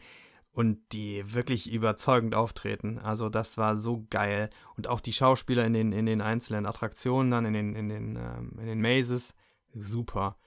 und 0.53 0.79
die 0.91 1.23
wirklich 1.33 1.71
überzeugend 1.71 2.35
auftreten. 2.35 2.99
Also 2.99 3.29
das 3.29 3.57
war 3.57 3.77
so 3.77 4.05
geil. 4.09 4.49
Und 4.75 4.87
auch 4.87 4.99
die 4.99 5.13
Schauspieler 5.13 5.65
in 5.65 5.73
den, 5.73 5.93
in 5.93 6.05
den 6.05 6.21
einzelnen 6.21 6.65
Attraktionen 6.65 7.31
dann, 7.31 7.45
in 7.45 7.53
den, 7.53 7.75
in 7.75 7.89
den, 7.89 8.15
ähm, 8.17 8.57
in 8.59 8.65
den 8.65 8.81
Mazes, 8.81 9.33
super. 9.73 10.37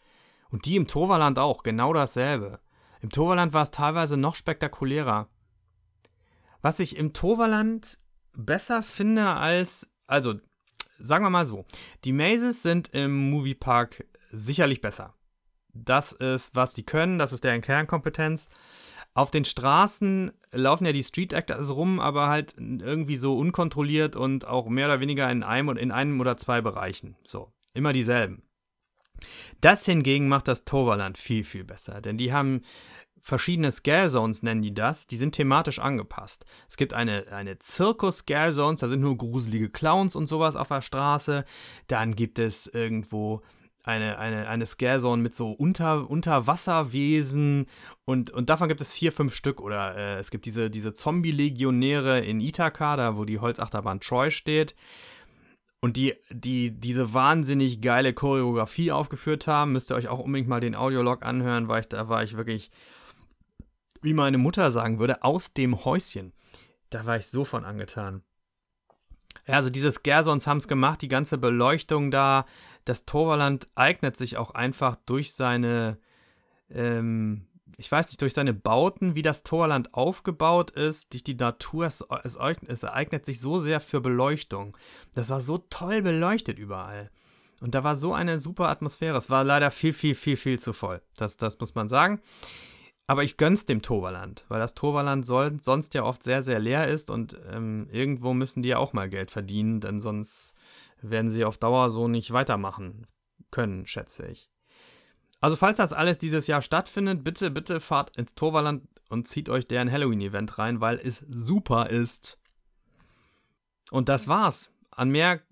Und 0.51 0.67
die 0.67 0.77
im 0.77 0.87
Toverland 0.87 1.39
auch, 1.39 1.63
genau 1.63 1.93
dasselbe. 1.93 2.61
Im 3.01 3.11
Toverland 3.11 3.53
war 3.53 3.63
es 3.63 3.71
teilweise 3.71 4.17
noch 4.17 4.35
spektakulärer. 4.35 5.29
Was 6.61 6.81
ich 6.81 6.97
im 6.97 7.13
Toverland 7.13 7.99
besser 8.35 8.83
finde 8.83 9.27
als, 9.27 9.89
also 10.07 10.35
sagen 10.97 11.25
wir 11.25 11.31
mal 11.31 11.47
so, 11.47 11.65
die 12.05 12.13
Mazes 12.13 12.63
sind 12.63 12.89
im 12.89 13.31
Moviepark 13.31 14.07
sicherlich 14.29 14.81
besser. 14.81 15.15
Das 15.75 16.13
ist, 16.13 16.55
was 16.55 16.73
die 16.73 16.85
können, 16.85 17.19
das 17.19 17.33
ist 17.33 17.45
deren 17.45 17.61
Kernkompetenz. 17.61 18.49
Auf 19.15 19.31
den 19.31 19.45
Straßen 19.45 20.33
laufen 20.53 20.87
ja 20.87 20.93
die 20.93 21.05
Street 21.05 21.33
Actors 21.33 21.75
rum, 21.75 22.01
aber 22.01 22.29
halt 22.29 22.57
irgendwie 22.59 23.17
so 23.17 23.37
unkontrolliert 23.37 24.17
und 24.17 24.47
auch 24.47 24.69
mehr 24.69 24.87
oder 24.87 25.01
weniger 25.01 25.31
in 25.31 25.43
einem, 25.43 25.77
in 25.77 25.93
einem 25.93 26.21
oder 26.21 26.37
zwei 26.37 26.61
Bereichen. 26.61 27.17
So, 27.27 27.53
immer 27.75 27.93
dieselben. 27.93 28.43
Das 29.61 29.85
hingegen 29.85 30.29
macht 30.29 30.49
das 30.49 30.65
Toverland 30.65 31.17
viel, 31.17 31.45
viel 31.45 31.65
besser, 31.65 32.01
denn 32.01 32.19
die 32.19 32.33
haben 32.33 32.63
verschiedene 33.25 33.73
Scare 33.73 34.11
Zones 34.11 34.43
nennen 34.43 34.61
die 34.61 34.75
das, 34.75 35.07
die 35.07 35.17
sind 35.17 35.33
thematisch 35.33 35.79
angepasst. 35.79 36.45
Es 36.69 36.77
gibt 36.77 36.93
eine, 36.93 37.29
eine 37.33 37.59
Zirkus-Scare 37.59 38.53
Zones, 38.53 38.81
da 38.81 38.89
sind 38.89 39.01
nur 39.01 39.17
gruselige 39.17 39.71
Clowns 39.71 40.15
und 40.15 40.27
sowas 40.27 40.57
auf 40.57 40.69
der 40.69 40.83
Straße. 40.83 41.47
Dann 41.87 42.17
gibt 42.17 42.39
es 42.39 42.67
irgendwo 42.67 43.41
eine, 43.85 44.19
eine, 44.19 44.49
eine 44.49 44.67
Scare 44.67 44.99
Zone 44.99 45.23
mit 45.23 45.35
so 45.35 45.53
Unter, 45.53 46.11
Unterwasserwesen 46.11 47.67
und, 48.05 48.31
und 48.31 48.51
davon 48.51 48.69
gibt 48.69 48.81
es 48.81 48.93
vier, 48.93 49.13
fünf 49.13 49.35
Stück. 49.35 49.61
Oder 49.61 49.97
äh, 49.97 50.19
es 50.19 50.31
gibt 50.31 50.47
diese, 50.47 50.71
diese 50.71 50.93
Zombie-Legionäre 50.93 52.21
in 52.21 52.41
Ithaka, 52.41 52.97
da 52.97 53.17
wo 53.17 53.25
die 53.25 53.39
Holzachterbahn 53.39 54.01
Troy 54.01 54.31
steht. 54.31 54.75
Und 55.81 55.97
die, 55.99 56.15
die 56.31 56.71
diese 56.71 57.13
wahnsinnig 57.13 57.83
geile 57.83 58.15
Choreografie 58.15 58.91
aufgeführt 58.91 59.47
haben, 59.47 59.73
müsst 59.73 59.91
ihr 59.91 59.97
euch 59.97 60.09
auch 60.09 60.19
unbedingt 60.19 60.49
mal 60.49 60.61
den 60.61 60.75
Audiolog 60.75 61.23
anhören, 61.23 61.69
weil 61.69 61.81
ich, 61.81 61.89
da 61.89 62.09
war 62.09 62.23
ich 62.23 62.39
wirklich 62.39 62.71
wie 64.05 64.15
meine 64.15 64.39
Mutter 64.39 64.71
sagen 64.71 64.99
würde, 64.99 65.23
aus 65.25 65.55
dem 65.55 65.85
Häuschen. 65.85 66.33
Da 66.91 67.07
war 67.07 67.17
ich 67.17 67.27
so 67.27 67.45
von 67.45 67.65
angetan. 67.65 68.23
Ja, 69.47 69.55
also 69.55 69.71
dieses 69.71 70.03
Gersons 70.03 70.47
haben 70.47 70.59
es 70.59 70.69
gemacht, 70.69 71.03
die 71.03 71.09
ganze 71.09 71.39
Beleuchtung 71.39 72.11
da. 72.11 72.47
Das 72.85 73.07
Torvaland 73.07 73.69
eignet 73.75 74.17
sich 74.17 74.37
auch 74.37 74.51
einfach 74.53 74.97
durch 75.07 75.33
seine, 75.33 75.99
ähm, 76.71 77.47
ich 77.77 77.91
weiß 77.91 78.09
nicht, 78.09 78.21
durch 78.21 78.35
seine 78.35 78.55
Bauten, 78.55 79.15
wie 79.15 79.23
das 79.23 79.43
Torland 79.43 79.95
aufgebaut 79.95 80.71
ist, 80.71 81.13
durch 81.13 81.25
die 81.25 81.35
Natur. 81.35 81.87
Es, 81.87 82.05
es, 82.23 82.39
es 82.67 82.85
eignet 82.85 83.25
sich 83.25 83.41
so 83.41 83.61
sehr 83.61 83.81
für 83.81 84.01
Beleuchtung. 84.01 84.77
Das 85.15 85.31
war 85.31 85.41
so 85.41 85.59
toll 85.71 86.03
beleuchtet 86.03 86.59
überall. 86.59 87.11
Und 87.61 87.75
da 87.75 87.83
war 87.83 87.97
so 87.97 88.13
eine 88.13 88.39
super 88.39 88.69
Atmosphäre. 88.69 89.17
Es 89.17 89.31
war 89.31 89.45
leider 89.45 89.71
viel, 89.71 89.93
viel, 89.93 90.15
viel, 90.15 90.37
viel 90.37 90.59
zu 90.59 90.73
voll. 90.73 91.01
Das, 91.17 91.37
das 91.37 91.59
muss 91.61 91.75
man 91.75 91.89
sagen. 91.89 92.21
Aber 93.07 93.23
ich 93.23 93.37
gönn's 93.37 93.67
dem 93.67 93.83
Toverland, 93.83 94.47
weil 94.49 94.61
das 94.61 94.75
Toverland 94.75 95.27
soll, 95.27 95.59
sonst 95.61 95.93
ja 95.93 96.05
oft 96.05 96.23
sehr, 96.23 96.43
sehr 96.43 96.59
leer 96.59 96.89
ist 96.89 97.11
und 97.11 97.37
ähm, 97.53 97.87
irgendwo 97.91 98.33
müssen 98.33 98.63
die 98.63 98.71
ja 98.71 98.79
auch 98.79 98.95
mal 98.95 99.11
Geld 99.11 99.31
verdienen, 99.31 99.81
denn 99.81 100.01
sonst 100.01 100.55
werden 101.11 101.31
sie 101.31 101.45
auf 101.45 101.59
Dauer 101.59 101.91
so 101.91 102.09
nicht 102.09 102.33
weitermachen 102.33 103.07
können, 103.51 103.87
schätze 103.87 104.27
ich. 104.27 104.51
Also 105.41 105.57
falls 105.57 105.77
das 105.77 105.93
alles 105.93 106.19
dieses 106.19 106.47
Jahr 106.47 106.63
stattfindet, 106.63 107.23
bitte, 107.23 107.51
bitte 107.51 107.81
fahrt 107.81 108.17
ins 108.17 108.35
Torvaland 108.35 108.89
und 109.11 109.29
zieht 109.29 109.49
euch 109.49 109.67
deren 109.67 109.91
Halloween-Event 109.91 110.59
rein, 110.59 110.81
weil 110.81 110.99
es 110.99 111.19
super 111.19 111.91
ist. 111.91 112.39
Und 113.91 114.09
das 114.09 114.27
war's. 114.27 114.73
An 114.91 115.11
mehr 115.11 115.43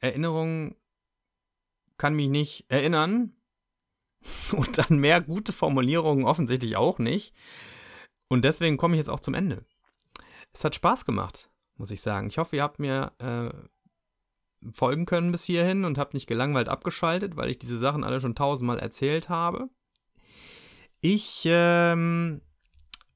Erinnerungen 0.00 0.76
kann 1.98 2.14
mich 2.14 2.28
nicht 2.28 2.66
erinnern. 2.68 3.32
Und 4.56 4.78
an 4.90 4.98
mehr 4.98 5.20
gute 5.20 5.52
Formulierungen 5.52 6.24
offensichtlich 6.24 6.76
auch 6.76 6.98
nicht. 6.98 7.34
Und 8.28 8.44
deswegen 8.44 8.76
komme 8.76 8.94
ich 8.94 8.98
jetzt 8.98 9.10
auch 9.10 9.20
zum 9.20 9.34
Ende. 9.34 9.64
Es 10.52 10.64
hat 10.64 10.74
Spaß 10.74 11.04
gemacht, 11.04 11.50
muss 11.76 11.90
ich 11.90 12.02
sagen. 12.02 12.28
Ich 12.28 12.38
hoffe, 12.38 12.56
ihr 12.56 12.62
habt 12.62 12.78
mir 12.78 13.12
äh, 13.18 13.50
folgen 14.72 15.06
können 15.06 15.32
bis 15.32 15.44
hierhin 15.44 15.84
und 15.84 15.98
habt 15.98 16.14
nicht 16.14 16.26
gelangweilt 16.26 16.68
abgeschaltet, 16.68 17.36
weil 17.36 17.50
ich 17.50 17.58
diese 17.58 17.78
Sachen 17.78 18.04
alle 18.04 18.20
schon 18.20 18.34
tausendmal 18.34 18.78
erzählt 18.78 19.28
habe. 19.28 19.68
Ich 21.00 21.42
ähm, 21.46 22.40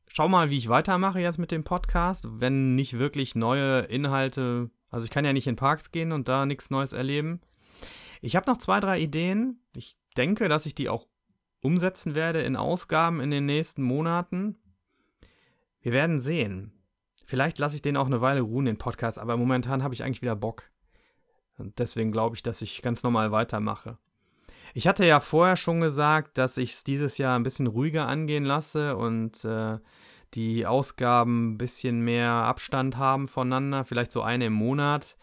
schau 0.09 0.29
mal, 0.29 0.51
wie 0.51 0.59
ich 0.59 0.69
weitermache 0.69 1.21
jetzt 1.21 1.39
mit 1.39 1.51
dem 1.51 1.63
Podcast, 1.63 2.25
wenn 2.29 2.75
nicht 2.75 2.99
wirklich 2.99 3.35
neue 3.35 3.81
Inhalte. 3.83 4.71
Also 4.91 5.05
ich 5.05 5.11
kann 5.11 5.25
ja 5.25 5.33
nicht 5.33 5.47
in 5.47 5.57
Parks 5.57 5.93
gehen 5.93 6.13
und 6.13 6.29
da 6.29 6.47
nichts 6.47 6.71
Neues 6.71 6.93
erleben. 6.93 7.41
Ich 8.21 8.35
habe 8.35 8.51
noch 8.51 8.59
zwei, 8.59 8.81
drei 8.81 8.99
Ideen. 8.99 9.61
Ich 9.77 9.97
denke, 10.17 10.49
dass 10.49 10.67
ich 10.67 10.75
die 10.75 10.89
auch 10.89 11.07
umsetzen 11.61 12.15
werde 12.15 12.41
in 12.41 12.57
Ausgaben 12.57 13.21
in 13.21 13.31
den 13.31 13.47
nächsten 13.47 13.83
Monaten. 13.83 14.57
Wir 15.81 15.93
werden 15.93 16.21
sehen. 16.21 16.73
Vielleicht 17.25 17.59
lasse 17.59 17.77
ich 17.77 17.83
den 17.83 17.97
auch 17.97 18.07
eine 18.07 18.21
Weile 18.21 18.41
ruhen, 18.41 18.65
den 18.65 18.79
Podcast, 18.79 19.19
aber 19.19 19.37
momentan 19.37 19.83
habe 19.83 19.95
ich 19.95 20.03
eigentlich 20.03 20.23
wieder 20.23 20.37
Bock. 20.37 20.71
Und 21.59 21.79
deswegen 21.79 22.13
glaube 22.13 22.37
ich, 22.37 22.43
dass 22.43 22.63
ich 22.63 22.83
ganz 22.83 23.03
normal 23.03 23.33
weitermache. 23.33 23.99
Ich 24.75 24.87
hatte 24.87 25.07
ja 25.07 25.21
vorher 25.21 25.57
schon 25.57 25.81
gesagt, 25.81 26.37
dass 26.39 26.59
ich 26.59 26.73
es 26.73 26.85
dieses 26.85 27.17
Jahr 27.17 27.39
ein 27.39 27.43
bisschen 27.43 27.67
ruhiger 27.67 28.07
angehen 28.09 28.45
lasse 28.45 28.97
und 28.97 29.45
äh, 29.45 29.79
die 30.35 30.67
Ausgaben 30.67 31.53
ein 31.53 31.59
bisschen 31.59 32.01
mehr 32.01 32.31
Abstand 32.31 32.99
haben 32.99 33.27
voneinander, 33.27 33.85
vielleicht 33.85 34.13
so 34.13 34.23
eine 34.23 34.47
im 34.47 34.53
Monat. 34.53 35.17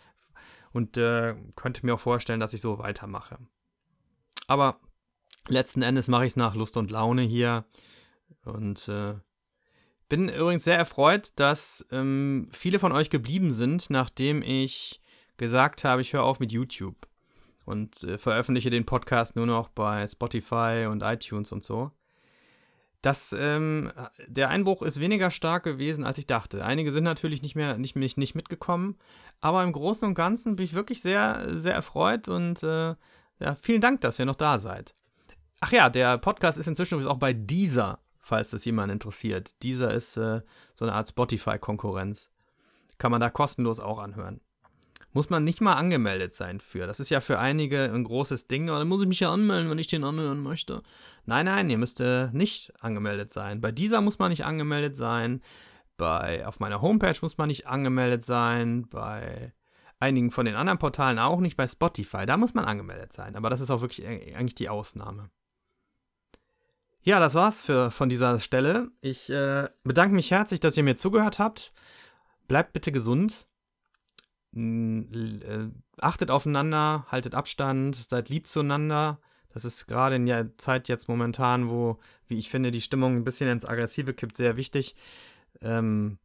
Und 0.71 0.97
äh, 0.97 1.35
könnte 1.55 1.85
mir 1.85 1.93
auch 1.93 1.99
vorstellen, 1.99 2.39
dass 2.39 2.53
ich 2.53 2.61
so 2.61 2.79
weitermache. 2.79 3.37
Aber 4.47 4.79
letzten 5.47 5.83
Endes 5.83 6.07
mache 6.07 6.25
ich 6.25 6.31
es 6.31 6.35
nach 6.35 6.55
Lust 6.55 6.77
und 6.77 6.89
Laune 6.89 7.21
hier. 7.21 7.65
Und 8.43 8.87
äh, 8.87 9.13
bin 10.09 10.29
übrigens 10.29 10.63
sehr 10.63 10.77
erfreut, 10.77 11.29
dass 11.35 11.85
ähm, 11.91 12.49
viele 12.51 12.79
von 12.79 12.91
euch 12.91 13.11
geblieben 13.11 13.51
sind, 13.51 13.91
nachdem 13.91 14.41
ich 14.41 15.02
gesagt 15.37 15.83
habe, 15.83 16.01
ich 16.01 16.13
höre 16.13 16.23
auf 16.23 16.39
mit 16.39 16.51
YouTube 16.51 17.07
und 17.65 18.03
äh, 18.03 18.17
veröffentliche 18.17 18.69
den 18.69 18.85
Podcast 18.85 19.35
nur 19.35 19.45
noch 19.45 19.69
bei 19.69 20.07
Spotify 20.07 20.87
und 20.89 21.03
iTunes 21.03 21.51
und 21.51 21.63
so. 21.63 21.91
Das, 23.01 23.35
ähm, 23.37 23.91
der 24.27 24.49
Einbruch 24.49 24.81
ist 24.81 24.99
weniger 24.99 25.29
stark 25.29 25.63
gewesen, 25.63 26.05
als 26.05 26.17
ich 26.17 26.25
dachte. 26.25 26.63
Einige 26.63 26.91
sind 26.91 27.03
natürlich 27.03 27.41
nicht 27.41 27.55
mehr 27.55 27.77
nicht, 27.77 27.97
nicht, 27.97 28.17
nicht 28.17 28.33
mitgekommen, 28.33 28.97
aber 29.41 29.61
im 29.63 29.73
Großen 29.73 30.07
und 30.07 30.15
Ganzen 30.15 30.55
bin 30.55 30.63
ich 30.63 30.73
wirklich 30.73 31.01
sehr, 31.01 31.45
sehr 31.49 31.73
erfreut 31.73 32.29
und 32.29 32.63
äh, 32.63 32.95
ja, 33.39 33.55
vielen 33.59 33.81
Dank, 33.81 34.01
dass 34.01 34.19
ihr 34.19 34.25
noch 34.25 34.35
da 34.35 34.57
seid. 34.57 34.95
Ach 35.59 35.71
ja, 35.71 35.89
der 35.89 36.17
Podcast 36.17 36.57
ist 36.57 36.67
inzwischen 36.67 37.05
auch 37.05 37.17
bei 37.17 37.33
Deezer, 37.33 37.99
falls 38.19 38.51
das 38.51 38.63
jemand 38.63 38.91
interessiert. 38.91 39.61
Deezer 39.63 39.93
ist 39.93 40.15
äh, 40.15 40.41
so 40.73 40.85
eine 40.85 40.93
Art 40.93 41.09
Spotify-Konkurrenz. 41.09 42.29
Kann 42.97 43.11
man 43.11 43.19
da 43.19 43.29
kostenlos 43.29 43.81
auch 43.81 43.99
anhören 43.99 44.39
muss 45.13 45.29
man 45.29 45.43
nicht 45.43 45.61
mal 45.61 45.73
angemeldet 45.73 46.33
sein 46.33 46.59
für. 46.59 46.87
Das 46.87 46.99
ist 46.99 47.09
ja 47.09 47.21
für 47.21 47.39
einige 47.39 47.83
ein 47.83 48.03
großes 48.03 48.47
Ding. 48.47 48.67
Dann 48.67 48.87
muss 48.87 49.01
ich 49.01 49.07
mich 49.07 49.19
ja 49.19 49.31
anmelden, 49.31 49.69
wenn 49.69 49.77
ich 49.77 49.87
den 49.87 50.03
anhören 50.03 50.41
möchte. 50.41 50.81
Nein, 51.25 51.45
nein, 51.45 51.69
ihr 51.69 51.77
müsst 51.77 52.01
äh, 52.01 52.27
nicht 52.31 52.73
angemeldet 52.83 53.31
sein. 53.31 53.61
Bei 53.61 53.71
dieser 53.71 54.01
muss 54.01 54.19
man 54.19 54.29
nicht 54.29 54.43
angemeldet 54.43 54.95
sein. 54.97 55.41
Bei, 55.97 56.45
auf 56.47 56.59
meiner 56.59 56.81
Homepage 56.81 57.17
muss 57.21 57.37
man 57.37 57.47
nicht 57.47 57.67
angemeldet 57.67 58.25
sein. 58.25 58.89
Bei 58.89 59.53
einigen 59.99 60.31
von 60.31 60.45
den 60.45 60.55
anderen 60.55 60.79
Portalen 60.79 61.19
auch 61.19 61.39
nicht. 61.39 61.55
Bei 61.55 61.67
Spotify, 61.67 62.25
da 62.25 62.35
muss 62.35 62.55
man 62.55 62.65
angemeldet 62.65 63.13
sein. 63.13 63.35
Aber 63.35 63.49
das 63.49 63.61
ist 63.61 63.69
auch 63.69 63.81
wirklich 63.81 64.05
äh, 64.05 64.35
eigentlich 64.35 64.55
die 64.55 64.69
Ausnahme. 64.69 65.29
Ja, 67.03 67.19
das 67.19 67.35
war's 67.35 67.63
für, 67.63 67.91
von 67.91 68.09
dieser 68.09 68.39
Stelle. 68.39 68.89
Ich 69.01 69.29
äh, 69.29 69.69
bedanke 69.83 70.15
mich 70.15 70.31
herzlich, 70.31 70.59
dass 70.59 70.75
ihr 70.75 70.83
mir 70.83 70.95
zugehört 70.95 71.37
habt. 71.37 71.73
Bleibt 72.47 72.73
bitte 72.73 72.91
gesund 72.91 73.45
achtet 75.97 76.29
aufeinander, 76.29 77.05
haltet 77.09 77.35
Abstand, 77.35 77.95
seid 77.95 78.29
lieb 78.29 78.47
zueinander. 78.47 79.19
Das 79.49 79.65
ist 79.65 79.87
gerade 79.87 80.15
in 80.15 80.25
der 80.25 80.57
Zeit 80.57 80.89
jetzt 80.89 81.07
momentan, 81.07 81.69
wo, 81.69 81.99
wie 82.27 82.37
ich 82.37 82.49
finde, 82.49 82.71
die 82.71 82.81
Stimmung 82.81 83.15
ein 83.15 83.23
bisschen 83.23 83.49
ins 83.49 83.65
Aggressive 83.65 84.13
kippt, 84.13 84.37
sehr 84.37 84.57
wichtig. 84.57 84.95
Ähm, 85.61 86.17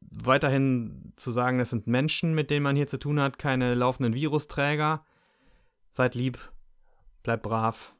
weiterhin 0.00 1.12
zu 1.16 1.30
sagen, 1.30 1.60
es 1.60 1.70
sind 1.70 1.86
Menschen, 1.86 2.34
mit 2.34 2.50
denen 2.50 2.62
man 2.62 2.76
hier 2.76 2.86
zu 2.86 2.98
tun 2.98 3.20
hat, 3.20 3.38
keine 3.38 3.74
laufenden 3.74 4.14
Virusträger. 4.14 5.04
Seid 5.90 6.14
lieb, 6.14 6.38
bleibt 7.22 7.42
brav. 7.42 7.94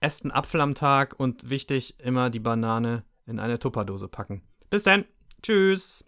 Esst 0.00 0.24
einen 0.24 0.32
Apfel 0.32 0.60
am 0.60 0.74
Tag 0.74 1.18
und 1.18 1.50
wichtig, 1.50 2.00
immer 2.00 2.30
die 2.30 2.40
Banane 2.40 3.04
in 3.26 3.38
eine 3.38 3.58
Tupperdose 3.58 4.08
packen. 4.08 4.42
Bis 4.70 4.84
dann. 4.84 5.04
Tschüss. 5.42 6.04